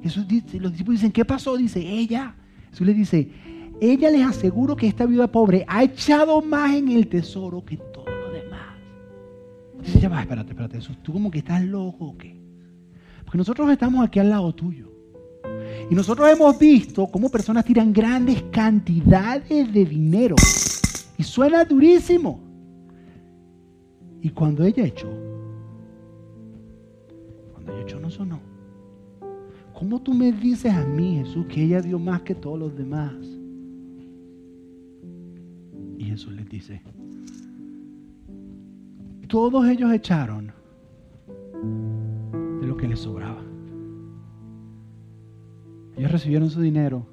Jesús 0.02 0.28
dice, 0.28 0.60
los 0.60 0.72
discípulos 0.72 1.00
dicen, 1.00 1.12
¿qué 1.12 1.24
pasó? 1.24 1.56
Dice, 1.56 1.80
ella. 1.80 2.34
Jesús 2.70 2.86
les 2.86 2.96
dice, 2.96 3.30
ella 3.80 4.10
les 4.10 4.26
aseguro 4.26 4.76
que 4.76 4.86
esta 4.86 5.06
viuda 5.06 5.28
pobre 5.28 5.64
ha 5.68 5.82
echado 5.82 6.42
más 6.42 6.74
en 6.74 6.90
el 6.90 7.08
tesoro 7.08 7.64
que 7.64 7.78
Dice, 9.84 10.00
ya 10.00 10.08
va, 10.08 10.20
espérate, 10.22 10.50
espérate, 10.50 10.76
Jesús, 10.76 10.96
tú 11.02 11.12
como 11.12 11.30
que 11.30 11.38
estás 11.38 11.62
loco 11.62 12.06
o 12.06 12.16
qué? 12.16 12.34
Porque 13.24 13.38
nosotros 13.38 13.70
estamos 13.70 14.04
aquí 14.04 14.18
al 14.18 14.30
lado 14.30 14.54
tuyo. 14.54 14.93
Y 15.90 15.94
nosotros 15.94 16.28
hemos 16.30 16.58
visto 16.58 17.06
cómo 17.06 17.28
personas 17.28 17.64
tiran 17.64 17.92
grandes 17.92 18.42
cantidades 18.50 19.72
de 19.72 19.84
dinero. 19.84 20.36
Y 21.18 21.22
suena 21.22 21.64
durísimo. 21.64 22.40
Y 24.20 24.30
cuando 24.30 24.64
ella 24.64 24.84
echó, 24.84 25.08
cuando 27.52 27.72
ella 27.72 27.82
echó 27.82 28.00
no 28.00 28.10
sonó. 28.10 28.40
¿Cómo 29.74 30.00
tú 30.00 30.14
me 30.14 30.32
dices 30.32 30.72
a 30.72 30.84
mí, 30.86 31.16
Jesús, 31.16 31.46
que 31.46 31.62
ella 31.62 31.82
dio 31.82 31.98
más 31.98 32.22
que 32.22 32.34
todos 32.34 32.58
los 32.58 32.76
demás? 32.76 33.12
Y 35.98 36.04
Jesús 36.04 36.32
les 36.32 36.48
dice, 36.48 36.80
todos 39.28 39.66
ellos 39.66 39.92
echaron 39.92 40.52
de 42.60 42.66
lo 42.66 42.76
que 42.76 42.88
les 42.88 43.00
sobraba. 43.00 43.42
Ellos 45.96 46.10
recibieron 46.10 46.50
su 46.50 46.60
dinero, 46.60 47.06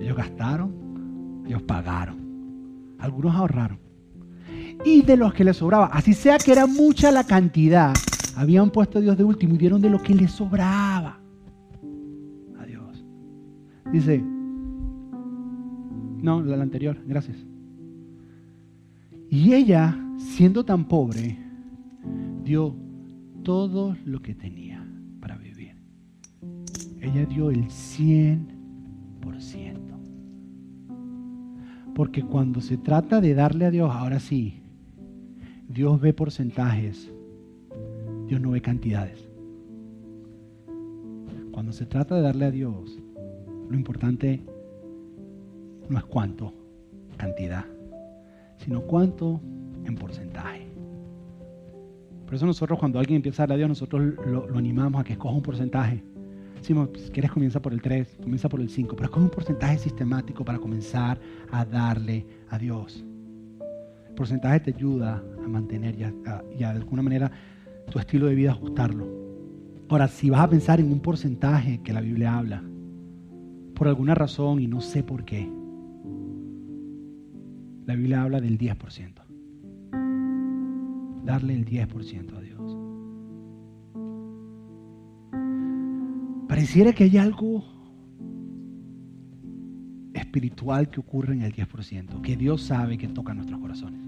ellos 0.00 0.16
gastaron, 0.16 1.44
ellos 1.46 1.62
pagaron, 1.62 2.96
algunos 2.98 3.34
ahorraron. 3.34 3.78
Y 4.84 5.02
de 5.02 5.16
los 5.16 5.32
que 5.32 5.44
les 5.44 5.56
sobraba, 5.56 5.86
así 5.86 6.12
sea 6.12 6.38
que 6.38 6.52
era 6.52 6.66
mucha 6.66 7.10
la 7.10 7.24
cantidad, 7.24 7.94
habían 8.36 8.70
puesto 8.70 8.98
a 8.98 9.00
Dios 9.00 9.16
de 9.16 9.24
último 9.24 9.54
y 9.54 9.58
dieron 9.58 9.80
de 9.80 9.90
lo 9.90 10.02
que 10.02 10.14
les 10.14 10.30
sobraba 10.30 11.18
a 12.58 12.66
Dios. 12.66 13.04
Dice, 13.92 14.22
no, 16.22 16.42
la 16.42 16.62
anterior, 16.62 16.98
gracias. 17.06 17.38
Y 19.28 19.54
ella 19.54 19.98
siendo 20.18 20.64
tan 20.64 20.84
pobre, 20.84 21.38
dio 22.44 22.74
todo 23.42 23.96
lo 24.04 24.20
que 24.20 24.34
tenía. 24.34 24.71
Ella 27.02 27.26
dio 27.26 27.50
el 27.50 27.66
100%. 27.66 28.62
10%. 29.30 29.76
Porque 31.94 32.22
cuando 32.22 32.60
se 32.60 32.76
trata 32.78 33.20
de 33.20 33.34
darle 33.34 33.66
a 33.66 33.70
Dios, 33.70 33.90
ahora 33.92 34.18
sí, 34.18 34.62
Dios 35.68 36.00
ve 36.00 36.12
porcentajes, 36.12 37.12
Dios 38.26 38.40
no 38.40 38.50
ve 38.52 38.62
cantidades. 38.62 39.28
Cuando 41.52 41.72
se 41.72 41.84
trata 41.84 42.16
de 42.16 42.22
darle 42.22 42.46
a 42.46 42.50
Dios, 42.50 42.98
lo 43.68 43.76
importante 43.76 44.42
no 45.88 45.98
es 45.98 46.04
cuánto, 46.04 46.54
cantidad, 47.18 47.66
sino 48.56 48.82
cuánto 48.82 49.40
en 49.84 49.94
porcentaje. 49.96 50.66
Por 52.24 52.34
eso 52.34 52.46
nosotros 52.46 52.78
cuando 52.78 52.98
alguien 52.98 53.16
empieza 53.16 53.42
a 53.42 53.46
darle 53.46 53.54
a 53.54 53.58
Dios, 53.58 53.68
nosotros 53.68 54.14
lo, 54.26 54.56
animamos 54.56 54.98
a 54.98 55.04
que 55.04 55.12
escoja 55.12 55.34
un 55.34 55.42
porcentaje. 55.42 56.02
Si 56.62 56.74
quieres 57.10 57.32
comienza 57.32 57.60
por 57.60 57.72
el 57.72 57.82
3, 57.82 58.18
comienza 58.22 58.48
por 58.48 58.60
el 58.60 58.68
5, 58.68 58.94
pero 58.94 59.06
escoge 59.06 59.24
un 59.24 59.30
porcentaje 59.30 59.78
sistemático 59.78 60.44
para 60.44 60.58
comenzar 60.58 61.20
a 61.50 61.64
darle 61.64 62.24
a 62.50 62.58
Dios. 62.58 63.04
El 64.08 64.14
porcentaje 64.14 64.60
te 64.60 64.74
ayuda 64.74 65.22
a 65.44 65.48
mantener 65.48 65.96
y, 65.98 66.04
y 66.54 66.58
de 66.58 66.64
alguna 66.64 67.02
manera 67.02 67.30
tu 67.90 67.98
estilo 67.98 68.26
de 68.26 68.36
vida 68.36 68.52
ajustarlo. 68.52 69.06
Ahora, 69.88 70.06
si 70.08 70.30
vas 70.30 70.40
a 70.40 70.48
pensar 70.48 70.80
en 70.80 70.90
un 70.90 71.00
porcentaje 71.00 71.80
que 71.82 71.92
la 71.92 72.00
Biblia 72.00 72.38
habla, 72.38 72.62
por 73.74 73.88
alguna 73.88 74.14
razón 74.14 74.60
y 74.60 74.68
no 74.68 74.80
sé 74.80 75.02
por 75.02 75.24
qué, 75.24 75.50
la 77.86 77.96
Biblia 77.96 78.22
habla 78.22 78.40
del 78.40 78.56
10%. 78.56 79.22
Darle 81.24 81.54
el 81.54 81.64
10% 81.66 82.36
a 82.36 82.40
Dios. 82.40 82.51
Pareciera 86.52 86.92
que 86.92 87.04
hay 87.04 87.16
algo 87.16 87.64
espiritual 90.12 90.90
que 90.90 91.00
ocurre 91.00 91.32
en 91.32 91.40
el 91.40 91.54
10%, 91.54 92.20
que 92.20 92.36
Dios 92.36 92.60
sabe 92.60 92.98
que 92.98 93.08
toca 93.08 93.32
nuestros 93.32 93.58
corazones. 93.58 94.02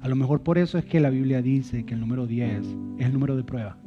A 0.00 0.08
lo 0.08 0.16
mejor 0.16 0.42
por 0.42 0.58
eso 0.58 0.76
es 0.76 0.84
que 0.84 0.98
la 0.98 1.08
Biblia 1.08 1.40
dice 1.40 1.86
que 1.86 1.94
el 1.94 2.00
número 2.00 2.26
10 2.26 2.66
es 2.98 3.06
el 3.06 3.12
número 3.12 3.36
de 3.36 3.44
prueba. 3.44 3.78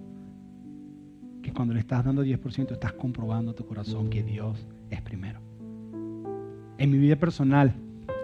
Que 1.44 1.52
cuando 1.52 1.74
le 1.74 1.82
estás 1.82 2.06
dando 2.06 2.24
10% 2.24 2.72
estás 2.72 2.94
comprobando 2.94 3.54
tu 3.54 3.66
corazón 3.66 4.10
que 4.10 4.24
Dios 4.24 4.66
es 4.90 5.02
primero. 5.02 5.42
En 6.78 6.92
mi 6.92 6.98
vida 6.98 7.18
personal, 7.18 7.76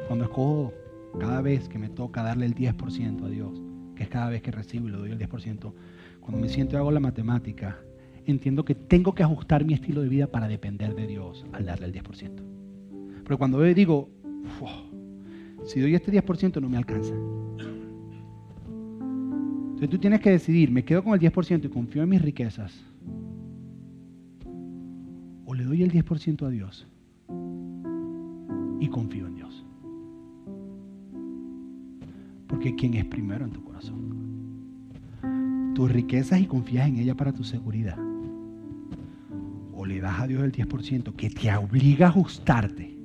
cuando 0.08 0.24
escojo 0.24 0.72
cada 1.20 1.42
vez 1.42 1.68
que 1.68 1.78
me 1.78 1.90
toca 1.90 2.24
darle 2.24 2.46
el 2.46 2.56
10% 2.56 3.26
a 3.26 3.28
Dios, 3.28 3.62
que 3.98 4.04
es 4.04 4.10
cada 4.10 4.30
vez 4.30 4.42
que 4.42 4.52
recibo 4.52 4.88
y 4.88 4.92
le 4.92 4.98
doy 4.98 5.12
el 5.12 5.20
10%, 5.20 5.74
cuando 6.22 6.40
me 6.40 6.48
siento 6.48 6.78
y 6.78 6.78
hago 6.78 6.90
la 6.90 7.02
matemática, 7.02 7.78
entiendo 8.32 8.66
que 8.66 8.76
tengo 8.76 9.16
que 9.16 9.24
ajustar 9.24 9.66
mi 9.66 9.74
estilo 9.74 10.02
de 10.02 10.10
vida 10.10 10.28
para 10.28 10.48
depender 10.48 10.96
de 10.96 11.08
Dios 11.08 11.46
al 11.54 11.66
darle 11.66 11.88
el 11.88 11.94
10%. 11.94 12.32
Pero 13.24 13.38
cuando 13.38 13.62
digo, 13.62 14.10
si 15.66 15.80
doy 15.80 15.96
este 15.96 16.12
10% 16.12 16.62
no 16.62 16.70
me 16.70 16.78
alcanza. 16.78 17.14
Entonces 19.78 19.90
tú 19.90 19.98
tienes 20.00 20.22
que 20.22 20.32
decidir, 20.32 20.72
¿me 20.72 20.84
quedo 20.84 21.04
con 21.04 21.14
el 21.14 21.20
10% 21.20 21.66
y 21.66 21.70
confío 21.70 22.04
en 22.04 22.10
mis 22.10 22.22
riquezas? 22.22 22.74
¿O 25.46 25.54
le 25.54 25.64
doy 25.66 25.84
el 25.84 25.92
10% 25.92 26.46
a 26.46 26.50
Dios 26.50 26.88
y 28.80 28.88
confío 28.88 29.28
en 29.28 29.36
Dios? 29.36 29.66
Porque 32.48 32.76
¿quién 32.76 32.96
es 32.96 33.06
primero 33.06 33.46
en 33.46 33.52
tu 33.52 33.64
corazón? 33.64 34.08
Tus 35.76 35.92
riquezas 35.92 36.40
y 36.42 36.48
confías 36.48 36.88
en 36.88 36.98
ella 36.98 37.14
para 37.14 37.34
tu 37.34 37.44
seguridad. 37.44 38.07
Le 39.88 40.02
das 40.02 40.20
a 40.20 40.28
Dios 40.28 40.44
el 40.44 40.52
10% 40.52 41.16
que 41.16 41.30
te 41.30 41.56
obliga 41.56 42.08
a 42.08 42.10
ajustarte 42.10 42.98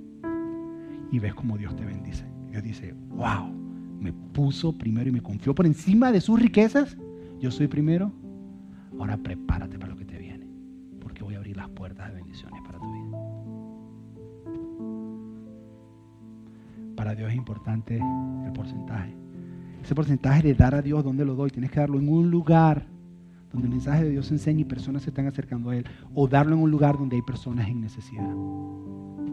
y 1.12 1.18
ves 1.20 1.32
cómo 1.34 1.56
Dios 1.56 1.76
te 1.76 1.84
bendice. 1.84 2.24
Dios 2.50 2.64
dice, 2.64 2.92
wow, 3.10 3.54
me 4.00 4.12
puso 4.12 4.76
primero 4.76 5.08
y 5.08 5.12
me 5.12 5.22
confió 5.22 5.54
por 5.54 5.64
encima 5.64 6.10
de 6.10 6.20
sus 6.20 6.40
riquezas. 6.40 6.96
Yo 7.38 7.52
soy 7.52 7.68
primero. 7.68 8.10
Ahora 8.98 9.16
prepárate 9.16 9.78
para 9.78 9.92
lo 9.92 9.98
que 9.98 10.04
te 10.04 10.18
viene, 10.18 10.44
porque 11.00 11.22
voy 11.22 11.34
a 11.34 11.38
abrir 11.38 11.56
las 11.56 11.68
puertas 11.68 12.08
de 12.08 12.16
bendiciones 12.16 12.60
para 12.62 12.80
tu 12.80 12.92
vida. 12.92 13.18
Para 16.96 17.14
Dios 17.14 17.30
es 17.30 17.36
importante 17.36 18.00
el 18.44 18.52
porcentaje. 18.52 19.14
Ese 19.84 19.94
porcentaje 19.94 20.42
de 20.42 20.54
dar 20.54 20.74
a 20.74 20.82
Dios, 20.82 21.04
¿dónde 21.04 21.24
lo 21.24 21.36
doy? 21.36 21.50
Tienes 21.50 21.70
que 21.70 21.78
darlo 21.78 21.98
en 22.00 22.08
un 22.08 22.28
lugar 22.28 22.86
donde 23.52 23.68
el 23.68 23.72
mensaje 23.72 24.04
de 24.04 24.10
Dios 24.10 24.26
se 24.26 24.34
enseña 24.34 24.60
y 24.60 24.64
personas 24.64 25.02
se 25.02 25.10
están 25.10 25.26
acercando 25.26 25.70
a 25.70 25.76
Él. 25.76 25.84
O 26.14 26.26
darlo 26.26 26.54
en 26.54 26.62
un 26.62 26.70
lugar 26.70 26.98
donde 26.98 27.16
hay 27.16 27.22
personas 27.22 27.68
en 27.68 27.80
necesidad. 27.80 28.34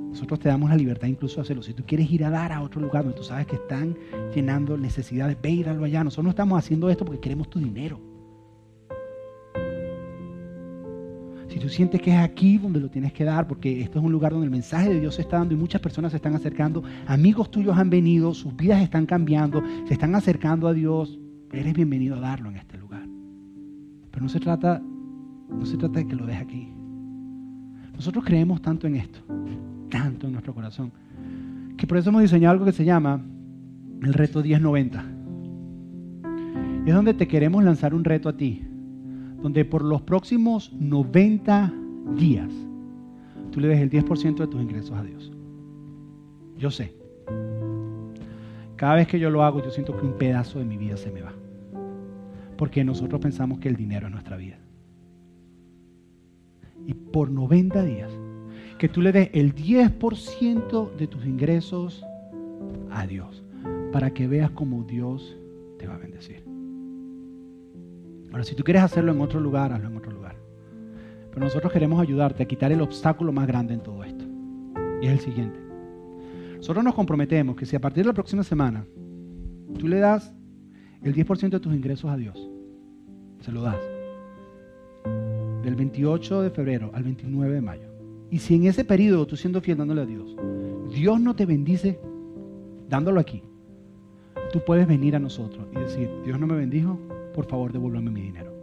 Nosotros 0.10 0.40
te 0.40 0.50
damos 0.50 0.70
la 0.70 0.76
libertad 0.76 1.08
incluso 1.08 1.36
de 1.38 1.42
hacerlo. 1.42 1.64
Si 1.64 1.74
tú 1.74 1.84
quieres 1.86 2.10
ir 2.12 2.26
a 2.26 2.30
dar 2.30 2.52
a 2.52 2.62
otro 2.62 2.82
lugar 2.82 3.04
donde 3.04 3.18
tú 3.18 3.24
sabes 3.24 3.46
que 3.48 3.56
están 3.56 3.96
llenando 4.34 4.78
necesidades, 4.78 5.38
ve 5.42 5.52
y 5.52 5.64
darlo 5.64 5.86
allá. 5.86 6.04
Nosotros 6.04 6.26
no 6.26 6.30
estamos 6.32 6.58
haciendo 6.58 6.90
esto 6.90 7.06
porque 7.06 7.22
queremos 7.22 7.50
tu 7.50 7.60
dinero. 7.60 8.00
Si 11.50 11.58
tú 11.58 11.68
sientes 11.68 12.00
que 12.02 12.12
es 12.12 12.18
aquí 12.18 12.60
donde 12.60 12.80
lo 12.80 12.90
tienes 12.90 13.12
que 13.12 13.24
dar, 13.24 13.48
porque 13.48 13.82
esto 13.82 13.98
es 13.98 14.06
un 14.06 14.12
lugar 14.12 14.32
donde 14.32 14.46
el 14.46 14.52
mensaje 14.52 14.90
de 14.90 15.00
Dios 15.00 15.16
se 15.16 15.24
está 15.24 15.38
dando 15.38 15.56
y 15.56 15.58
muchas 15.58 15.82
personas 15.82 16.12
se 16.12 16.18
están 16.18 16.36
acercando, 16.36 16.84
amigos 17.08 17.50
tuyos 17.50 17.76
han 17.76 17.90
venido, 17.90 18.36
sus 18.36 18.56
vidas 18.56 18.82
están 18.84 19.08
cambiando, 19.08 19.64
se 19.88 19.94
están 19.94 20.14
acercando 20.14 20.68
a 20.68 20.74
Dios, 20.74 21.20
eres 21.52 21.74
bienvenido 21.74 22.18
a 22.18 22.20
darlo 22.20 22.50
en 22.50 22.58
este 22.58 22.78
lugar. 22.78 23.09
No 24.20 24.30
se 24.30 24.40
trata, 24.40 24.82
no 25.50 25.66
se 25.66 25.78
trata 25.78 26.00
de 26.00 26.08
que 26.08 26.16
lo 26.16 26.26
dejes 26.26 26.42
aquí. 26.42 26.74
Nosotros 27.94 28.24
creemos 28.24 28.62
tanto 28.62 28.88
en 28.88 28.96
esto, 28.96 29.20
tanto 29.90 30.28
en 30.28 30.34
nuestro 30.34 30.54
corazón, 30.54 30.92
que 31.78 31.88
por 31.88 31.98
eso 31.98 32.10
hemos 32.10 32.22
diseñado 32.22 32.54
algo 32.54 32.66
que 32.66 32.72
se 32.72 32.86
llama 32.86 33.22
el 34.02 34.14
reto 34.14 34.42
1090. 34.42 35.04
Es 36.86 36.94
donde 36.94 37.14
te 37.14 37.28
queremos 37.28 37.64
lanzar 37.64 37.94
un 37.94 38.04
reto 38.04 38.30
a 38.30 38.38
ti 38.38 38.64
donde 39.42 39.66
por 39.66 39.84
los 39.84 40.02
próximos 40.02 40.72
90 40.74 41.74
días 42.18 42.50
tú 43.52 43.60
le 43.60 43.68
des 43.68 43.82
el 43.82 43.90
10% 43.90 44.38
de 44.38 44.48
tus 44.48 44.62
ingresos 44.62 44.92
a 44.98 45.04
Dios. 45.04 45.32
Yo 46.58 46.72
sé. 46.72 46.94
Cada 48.76 48.96
vez 48.96 49.08
que 49.08 49.20
yo 49.20 49.30
lo 49.30 49.44
hago, 49.44 49.64
yo 49.64 49.72
siento 49.72 49.96
que 49.98 50.06
un 50.06 50.14
pedazo 50.14 50.60
de 50.60 50.66
mi 50.66 50.78
vida 50.78 50.98
se 50.98 51.12
me 51.12 51.22
va. 51.22 51.34
Porque 52.60 52.84
nosotros 52.84 53.22
pensamos 53.22 53.60
que 53.60 53.70
el 53.70 53.78
dinero 53.78 54.08
es 54.08 54.12
nuestra 54.12 54.36
vida. 54.36 54.58
Y 56.86 56.94
por 56.94 57.32
90 57.32 57.84
días, 57.84 58.12
que 58.78 58.90
tú 58.90 59.02
le 59.02 59.14
des 59.14 59.30
el 59.32 59.56
10% 59.56 60.94
de 60.98 61.08
tus 61.08 61.26
ingresos 61.26 62.06
a 62.92 63.08
Dios, 63.08 63.46
para 63.94 64.14
que 64.14 64.28
veas 64.28 64.52
cómo 64.52 64.84
Dios 64.84 65.38
te 65.78 65.88
va 65.88 65.96
a 65.96 66.00
bendecir. 66.00 66.44
Ahora, 68.34 68.44
si 68.44 68.56
tú 68.56 68.64
quieres 68.66 68.84
hacerlo 68.84 69.14
en 69.14 69.22
otro 69.22 69.40
lugar, 69.40 69.72
hazlo 69.72 69.88
en 69.88 69.96
otro 69.96 70.12
lugar. 70.12 70.36
Pero 71.30 71.40
nosotros 71.40 71.72
queremos 71.72 72.02
ayudarte 72.02 72.44
a 72.44 72.48
quitar 72.48 72.74
el 72.74 72.82
obstáculo 72.82 73.32
más 73.32 73.48
grande 73.48 73.74
en 73.74 73.84
todo 73.84 74.04
esto. 74.04 74.26
Y 75.02 75.06
es 75.06 75.14
el 75.14 75.20
siguiente. 75.20 75.58
Nosotros 76.58 76.84
nos 76.84 76.94
comprometemos 76.94 77.56
que 77.56 77.66
si 77.66 77.78
a 77.78 77.80
partir 77.80 78.04
de 78.04 78.10
la 78.10 78.14
próxima 78.14 78.44
semana 78.44 78.86
tú 79.78 79.88
le 79.88 80.00
das 80.00 80.36
el 81.02 81.16
10% 81.16 81.52
de 81.52 81.60
tus 81.62 81.74
ingresos 81.74 82.12
a 82.12 82.18
Dios, 82.18 82.49
se 83.42 83.52
lo 83.52 83.62
das. 83.62 83.80
Del 85.64 85.76
28 85.76 86.42
de 86.42 86.50
febrero 86.50 86.92
al 86.94 87.04
29 87.04 87.56
de 87.56 87.62
mayo. 87.62 87.90
Y 88.32 88.40
si 88.40 88.56
en 88.56 88.66
ese 88.66 88.86
periodo 88.86 89.26
tú 89.26 89.36
siendo 89.36 89.62
fiel 89.62 89.78
dándole 89.78 90.02
a 90.02 90.06
Dios, 90.06 90.36
Dios 90.94 91.20
no 91.20 91.36
te 91.36 91.46
bendice 91.46 92.00
dándolo 92.88 93.20
aquí, 93.20 93.44
tú 94.52 94.62
puedes 94.66 94.88
venir 94.88 95.16
a 95.16 95.20
nosotros 95.20 95.68
y 95.72 95.80
decir, 95.80 96.10
Dios 96.26 96.40
no 96.40 96.48
me 96.48 96.56
bendijo, 96.56 97.00
por 97.34 97.46
favor 97.46 97.72
devuélveme 97.72 98.12
mi 98.12 98.22
dinero. 98.22 98.54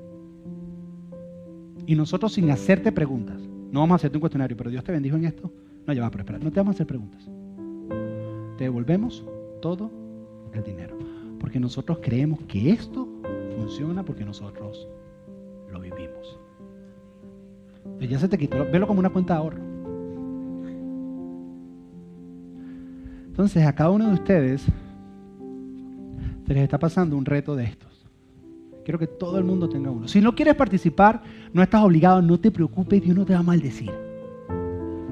Y 1.86 1.94
nosotros 1.94 2.32
sin 2.32 2.50
hacerte 2.50 2.90
preguntas, 2.90 3.40
no 3.70 3.80
vamos 3.80 3.94
a 3.94 3.96
hacerte 3.96 4.16
un 4.16 4.20
cuestionario, 4.20 4.56
pero 4.56 4.70
Dios 4.70 4.82
te 4.82 4.92
bendijo 4.92 5.16
en 5.16 5.24
esto. 5.24 5.52
No, 5.86 5.92
ya 5.92 6.02
va, 6.02 6.08
espera, 6.08 6.38
no 6.38 6.50
te 6.50 6.58
vamos 6.58 6.74
a 6.74 6.76
hacer 6.76 6.86
preguntas. 6.86 7.28
Te 8.58 8.64
devolvemos 8.64 9.24
todo 9.62 9.90
el 10.52 10.64
dinero. 10.64 10.96
Porque 11.38 11.60
nosotros 11.60 11.98
creemos 12.02 12.40
que 12.48 12.70
esto 12.70 13.08
funciona 13.56 14.04
porque 14.04 14.24
nosotros 14.24 14.86
lo 15.72 15.80
vivimos. 15.80 16.38
Pues 17.98 18.10
ya 18.10 18.18
se 18.18 18.28
te 18.28 18.38
quitó, 18.38 18.64
velo 18.70 18.86
como 18.86 19.00
una 19.00 19.10
cuenta 19.10 19.34
de 19.34 19.40
ahorro. 19.40 19.62
Entonces, 23.26 23.66
a 23.66 23.74
cada 23.74 23.90
uno 23.90 24.08
de 24.08 24.14
ustedes 24.14 24.66
se 26.46 26.54
les 26.54 26.62
está 26.62 26.78
pasando 26.78 27.16
un 27.16 27.24
reto 27.24 27.56
de 27.56 27.64
estos. 27.64 28.06
Quiero 28.84 28.98
que 28.98 29.06
todo 29.06 29.36
el 29.38 29.44
mundo 29.44 29.68
tenga 29.68 29.90
uno. 29.90 30.06
Si 30.06 30.20
no 30.20 30.34
quieres 30.34 30.54
participar, 30.54 31.22
no 31.52 31.62
estás 31.62 31.82
obligado, 31.82 32.22
no 32.22 32.38
te 32.38 32.50
preocupes, 32.50 33.02
Dios 33.02 33.16
no 33.16 33.24
te 33.24 33.34
va 33.34 33.40
a 33.40 33.42
maldecir. 33.42 33.90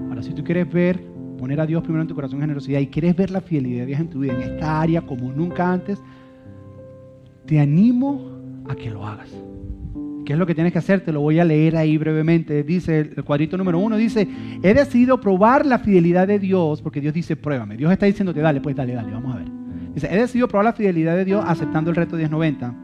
Ahora, 0.09 0.23
si 0.23 0.33
tú 0.33 0.45
quieres 0.45 0.73
ver, 0.73 1.03
poner 1.39 1.61
a 1.61 1.67
Dios 1.67 1.83
primero 1.83 2.03
en 2.03 2.09
tu 2.09 2.15
corazón 2.15 2.41
generosidad 2.41 2.81
y 2.81 2.87
quieres 2.87 3.17
ver 3.17 3.31
la 3.31 3.41
fidelidad 3.41 3.81
de 3.81 3.87
Dios 3.87 4.01
en 4.01 4.09
tu 4.09 4.21
vida, 4.21 4.35
en 4.35 4.43
esta 4.43 4.81
área 4.81 5.03
como 5.03 5.33
nunca 5.33 5.73
antes, 5.73 6.01
te 7.47 7.61
animo 7.61 8.34
a 8.69 8.75
que 8.75 8.91
lo 8.91 9.07
hagas. 9.07 9.31
¿Qué 10.25 10.33
es 10.33 10.39
lo 10.39 10.47
que 10.47 10.55
tienes 10.55 10.73
que 10.73 10.79
hacer? 10.79 11.03
Te 11.03 11.13
lo 11.13 11.21
voy 11.21 11.39
a 11.39 11.45
leer 11.45 11.77
ahí 11.77 11.99
brevemente. 11.99 12.63
Dice 12.63 13.01
el 13.15 13.25
cuadrito 13.25 13.59
número 13.59 13.79
uno, 13.79 13.97
dice, 13.97 14.27
he 14.63 14.73
decidido 14.73 15.21
probar 15.21 15.67
la 15.67 15.79
fidelidad 15.79 16.27
de 16.27 16.39
Dios, 16.39 16.81
porque 16.81 17.01
Dios 17.01 17.13
dice, 17.13 17.37
pruébame. 17.37 17.77
Dios 17.77 17.93
está 17.93 18.07
diciéndote, 18.07 18.41
dale, 18.41 18.61
pues 18.61 18.75
dale, 18.75 18.95
dale, 18.95 19.13
vamos 19.13 19.35
a 19.35 19.39
ver. 19.39 19.49
Dice, 19.95 20.09
he 20.11 20.17
decidido 20.17 20.49
probar 20.49 20.65
la 20.65 20.73
fidelidad 20.73 21.15
de 21.15 21.25
Dios 21.27 21.45
aceptando 21.47 21.91
el 21.91 21.97
reto 21.97 22.17
1090. 22.17 22.75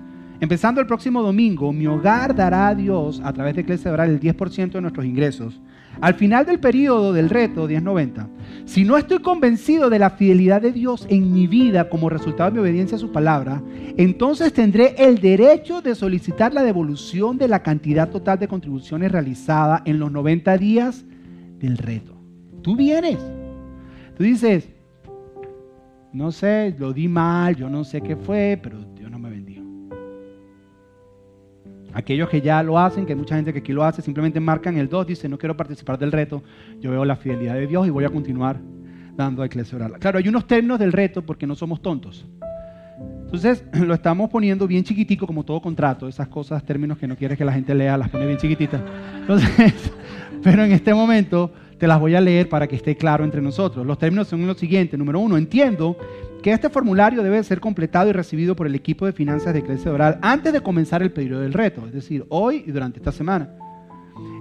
Empezando 0.40 0.80
el 0.80 0.86
próximo 0.86 1.22
domingo, 1.22 1.72
mi 1.72 1.86
hogar 1.86 2.34
dará 2.34 2.68
a 2.68 2.74
Dios, 2.74 3.20
a 3.24 3.32
través 3.32 3.54
de 3.54 3.62
Iglesia 3.62 3.92
Oral, 3.92 4.10
el 4.10 4.20
10% 4.20 4.72
de 4.72 4.80
nuestros 4.80 5.06
ingresos. 5.06 5.60
Al 6.00 6.14
final 6.14 6.46
del 6.46 6.60
periodo 6.60 7.12
del 7.12 7.28
reto 7.28 7.66
1090, 7.66 8.28
si 8.64 8.84
no 8.84 8.96
estoy 8.96 9.18
convencido 9.18 9.90
de 9.90 9.98
la 9.98 10.10
fidelidad 10.10 10.62
de 10.62 10.72
Dios 10.72 11.06
en 11.10 11.30
mi 11.32 11.46
vida 11.46 11.90
como 11.90 12.08
resultado 12.08 12.50
de 12.50 12.54
mi 12.54 12.60
obediencia 12.60 12.96
a 12.96 13.00
su 13.00 13.12
palabra, 13.12 13.62
entonces 13.98 14.52
tendré 14.54 14.94
el 14.96 15.18
derecho 15.18 15.82
de 15.82 15.94
solicitar 15.94 16.54
la 16.54 16.62
devolución 16.62 17.36
de 17.36 17.48
la 17.48 17.62
cantidad 17.62 18.08
total 18.08 18.38
de 18.38 18.48
contribuciones 18.48 19.12
realizada 19.12 19.82
en 19.84 19.98
los 19.98 20.10
90 20.10 20.56
días 20.56 21.04
del 21.58 21.76
reto. 21.76 22.14
Tú 22.62 22.76
vienes. 22.76 23.18
Tú 24.16 24.24
dices, 24.24 24.70
no 26.12 26.32
sé, 26.32 26.74
lo 26.78 26.94
di 26.94 27.08
mal, 27.08 27.56
yo 27.56 27.68
no 27.68 27.84
sé 27.84 28.00
qué 28.00 28.16
fue, 28.16 28.58
pero 28.62 28.78
Aquellos 31.92 32.28
que 32.28 32.40
ya 32.40 32.62
lo 32.62 32.78
hacen, 32.78 33.06
que 33.06 33.12
hay 33.12 33.18
mucha 33.18 33.36
gente 33.36 33.52
que 33.52 33.60
aquí 33.60 33.72
lo 33.72 33.84
hace, 33.84 34.02
simplemente 34.02 34.40
marcan 34.40 34.76
el 34.76 34.88
2, 34.88 35.06
dice, 35.06 35.28
no 35.28 35.38
quiero 35.38 35.56
participar 35.56 35.98
del 35.98 36.12
reto, 36.12 36.42
yo 36.80 36.90
veo 36.90 37.04
la 37.04 37.16
fidelidad 37.16 37.54
de 37.54 37.66
Dios 37.66 37.86
y 37.86 37.90
voy 37.90 38.04
a 38.04 38.10
continuar 38.10 38.60
dando 39.16 39.42
a 39.42 39.46
Iglesia 39.46 39.76
Oral. 39.76 39.98
Claro, 39.98 40.18
hay 40.18 40.28
unos 40.28 40.46
términos 40.46 40.78
del 40.78 40.92
reto 40.92 41.22
porque 41.22 41.46
no 41.46 41.54
somos 41.54 41.82
tontos. 41.82 42.26
Entonces, 43.24 43.64
lo 43.72 43.94
estamos 43.94 44.30
poniendo 44.30 44.66
bien 44.66 44.84
chiquitico 44.84 45.26
como 45.26 45.44
todo 45.44 45.60
contrato, 45.60 46.08
esas 46.08 46.28
cosas, 46.28 46.64
términos 46.64 46.98
que 46.98 47.06
no 47.06 47.16
quieres 47.16 47.36
que 47.36 47.44
la 47.44 47.52
gente 47.52 47.74
lea, 47.74 47.96
las 47.96 48.08
pone 48.08 48.26
bien 48.26 48.38
chiquititas. 48.38 48.80
Entonces, 49.20 49.92
pero 50.42 50.64
en 50.64 50.72
este 50.72 50.94
momento 50.94 51.52
te 51.78 51.86
las 51.86 51.98
voy 51.98 52.14
a 52.14 52.20
leer 52.20 52.48
para 52.48 52.66
que 52.66 52.76
esté 52.76 52.96
claro 52.96 53.24
entre 53.24 53.40
nosotros. 53.40 53.86
Los 53.86 53.98
términos 53.98 54.28
son 54.28 54.46
los 54.46 54.58
siguientes. 54.58 54.98
Número 54.98 55.18
uno, 55.18 55.38
entiendo 55.38 55.96
que 56.40 56.52
este 56.52 56.70
formulario 56.70 57.22
debe 57.22 57.42
ser 57.42 57.60
completado 57.60 58.08
y 58.10 58.12
recibido 58.12 58.56
por 58.56 58.66
el 58.66 58.74
equipo 58.74 59.06
de 59.06 59.12
finanzas 59.12 59.52
de 59.52 59.60
Iglesia 59.60 59.92
Oral 59.92 60.18
antes 60.22 60.52
de 60.52 60.60
comenzar 60.60 61.02
el 61.02 61.12
periodo 61.12 61.40
del 61.40 61.52
reto, 61.52 61.86
es 61.86 61.92
decir, 61.92 62.24
hoy 62.28 62.64
y 62.66 62.72
durante 62.72 62.98
esta 62.98 63.12
semana. 63.12 63.50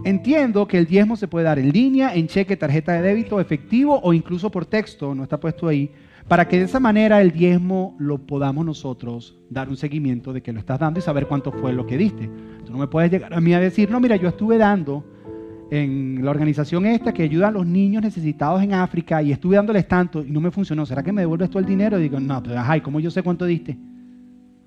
Entiendo 0.03 0.67
que 0.67 0.77
el 0.77 0.85
diezmo 0.85 1.15
se 1.15 1.27
puede 1.27 1.45
dar 1.45 1.59
en 1.59 1.71
línea, 1.71 2.13
en 2.15 2.27
cheque, 2.27 2.57
tarjeta 2.57 2.93
de 2.93 3.01
débito, 3.01 3.39
efectivo 3.39 3.99
o 4.01 4.13
incluso 4.13 4.49
por 4.49 4.65
texto, 4.65 5.13
no 5.13 5.23
está 5.23 5.39
puesto 5.39 5.67
ahí, 5.67 5.91
para 6.27 6.47
que 6.47 6.59
de 6.59 6.65
esa 6.65 6.79
manera 6.79 7.21
el 7.21 7.31
diezmo 7.31 7.95
lo 7.99 8.19
podamos 8.19 8.65
nosotros 8.65 9.37
dar 9.49 9.67
un 9.67 9.77
seguimiento 9.77 10.31
de 10.31 10.41
que 10.41 10.53
lo 10.53 10.59
estás 10.59 10.79
dando 10.79 10.99
y 10.99 11.03
saber 11.03 11.27
cuánto 11.27 11.51
fue 11.51 11.73
lo 11.73 11.85
que 11.85 11.97
diste. 11.97 12.29
Tú 12.65 12.71
no 12.71 12.77
me 12.77 12.87
puedes 12.87 13.11
llegar 13.11 13.33
a 13.33 13.41
mí 13.41 13.53
a 13.53 13.59
decir, 13.59 13.89
no, 13.89 13.99
mira, 13.99 14.15
yo 14.15 14.29
estuve 14.29 14.57
dando 14.57 15.03
en 15.71 16.23
la 16.23 16.31
organización 16.31 16.85
esta 16.85 17.13
que 17.13 17.23
ayuda 17.23 17.49
a 17.49 17.51
los 17.51 17.65
niños 17.65 18.01
necesitados 18.01 18.61
en 18.63 18.73
África 18.73 19.21
y 19.21 19.31
estuve 19.31 19.55
dándoles 19.55 19.87
tanto 19.87 20.23
y 20.23 20.31
no 20.31 20.41
me 20.41 20.51
funcionó. 20.51 20.85
¿Será 20.85 21.03
que 21.03 21.11
me 21.11 21.21
devuelves 21.21 21.49
todo 21.49 21.59
el 21.59 21.65
dinero? 21.65 21.99
Y 21.99 22.03
digo, 22.03 22.19
no, 22.19 22.41
pero 22.41 22.59
ajá, 22.59 22.81
cómo 22.81 22.99
yo 22.99 23.11
sé 23.11 23.21
cuánto 23.21 23.45
diste? 23.45 23.77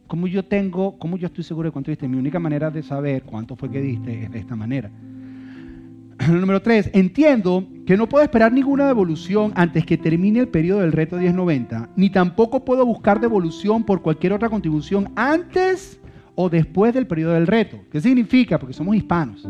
¿Cómo 0.06 0.26
yo 0.26 0.44
tengo, 0.44 0.98
cómo 0.98 1.16
yo 1.16 1.26
estoy 1.26 1.42
seguro 1.42 1.68
de 1.68 1.72
cuánto 1.72 1.90
diste? 1.90 2.06
Mi 2.06 2.18
única 2.18 2.38
manera 2.38 2.70
de 2.70 2.82
saber 2.82 3.22
cuánto 3.22 3.56
fue 3.56 3.70
que 3.70 3.80
diste 3.80 4.24
es 4.24 4.30
de 4.30 4.38
esta 4.38 4.54
manera. 4.54 4.90
Número 6.28 6.60
tres, 6.60 6.90
entiendo 6.92 7.66
que 7.86 7.96
no 7.96 8.08
puedo 8.08 8.22
esperar 8.22 8.52
ninguna 8.52 8.86
devolución 8.86 9.52
antes 9.56 9.84
que 9.84 9.96
termine 9.96 10.40
el 10.40 10.48
periodo 10.48 10.80
del 10.80 10.92
reto 10.92 11.16
1090, 11.16 11.90
ni 11.96 12.10
tampoco 12.10 12.64
puedo 12.64 12.86
buscar 12.86 13.20
devolución 13.20 13.84
por 13.84 14.02
cualquier 14.02 14.34
otra 14.34 14.50
contribución 14.50 15.10
antes 15.16 15.98
o 16.34 16.48
después 16.48 16.94
del 16.94 17.06
periodo 17.06 17.32
del 17.32 17.46
reto. 17.46 17.78
¿Qué 17.90 18.00
significa? 18.00 18.58
Porque 18.58 18.74
somos 18.74 18.94
hispanos. 18.94 19.48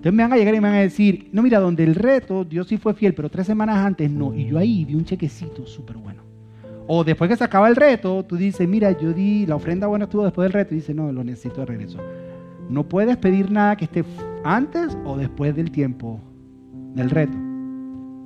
Entonces 0.00 0.14
me 0.14 0.22
van 0.22 0.32
a 0.32 0.36
llegar 0.38 0.54
y 0.54 0.60
me 0.62 0.68
van 0.68 0.78
a 0.78 0.80
decir, 0.80 1.28
no, 1.30 1.42
mira, 1.42 1.60
donde 1.60 1.84
el 1.84 1.94
reto, 1.94 2.42
Dios 2.42 2.66
sí 2.68 2.78
fue 2.78 2.94
fiel, 2.94 3.12
pero 3.12 3.28
tres 3.28 3.46
semanas 3.46 3.76
antes 3.84 4.10
no. 4.10 4.34
Y 4.34 4.46
yo 4.46 4.56
ahí 4.56 4.86
vi 4.86 4.94
un 4.94 5.04
chequecito 5.04 5.66
súper 5.66 5.98
bueno. 5.98 6.22
O 6.86 7.04
después 7.04 7.28
que 7.28 7.36
se 7.36 7.44
acaba 7.44 7.68
el 7.68 7.76
reto, 7.76 8.24
tú 8.24 8.38
dices, 8.38 8.66
mira, 8.66 8.98
yo 8.98 9.12
di, 9.12 9.44
la 9.44 9.56
ofrenda 9.56 9.88
buena 9.88 10.06
estuvo 10.06 10.24
después 10.24 10.46
del 10.46 10.54
reto. 10.54 10.72
Y 10.72 10.78
dice, 10.78 10.94
no, 10.94 11.12
lo 11.12 11.22
necesito 11.22 11.60
de 11.60 11.66
regreso. 11.66 11.98
No 12.70 12.88
puedes 12.88 13.18
pedir 13.18 13.50
nada 13.50 13.76
que 13.76 13.84
esté 13.84 14.02
antes 14.42 14.96
o 15.04 15.18
después 15.18 15.54
del 15.54 15.70
tiempo 15.70 16.18
del 16.94 17.10
reto. 17.10 17.36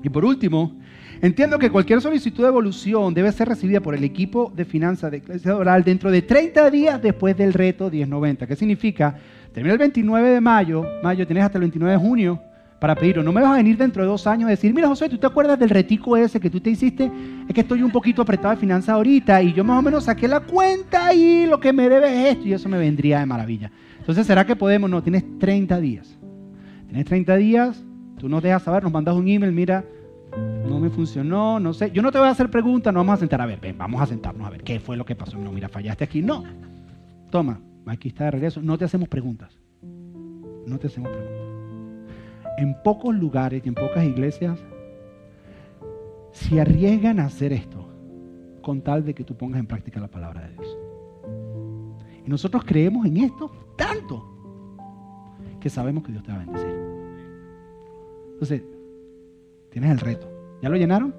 Y 0.05 0.09
por 0.11 0.25
último, 0.25 0.79
entiendo 1.23 1.59
que 1.59 1.71
cualquier 1.71 2.01
solicitud 2.01 2.45
de 2.45 2.51
evolución 2.51 3.15
debe 3.15 3.33
ser 3.33 3.49
recibida 3.49 3.81
por 3.81 3.97
el 3.97 4.05
equipo 4.05 4.53
de 4.55 4.65
finanzas 4.65 5.11
de 5.11 5.17
Iglesia 5.17 5.57
Oral 5.57 5.83
dentro 5.83 6.13
de 6.13 6.23
30 6.23 6.71
días 6.71 7.03
después 7.03 7.37
del 7.37 7.53
reto 7.53 7.91
1090. 7.91 8.47
¿Qué 8.47 8.55
significa? 8.55 9.19
Termina 9.55 9.73
el 9.73 9.79
29 9.79 10.31
de 10.31 10.41
mayo, 10.41 10.85
mayo 11.01 11.25
tienes 11.27 11.45
hasta 11.45 11.59
el 11.59 11.63
29 11.63 11.93
de 11.93 11.99
junio 11.99 12.43
para 12.81 12.97
pedirlo. 12.97 13.23
No 13.23 13.33
me 13.33 13.41
vas 13.41 13.53
a 13.53 13.57
venir 13.57 13.79
dentro 13.79 14.03
de 14.03 14.09
dos 14.09 14.27
años 14.27 14.49
a 14.49 14.51
decir, 14.51 14.75
mira 14.75 14.89
José, 14.89 15.09
¿tú 15.09 15.17
te 15.17 15.29
acuerdas 15.29 15.57
del 15.61 15.71
retico 15.71 16.17
ese 16.17 16.41
que 16.41 16.51
tú 16.51 16.61
te 16.61 16.71
hiciste? 16.71 17.09
Es 17.49 17.55
que 17.55 17.61
estoy 17.61 17.81
un 17.81 17.93
poquito 17.93 18.21
apretado 18.21 18.53
de 18.53 18.61
finanzas 18.61 18.91
ahorita 18.91 19.41
y 19.43 19.53
yo 19.53 19.63
más 19.63 19.79
o 19.79 19.83
menos 19.83 20.05
saqué 20.05 20.27
la 20.27 20.41
cuenta 20.41 21.15
y 21.15 21.47
lo 21.47 21.61
que 21.61 21.73
me 21.73 21.89
debe 21.89 22.09
es 22.09 22.33
esto 22.35 22.49
y 22.49 22.53
eso 22.53 22.69
me 22.69 22.79
vendría 22.79 23.21
de 23.21 23.27
maravilla. 23.27 23.71
Entonces, 24.01 24.27
¿será 24.27 24.45
que 24.45 24.57
podemos? 24.57 24.91
No, 24.91 25.05
tienes 25.05 25.25
30 25.39 25.79
días. 25.79 26.19
Tienes 26.89 27.05
30 27.07 27.37
días, 27.37 27.85
tú 28.19 28.29
nos 28.29 28.43
dejas 28.43 28.65
saber, 28.65 28.83
nos 28.83 28.93
mandas 28.93 29.15
un 29.15 29.29
email, 29.29 29.53
mira, 29.53 29.85
no 30.69 30.81
me 30.81 30.91
funcionó, 30.91 31.61
no 31.61 31.73
sé. 31.73 31.93
Yo 31.93 32.03
no 32.03 32.11
te 32.11 32.19
voy 32.19 32.27
a 32.27 32.33
hacer 32.33 32.51
preguntas, 32.51 32.93
no 32.93 32.99
vamos 32.99 33.15
a 33.15 33.19
sentar 33.19 33.41
a 33.41 33.47
ver, 33.47 33.61
ven, 33.61 33.79
vamos 33.79 34.03
a 34.03 34.07
sentarnos 34.07 34.45
a 34.49 34.51
ver 34.51 34.65
qué 34.65 34.81
fue 34.81 34.97
lo 34.97 35.05
que 35.05 35.15
pasó. 35.15 35.39
No, 35.39 35.53
mira, 35.53 35.69
fallaste 35.69 36.03
aquí. 36.03 36.23
No. 36.23 36.43
Toma, 37.31 37.61
aquí 37.87 38.09
está 38.09 38.25
de 38.25 38.31
regreso, 38.33 38.63
no 38.63 38.79
te 38.79 38.85
hacemos 38.85 39.09
preguntas. 39.09 39.59
No 40.67 40.79
te 40.79 40.87
hacemos 40.87 41.11
preguntas. 41.11 42.15
En 42.59 42.75
pocos 42.83 43.15
lugares 43.15 43.63
y 43.65 43.69
en 43.69 43.75
pocas 43.75 44.05
iglesias 44.05 44.59
se 46.33 46.61
arriesgan 46.61 47.21
a 47.21 47.27
hacer 47.27 47.53
esto 47.53 47.89
con 48.63 48.81
tal 48.81 49.05
de 49.05 49.15
que 49.15 49.25
tú 49.25 49.37
pongas 49.37 49.61
en 49.61 49.67
práctica 49.67 50.01
la 50.01 50.09
palabra 50.09 50.43
de 50.43 50.53
Dios. 50.53 50.79
Y 52.27 52.31
nosotros 52.31 52.65
creemos 52.65 53.07
en 53.07 53.19
esto 53.19 53.51
tanto 53.77 54.25
que 55.61 55.69
sabemos 55.69 56.05
que 56.05 56.13
Dios 56.13 56.25
te 56.25 56.33
va 56.33 56.37
a 56.37 56.45
bendecir. 56.45 56.75
Entonces, 58.33 58.63
tienes 59.71 59.91
el 59.91 59.99
reto. 59.99 60.29
¿Ya 60.63 60.69
lo 60.69 60.77
llenaron? 60.77 61.15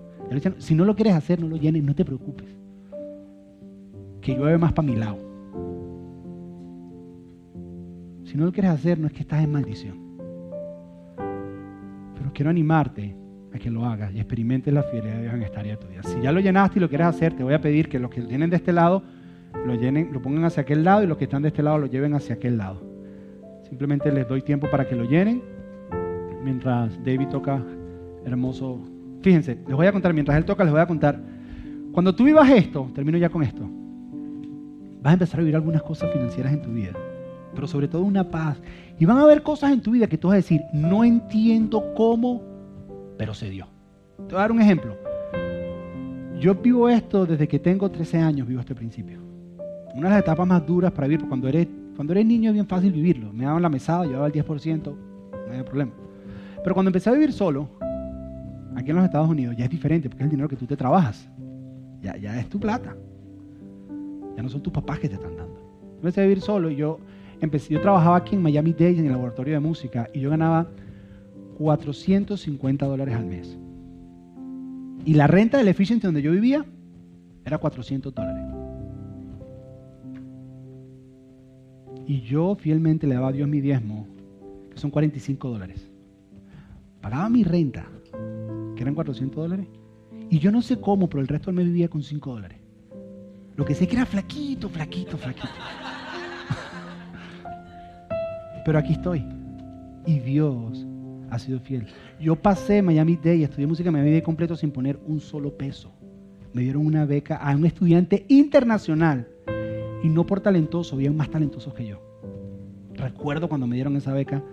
Si 0.57 0.73
no 0.73 0.85
lo 0.85 0.95
quieres 0.95 1.13
hacer, 1.13 1.39
no 1.39 1.47
lo 1.47 1.57
llenes, 1.57 1.83
no 1.83 1.93
te 1.93 2.03
preocupes. 2.03 2.47
Que 4.21 4.35
llueve 4.35 4.57
más 4.57 4.73
para 4.73 4.87
mi 4.87 4.95
lado. 4.95 5.24
Si 8.35 8.39
no 8.39 8.47
lo 8.47 8.51
quieres 8.51 8.71
hacer, 8.71 8.99
no 8.99 9.07
es 9.07 9.13
que 9.13 9.21
estás 9.21 9.41
en 9.41 9.49
maldición. 9.49 9.97
Pero 12.17 12.33
quiero 12.33 12.49
animarte 12.49 13.15
a 13.53 13.57
que 13.57 13.71
lo 13.71 13.85
hagas 13.85 14.13
y 14.13 14.17
experimentes 14.17 14.73
la 14.73 14.83
fidelidad 14.83 15.15
de 15.15 15.21
Dios 15.21 15.33
en 15.35 15.43
esta 15.43 15.61
área 15.61 15.77
de 15.77 15.81
tu 15.81 15.87
vida. 15.87 16.03
Si 16.03 16.19
ya 16.19 16.33
lo 16.33 16.41
llenaste 16.41 16.77
y 16.77 16.81
lo 16.81 16.89
quieres 16.89 17.07
hacer, 17.07 17.31
te 17.31 17.45
voy 17.45 17.53
a 17.53 17.61
pedir 17.61 17.87
que 17.87 17.97
los 17.97 18.11
que 18.11 18.19
tienen 18.23 18.49
de 18.49 18.57
este 18.57 18.73
lado 18.73 19.03
lo 19.65 19.75
llenen, 19.75 20.09
lo 20.11 20.21
pongan 20.21 20.43
hacia 20.43 20.63
aquel 20.63 20.83
lado 20.83 21.01
y 21.01 21.07
los 21.07 21.17
que 21.17 21.23
están 21.23 21.43
de 21.43 21.47
este 21.47 21.63
lado 21.63 21.77
lo 21.77 21.85
lleven 21.85 22.13
hacia 22.13 22.35
aquel 22.35 22.57
lado. 22.57 22.83
Simplemente 23.69 24.11
les 24.11 24.27
doy 24.27 24.41
tiempo 24.41 24.69
para 24.69 24.85
que 24.85 24.97
lo 24.97 25.05
llenen 25.05 25.41
mientras 26.43 27.01
David 27.05 27.29
toca 27.29 27.63
hermoso. 28.25 28.81
Fíjense, 29.21 29.59
les 29.65 29.75
voy 29.77 29.87
a 29.87 29.93
contar, 29.93 30.13
mientras 30.13 30.37
él 30.37 30.43
toca, 30.43 30.65
les 30.65 30.73
voy 30.73 30.81
a 30.81 30.87
contar. 30.87 31.17
Cuando 31.93 32.13
tú 32.13 32.25
vivas 32.25 32.49
esto, 32.49 32.91
termino 32.93 33.17
ya 33.17 33.29
con 33.29 33.43
esto, 33.43 33.61
vas 35.01 35.11
a 35.11 35.13
empezar 35.13 35.39
a 35.39 35.43
vivir 35.43 35.55
algunas 35.55 35.83
cosas 35.83 36.11
financieras 36.11 36.51
en 36.51 36.61
tu 36.61 36.73
vida 36.73 36.91
pero 37.55 37.67
sobre 37.67 37.87
todo 37.87 38.03
una 38.03 38.29
paz. 38.29 38.57
Y 38.99 39.05
van 39.05 39.17
a 39.17 39.23
haber 39.23 39.41
cosas 39.41 39.71
en 39.71 39.81
tu 39.81 39.91
vida 39.91 40.07
que 40.07 40.17
tú 40.17 40.27
vas 40.27 40.33
a 40.33 40.37
decir, 40.37 40.61
no 40.73 41.03
entiendo 41.03 41.93
cómo, 41.95 42.41
pero 43.17 43.33
se 43.33 43.49
dio. 43.49 43.67
Te 44.17 44.23
voy 44.23 44.35
a 44.35 44.41
dar 44.41 44.51
un 44.51 44.61
ejemplo. 44.61 44.95
Yo 46.39 46.53
vivo 46.55 46.89
esto 46.89 47.25
desde 47.25 47.47
que 47.47 47.59
tengo 47.59 47.89
13 47.89 48.19
años, 48.19 48.47
vivo 48.47 48.59
este 48.59 48.75
principio. 48.75 49.19
Una 49.95 50.09
de 50.09 50.15
las 50.15 50.19
etapas 50.23 50.45
más 50.45 50.65
duras 50.65 50.91
para 50.91 51.07
vivir, 51.07 51.27
cuando 51.27 51.47
eres, 51.47 51.67
cuando 51.95 52.13
eres 52.13 52.25
niño 52.25 52.49
es 52.49 52.53
bien 52.53 52.67
fácil 52.67 52.91
vivirlo. 52.91 53.31
Me 53.31 53.45
daban 53.45 53.61
la 53.61 53.69
mesada, 53.69 54.05
llevaba 54.05 54.27
el 54.27 54.33
10%, 54.33 54.83
no 54.83 55.51
había 55.51 55.63
problema. 55.63 55.91
Pero 56.61 56.73
cuando 56.73 56.89
empecé 56.89 57.09
a 57.09 57.13
vivir 57.13 57.31
solo, 57.31 57.69
aquí 58.75 58.89
en 58.89 58.97
los 58.97 59.05
Estados 59.05 59.29
Unidos, 59.29 59.55
ya 59.57 59.65
es 59.65 59.71
diferente, 59.71 60.09
porque 60.09 60.23
es 60.23 60.25
el 60.25 60.31
dinero 60.31 60.49
que 60.49 60.55
tú 60.55 60.65
te 60.65 60.75
trabajas. 60.75 61.29
Ya, 62.01 62.17
ya 62.17 62.39
es 62.39 62.49
tu 62.49 62.59
plata. 62.59 62.95
Ya 64.35 64.43
no 64.43 64.49
son 64.49 64.61
tus 64.61 64.73
papás 64.73 64.99
que 64.99 65.07
te 65.07 65.15
están 65.15 65.37
dando. 65.37 65.55
Empecé 65.95 66.21
a 66.21 66.23
vivir 66.23 66.41
solo 66.41 66.69
y 66.69 66.75
yo 66.75 66.99
yo 67.69 67.81
trabajaba 67.81 68.17
aquí 68.17 68.35
en 68.35 68.41
Miami 68.41 68.73
Dade 68.73 68.99
en 68.99 69.05
el 69.05 69.11
laboratorio 69.11 69.53
de 69.53 69.59
música 69.59 70.09
y 70.13 70.19
yo 70.21 70.29
ganaba 70.29 70.67
450 71.57 72.85
dólares 72.85 73.15
al 73.15 73.25
mes. 73.25 73.57
Y 75.05 75.13
la 75.13 75.27
renta 75.27 75.57
del 75.57 75.67
Efficiency 75.67 76.05
donde 76.05 76.21
yo 76.21 76.31
vivía 76.31 76.65
era 77.45 77.57
400 77.57 78.13
dólares. 78.13 78.43
Y 82.07 82.21
yo 82.21 82.55
fielmente 82.55 83.07
le 83.07 83.15
daba 83.15 83.29
a 83.29 83.31
Dios 83.31 83.47
mi 83.47 83.61
diezmo, 83.61 84.07
que 84.69 84.77
son 84.77 84.91
45 84.91 85.49
dólares. 85.49 85.89
Pagaba 87.01 87.29
mi 87.29 87.43
renta, 87.43 87.87
que 88.75 88.81
eran 88.81 88.95
400 88.95 89.35
dólares. 89.35 89.67
Y 90.29 90.39
yo 90.39 90.51
no 90.51 90.61
sé 90.61 90.79
cómo, 90.79 91.07
pero 91.07 91.21
el 91.21 91.27
resto 91.27 91.47
del 91.47 91.55
mes 91.55 91.65
vivía 91.65 91.87
con 91.87 92.03
5 92.03 92.33
dólares. 92.33 92.59
Lo 93.55 93.63
que 93.63 93.73
sé 93.73 93.87
que 93.87 93.95
era 93.95 94.05
flaquito, 94.05 94.69
flaquito, 94.69 95.17
flaquito. 95.17 95.47
Pero 98.65 98.79
aquí 98.79 98.93
estoy. 98.93 99.23
Y 100.05 100.19
Dios 100.19 100.85
ha 101.29 101.39
sido 101.39 101.59
fiel. 101.59 101.87
Yo 102.19 102.35
pasé 102.35 102.81
Miami 102.81 103.15
Day, 103.15 103.43
estudié 103.43 103.67
música 103.67 103.89
en 103.89 103.93
Miami 103.93 104.11
Day 104.11 104.21
completo 104.21 104.55
sin 104.55 104.71
poner 104.71 104.99
un 105.05 105.19
solo 105.21 105.55
peso. 105.55 105.93
Me 106.51 106.63
dieron 106.63 106.85
una 106.85 107.05
beca 107.05 107.37
a 107.37 107.55
un 107.55 107.65
estudiante 107.65 108.25
internacional. 108.27 109.27
Y 110.03 110.09
no 110.09 110.25
por 110.25 110.41
talentoso, 110.41 110.95
había 110.95 111.11
más 111.11 111.29
talentosos 111.29 111.73
que 111.73 111.85
yo. 111.85 112.01
Recuerdo 112.93 113.47
cuando 113.47 113.67
me 113.67 113.75
dieron 113.75 113.95
esa 113.95 114.13
beca, 114.13 114.43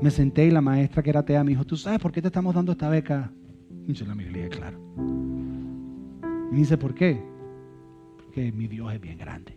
me 0.00 0.10
senté 0.10 0.46
y 0.46 0.50
la 0.50 0.60
maestra 0.60 1.02
que 1.02 1.10
era 1.10 1.24
TEA 1.24 1.44
me 1.44 1.50
dijo, 1.50 1.64
¿tú 1.64 1.76
sabes 1.76 2.00
por 2.00 2.12
qué 2.12 2.20
te 2.22 2.28
estamos 2.28 2.54
dando 2.54 2.72
esta 2.72 2.88
beca? 2.88 3.30
Y 3.86 3.92
yo 3.92 4.06
la 4.06 4.14
miré 4.14 4.48
claro. 4.48 4.78
Y 4.96 6.52
me 6.52 6.58
dice, 6.58 6.78
¿por 6.78 6.94
qué? 6.94 7.20
Porque 8.16 8.50
mi 8.52 8.66
Dios 8.66 8.92
es 8.92 9.00
bien 9.00 9.18
grande. 9.18 9.56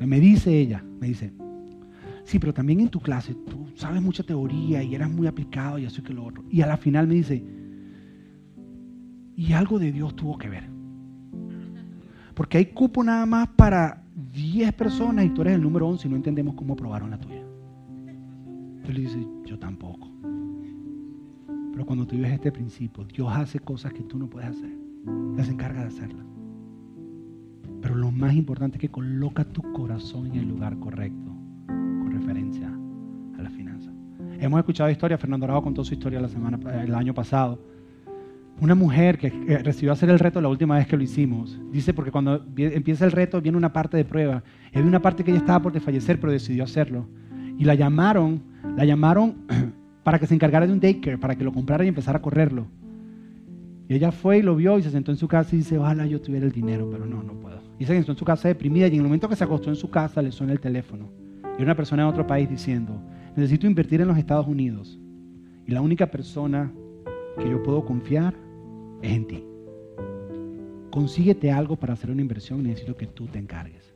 me 0.00 0.20
dice 0.20 0.58
ella, 0.58 0.84
me 1.00 1.08
dice, 1.08 1.32
sí, 2.28 2.38
pero 2.38 2.52
también 2.52 2.80
en 2.80 2.90
tu 2.90 3.00
clase 3.00 3.34
tú 3.34 3.68
sabes 3.74 4.02
mucha 4.02 4.22
teoría 4.22 4.82
y 4.82 4.94
eras 4.94 5.10
muy 5.10 5.26
aplicado 5.26 5.78
y 5.78 5.86
y 5.86 6.02
que 6.02 6.12
lo 6.12 6.26
otro. 6.26 6.44
Y 6.50 6.60
a 6.60 6.66
la 6.66 6.76
final 6.76 7.06
me 7.06 7.14
dice, 7.14 7.42
y 9.34 9.52
algo 9.54 9.78
de 9.78 9.90
Dios 9.90 10.14
tuvo 10.14 10.36
que 10.36 10.50
ver. 10.50 10.68
Porque 12.34 12.58
hay 12.58 12.66
cupo 12.66 13.02
nada 13.02 13.24
más 13.24 13.48
para 13.48 14.04
10 14.34 14.74
personas 14.74 15.24
y 15.24 15.30
tú 15.30 15.40
eres 15.40 15.54
el 15.54 15.62
número 15.62 15.88
11 15.88 16.06
y 16.06 16.10
no 16.10 16.16
entendemos 16.16 16.54
cómo 16.54 16.74
aprobaron 16.74 17.10
la 17.10 17.18
tuya. 17.18 17.42
Entonces 18.76 18.94
le 18.94 19.00
dice, 19.00 19.26
yo 19.46 19.58
tampoco. 19.58 20.10
Pero 21.72 21.86
cuando 21.86 22.06
tú 22.06 22.14
vives 22.16 22.32
este 22.32 22.52
principio, 22.52 23.04
Dios 23.04 23.28
hace 23.32 23.58
cosas 23.58 23.94
que 23.94 24.02
tú 24.02 24.18
no 24.18 24.28
puedes 24.28 24.50
hacer. 24.50 24.70
Él 25.38 25.44
se 25.44 25.52
encarga 25.52 25.80
de 25.80 25.88
hacerlas. 25.88 26.26
Pero 27.80 27.94
lo 27.94 28.10
más 28.10 28.34
importante 28.34 28.76
es 28.76 28.82
que 28.82 28.90
coloca 28.90 29.44
tu 29.44 29.62
corazón 29.72 30.26
en 30.26 30.36
el 30.36 30.48
lugar 30.48 30.78
correcto 30.78 31.37
a 32.30 33.42
la 33.42 33.50
finanza. 33.50 33.90
Hemos 34.38 34.58
escuchado 34.58 34.90
historias, 34.90 35.18
Fernando 35.18 35.46
Araujo 35.46 35.64
contó 35.64 35.82
su 35.82 35.94
historia 35.94 36.20
la 36.20 36.28
semana, 36.28 36.58
el 36.82 36.94
año 36.94 37.14
pasado. 37.14 37.58
Una 38.60 38.74
mujer 38.74 39.18
que 39.18 39.30
recibió 39.64 39.92
hacer 39.92 40.10
el 40.10 40.18
reto 40.18 40.40
la 40.40 40.48
última 40.48 40.76
vez 40.76 40.86
que 40.86 40.96
lo 40.96 41.02
hicimos, 41.02 41.58
dice 41.72 41.94
porque 41.94 42.10
cuando 42.10 42.44
empieza 42.56 43.06
el 43.06 43.12
reto 43.12 43.40
viene 43.40 43.56
una 43.56 43.72
parte 43.72 43.96
de 43.96 44.04
prueba. 44.04 44.42
Había 44.74 44.86
una 44.86 45.00
parte 45.00 45.24
que 45.24 45.30
ella 45.30 45.40
estaba 45.40 45.62
por 45.62 45.72
desfallecer, 45.72 46.20
pero 46.20 46.32
decidió 46.32 46.64
hacerlo. 46.64 47.06
Y 47.56 47.64
la 47.64 47.74
llamaron, 47.74 48.42
la 48.76 48.84
llamaron 48.84 49.36
para 50.02 50.18
que 50.18 50.26
se 50.26 50.34
encargara 50.34 50.66
de 50.66 50.72
un 50.72 50.80
daycare, 50.80 51.18
para 51.18 51.34
que 51.34 51.44
lo 51.44 51.52
comprara 51.52 51.84
y 51.84 51.88
empezara 51.88 52.18
a 52.18 52.22
correrlo. 52.22 52.66
Y 53.88 53.94
ella 53.94 54.12
fue 54.12 54.38
y 54.38 54.42
lo 54.42 54.54
vio 54.54 54.78
y 54.78 54.82
se 54.82 54.90
sentó 54.90 55.12
en 55.12 55.16
su 55.16 55.28
casa 55.28 55.54
y 55.54 55.58
dice, 55.58 55.78
ojalá 55.78 56.04
yo 56.04 56.20
tuviera 56.20 56.44
el 56.44 56.52
dinero, 56.52 56.88
pero 56.90 57.06
no, 57.06 57.22
no 57.22 57.32
puedo. 57.34 57.62
Y 57.78 57.86
se 57.86 57.94
sentó 57.94 58.12
en 58.12 58.18
su 58.18 58.24
casa 58.24 58.48
deprimida 58.48 58.86
y 58.88 58.90
en 58.90 58.96
el 58.96 59.04
momento 59.04 59.28
que 59.30 59.36
se 59.36 59.44
acostó 59.44 59.70
en 59.70 59.76
su 59.76 59.88
casa 59.88 60.20
le 60.20 60.30
suena 60.30 60.52
el 60.52 60.60
teléfono. 60.60 61.08
Y 61.58 61.62
una 61.62 61.74
persona 61.74 62.04
en 62.04 62.08
otro 62.08 62.26
país 62.26 62.48
diciendo, 62.48 63.00
necesito 63.34 63.66
invertir 63.66 64.00
en 64.00 64.08
los 64.08 64.16
Estados 64.16 64.46
Unidos. 64.46 64.98
Y 65.66 65.72
la 65.72 65.82
única 65.82 66.06
persona 66.06 66.72
que 67.36 67.50
yo 67.50 67.62
puedo 67.62 67.84
confiar 67.84 68.34
es 69.02 69.12
en 69.12 69.26
ti. 69.26 69.44
Consíguete 70.90 71.50
algo 71.50 71.76
para 71.76 71.92
hacer 71.92 72.10
una 72.10 72.22
inversión, 72.22 72.62
necesito 72.62 72.96
que 72.96 73.06
tú 73.06 73.26
te 73.26 73.38
encargues. 73.38 73.92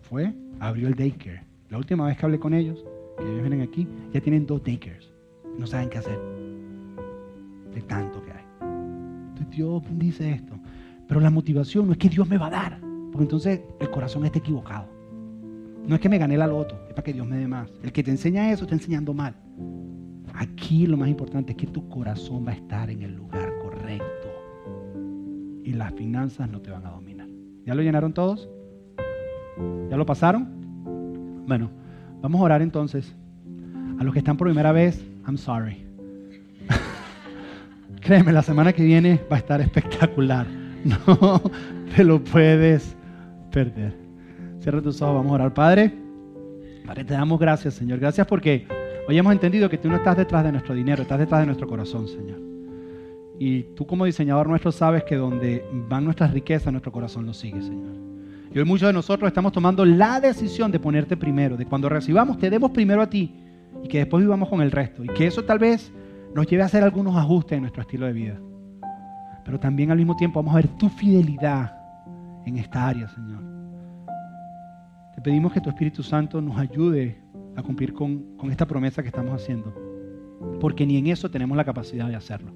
Fue, 0.00 0.32
abrió 0.58 0.88
el 0.88 0.94
daycare. 0.94 1.44
La 1.68 1.78
última 1.78 2.06
vez 2.06 2.16
que 2.16 2.26
hablé 2.26 2.38
con 2.38 2.54
ellos, 2.54 2.84
que 3.18 3.24
ellos 3.24 3.40
vienen 3.40 3.60
aquí, 3.60 3.86
ya 4.12 4.20
tienen 4.20 4.46
dos 4.46 4.62
daycares. 4.64 5.12
No 5.58 5.66
saben 5.66 5.90
qué 5.90 5.98
hacer. 5.98 6.18
De 7.74 7.82
tanto 7.82 8.22
que 8.22 8.32
hay. 8.32 8.44
Entonces 8.60 9.50
Dios 9.50 9.82
dice 9.92 10.30
esto. 10.30 10.54
Pero 11.06 11.20
la 11.20 11.30
motivación 11.30 11.86
no 11.86 11.92
es 11.92 11.98
que 11.98 12.08
Dios 12.08 12.28
me 12.28 12.38
va 12.38 12.46
a 12.46 12.50
dar. 12.50 12.80
Porque 13.12 13.24
entonces 13.24 13.60
el 13.80 13.90
corazón 13.90 14.24
está 14.24 14.38
equivocado. 14.38 14.95
No 15.86 15.94
es 15.94 16.00
que 16.00 16.08
me 16.08 16.18
gané 16.18 16.36
la 16.36 16.48
loto, 16.48 16.74
es 16.88 16.94
para 16.94 17.04
que 17.04 17.12
Dios 17.12 17.26
me 17.26 17.36
dé 17.36 17.46
más. 17.46 17.70
El 17.82 17.92
que 17.92 18.02
te 18.02 18.10
enseña 18.10 18.50
eso 18.50 18.64
está 18.64 18.74
enseñando 18.74 19.14
mal. 19.14 19.34
Aquí 20.34 20.86
lo 20.86 20.96
más 20.96 21.08
importante 21.08 21.52
es 21.52 21.58
que 21.58 21.66
tu 21.68 21.88
corazón 21.88 22.44
va 22.46 22.50
a 22.50 22.54
estar 22.54 22.90
en 22.90 23.02
el 23.02 23.14
lugar 23.14 23.52
correcto. 23.62 24.28
Y 25.62 25.72
las 25.72 25.94
finanzas 25.94 26.50
no 26.50 26.60
te 26.60 26.70
van 26.70 26.84
a 26.86 26.90
dominar. 26.90 27.28
¿Ya 27.64 27.74
lo 27.74 27.82
llenaron 27.82 28.12
todos? 28.12 28.48
¿Ya 29.88 29.96
lo 29.96 30.04
pasaron? 30.04 31.44
Bueno, 31.46 31.70
vamos 32.20 32.40
a 32.40 32.44
orar 32.44 32.62
entonces. 32.62 33.14
A 33.98 34.04
los 34.04 34.12
que 34.12 34.18
están 34.18 34.36
por 34.36 34.48
primera 34.48 34.72
vez, 34.72 35.02
I'm 35.24 35.38
sorry. 35.38 35.86
Créeme, 38.00 38.32
la 38.32 38.42
semana 38.42 38.72
que 38.72 38.84
viene 38.84 39.20
va 39.30 39.36
a 39.36 39.38
estar 39.38 39.60
espectacular. 39.60 40.46
No 40.86 41.42
te 41.96 42.04
lo 42.04 42.22
puedes 42.22 42.94
perder. 43.50 44.05
Cierra 44.66 44.82
tus 44.82 45.00
ojos, 45.00 45.14
vamos 45.14 45.30
a 45.30 45.34
orar. 45.36 45.54
Padre, 45.54 45.92
Padre, 46.84 47.04
te 47.04 47.14
damos 47.14 47.38
gracias, 47.38 47.74
Señor. 47.74 48.00
Gracias 48.00 48.26
porque 48.26 48.66
hoy 49.06 49.16
hemos 49.16 49.32
entendido 49.32 49.70
que 49.70 49.78
tú 49.78 49.88
no 49.88 49.94
estás 49.94 50.16
detrás 50.16 50.42
de 50.42 50.50
nuestro 50.50 50.74
dinero, 50.74 51.02
estás 51.02 51.20
detrás 51.20 51.38
de 51.42 51.46
nuestro 51.46 51.68
corazón, 51.68 52.08
Señor. 52.08 52.40
Y 53.38 53.62
tú 53.76 53.86
como 53.86 54.06
diseñador 54.06 54.48
nuestro 54.48 54.72
sabes 54.72 55.04
que 55.04 55.14
donde 55.14 55.64
van 55.88 56.04
nuestras 56.04 56.32
riquezas, 56.32 56.72
nuestro 56.72 56.90
corazón 56.90 57.26
lo 57.26 57.32
sigue, 57.32 57.62
Señor. 57.62 57.92
Y 58.52 58.58
hoy 58.58 58.64
muchos 58.64 58.88
de 58.88 58.92
nosotros 58.92 59.28
estamos 59.28 59.52
tomando 59.52 59.84
la 59.84 60.18
decisión 60.18 60.72
de 60.72 60.80
ponerte 60.80 61.16
primero, 61.16 61.56
de 61.56 61.64
cuando 61.64 61.88
recibamos 61.88 62.36
te 62.36 62.50
demos 62.50 62.72
primero 62.72 63.02
a 63.02 63.08
ti 63.08 63.36
y 63.84 63.86
que 63.86 63.98
después 63.98 64.20
vivamos 64.20 64.48
con 64.48 64.62
el 64.62 64.72
resto. 64.72 65.04
Y 65.04 65.06
que 65.10 65.28
eso 65.28 65.44
tal 65.44 65.60
vez 65.60 65.92
nos 66.34 66.44
lleve 66.44 66.64
a 66.64 66.66
hacer 66.66 66.82
algunos 66.82 67.14
ajustes 67.14 67.54
en 67.54 67.60
nuestro 67.60 67.82
estilo 67.82 68.06
de 68.06 68.12
vida. 68.12 68.40
Pero 69.44 69.60
también 69.60 69.92
al 69.92 69.98
mismo 69.98 70.16
tiempo 70.16 70.42
vamos 70.42 70.54
a 70.54 70.56
ver 70.56 70.68
tu 70.76 70.88
fidelidad 70.88 71.72
en 72.44 72.58
esta 72.58 72.88
área, 72.88 73.08
Señor. 73.10 73.55
Pedimos 75.22 75.52
que 75.52 75.60
tu 75.60 75.70
Espíritu 75.70 76.02
Santo 76.02 76.40
nos 76.40 76.58
ayude 76.58 77.16
a 77.56 77.62
cumplir 77.62 77.92
con, 77.92 78.36
con 78.36 78.50
esta 78.50 78.66
promesa 78.66 79.02
que 79.02 79.08
estamos 79.08 79.34
haciendo. 79.34 79.74
Porque 80.60 80.86
ni 80.86 80.98
en 80.98 81.08
eso 81.08 81.30
tenemos 81.30 81.56
la 81.56 81.64
capacidad 81.64 82.08
de 82.08 82.16
hacerlo. 82.16 82.52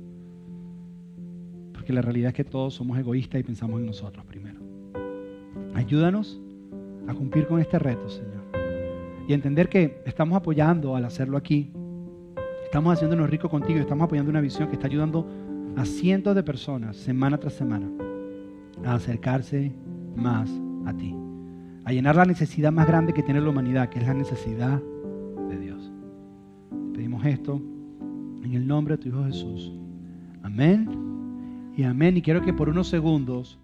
Porque 1.72 1.92
la 1.92 2.02
realidad 2.02 2.28
es 2.28 2.34
que 2.34 2.44
todos 2.44 2.74
somos 2.74 2.98
egoístas 2.98 3.40
y 3.40 3.44
pensamos 3.44 3.80
en 3.80 3.86
nosotros 3.86 4.24
primero. 4.26 4.60
Ayúdanos 5.74 6.40
a 7.08 7.14
cumplir 7.14 7.46
con 7.46 7.60
este 7.60 7.78
reto, 7.78 8.08
Señor. 8.08 8.44
Y 9.26 9.32
entender 9.32 9.68
que 9.68 10.02
estamos 10.04 10.36
apoyando 10.36 10.96
al 10.96 11.04
hacerlo 11.04 11.36
aquí. 11.36 11.72
Estamos 12.64 12.92
haciéndonos 12.92 13.28
ricos 13.30 13.50
contigo 13.50 13.80
estamos 13.80 14.04
apoyando 14.04 14.30
una 14.30 14.40
visión 14.40 14.68
que 14.68 14.74
está 14.74 14.86
ayudando 14.86 15.26
a 15.76 15.84
cientos 15.84 16.34
de 16.36 16.42
personas 16.42 16.96
semana 16.96 17.38
tras 17.38 17.54
semana 17.54 17.90
a 18.84 18.94
acercarse 18.94 19.72
más 20.14 20.50
a 20.86 20.92
ti. 20.92 21.29
A 21.84 21.92
llenar 21.92 22.16
la 22.16 22.24
necesidad 22.24 22.72
más 22.72 22.86
grande 22.86 23.12
que 23.12 23.22
tiene 23.22 23.40
la 23.40 23.50
humanidad, 23.50 23.88
que 23.88 23.98
es 23.98 24.06
la 24.06 24.14
necesidad 24.14 24.80
de 25.48 25.58
Dios. 25.58 25.92
Pedimos 26.92 27.24
esto 27.24 27.60
en 28.42 28.52
el 28.52 28.66
nombre 28.66 28.96
de 28.96 29.02
tu 29.02 29.08
Hijo 29.08 29.24
Jesús. 29.24 29.72
Amén 30.42 30.88
y 31.76 31.84
amén. 31.84 32.16
Y 32.16 32.22
quiero 32.22 32.42
que 32.42 32.52
por 32.52 32.68
unos 32.68 32.88
segundos 32.88 33.59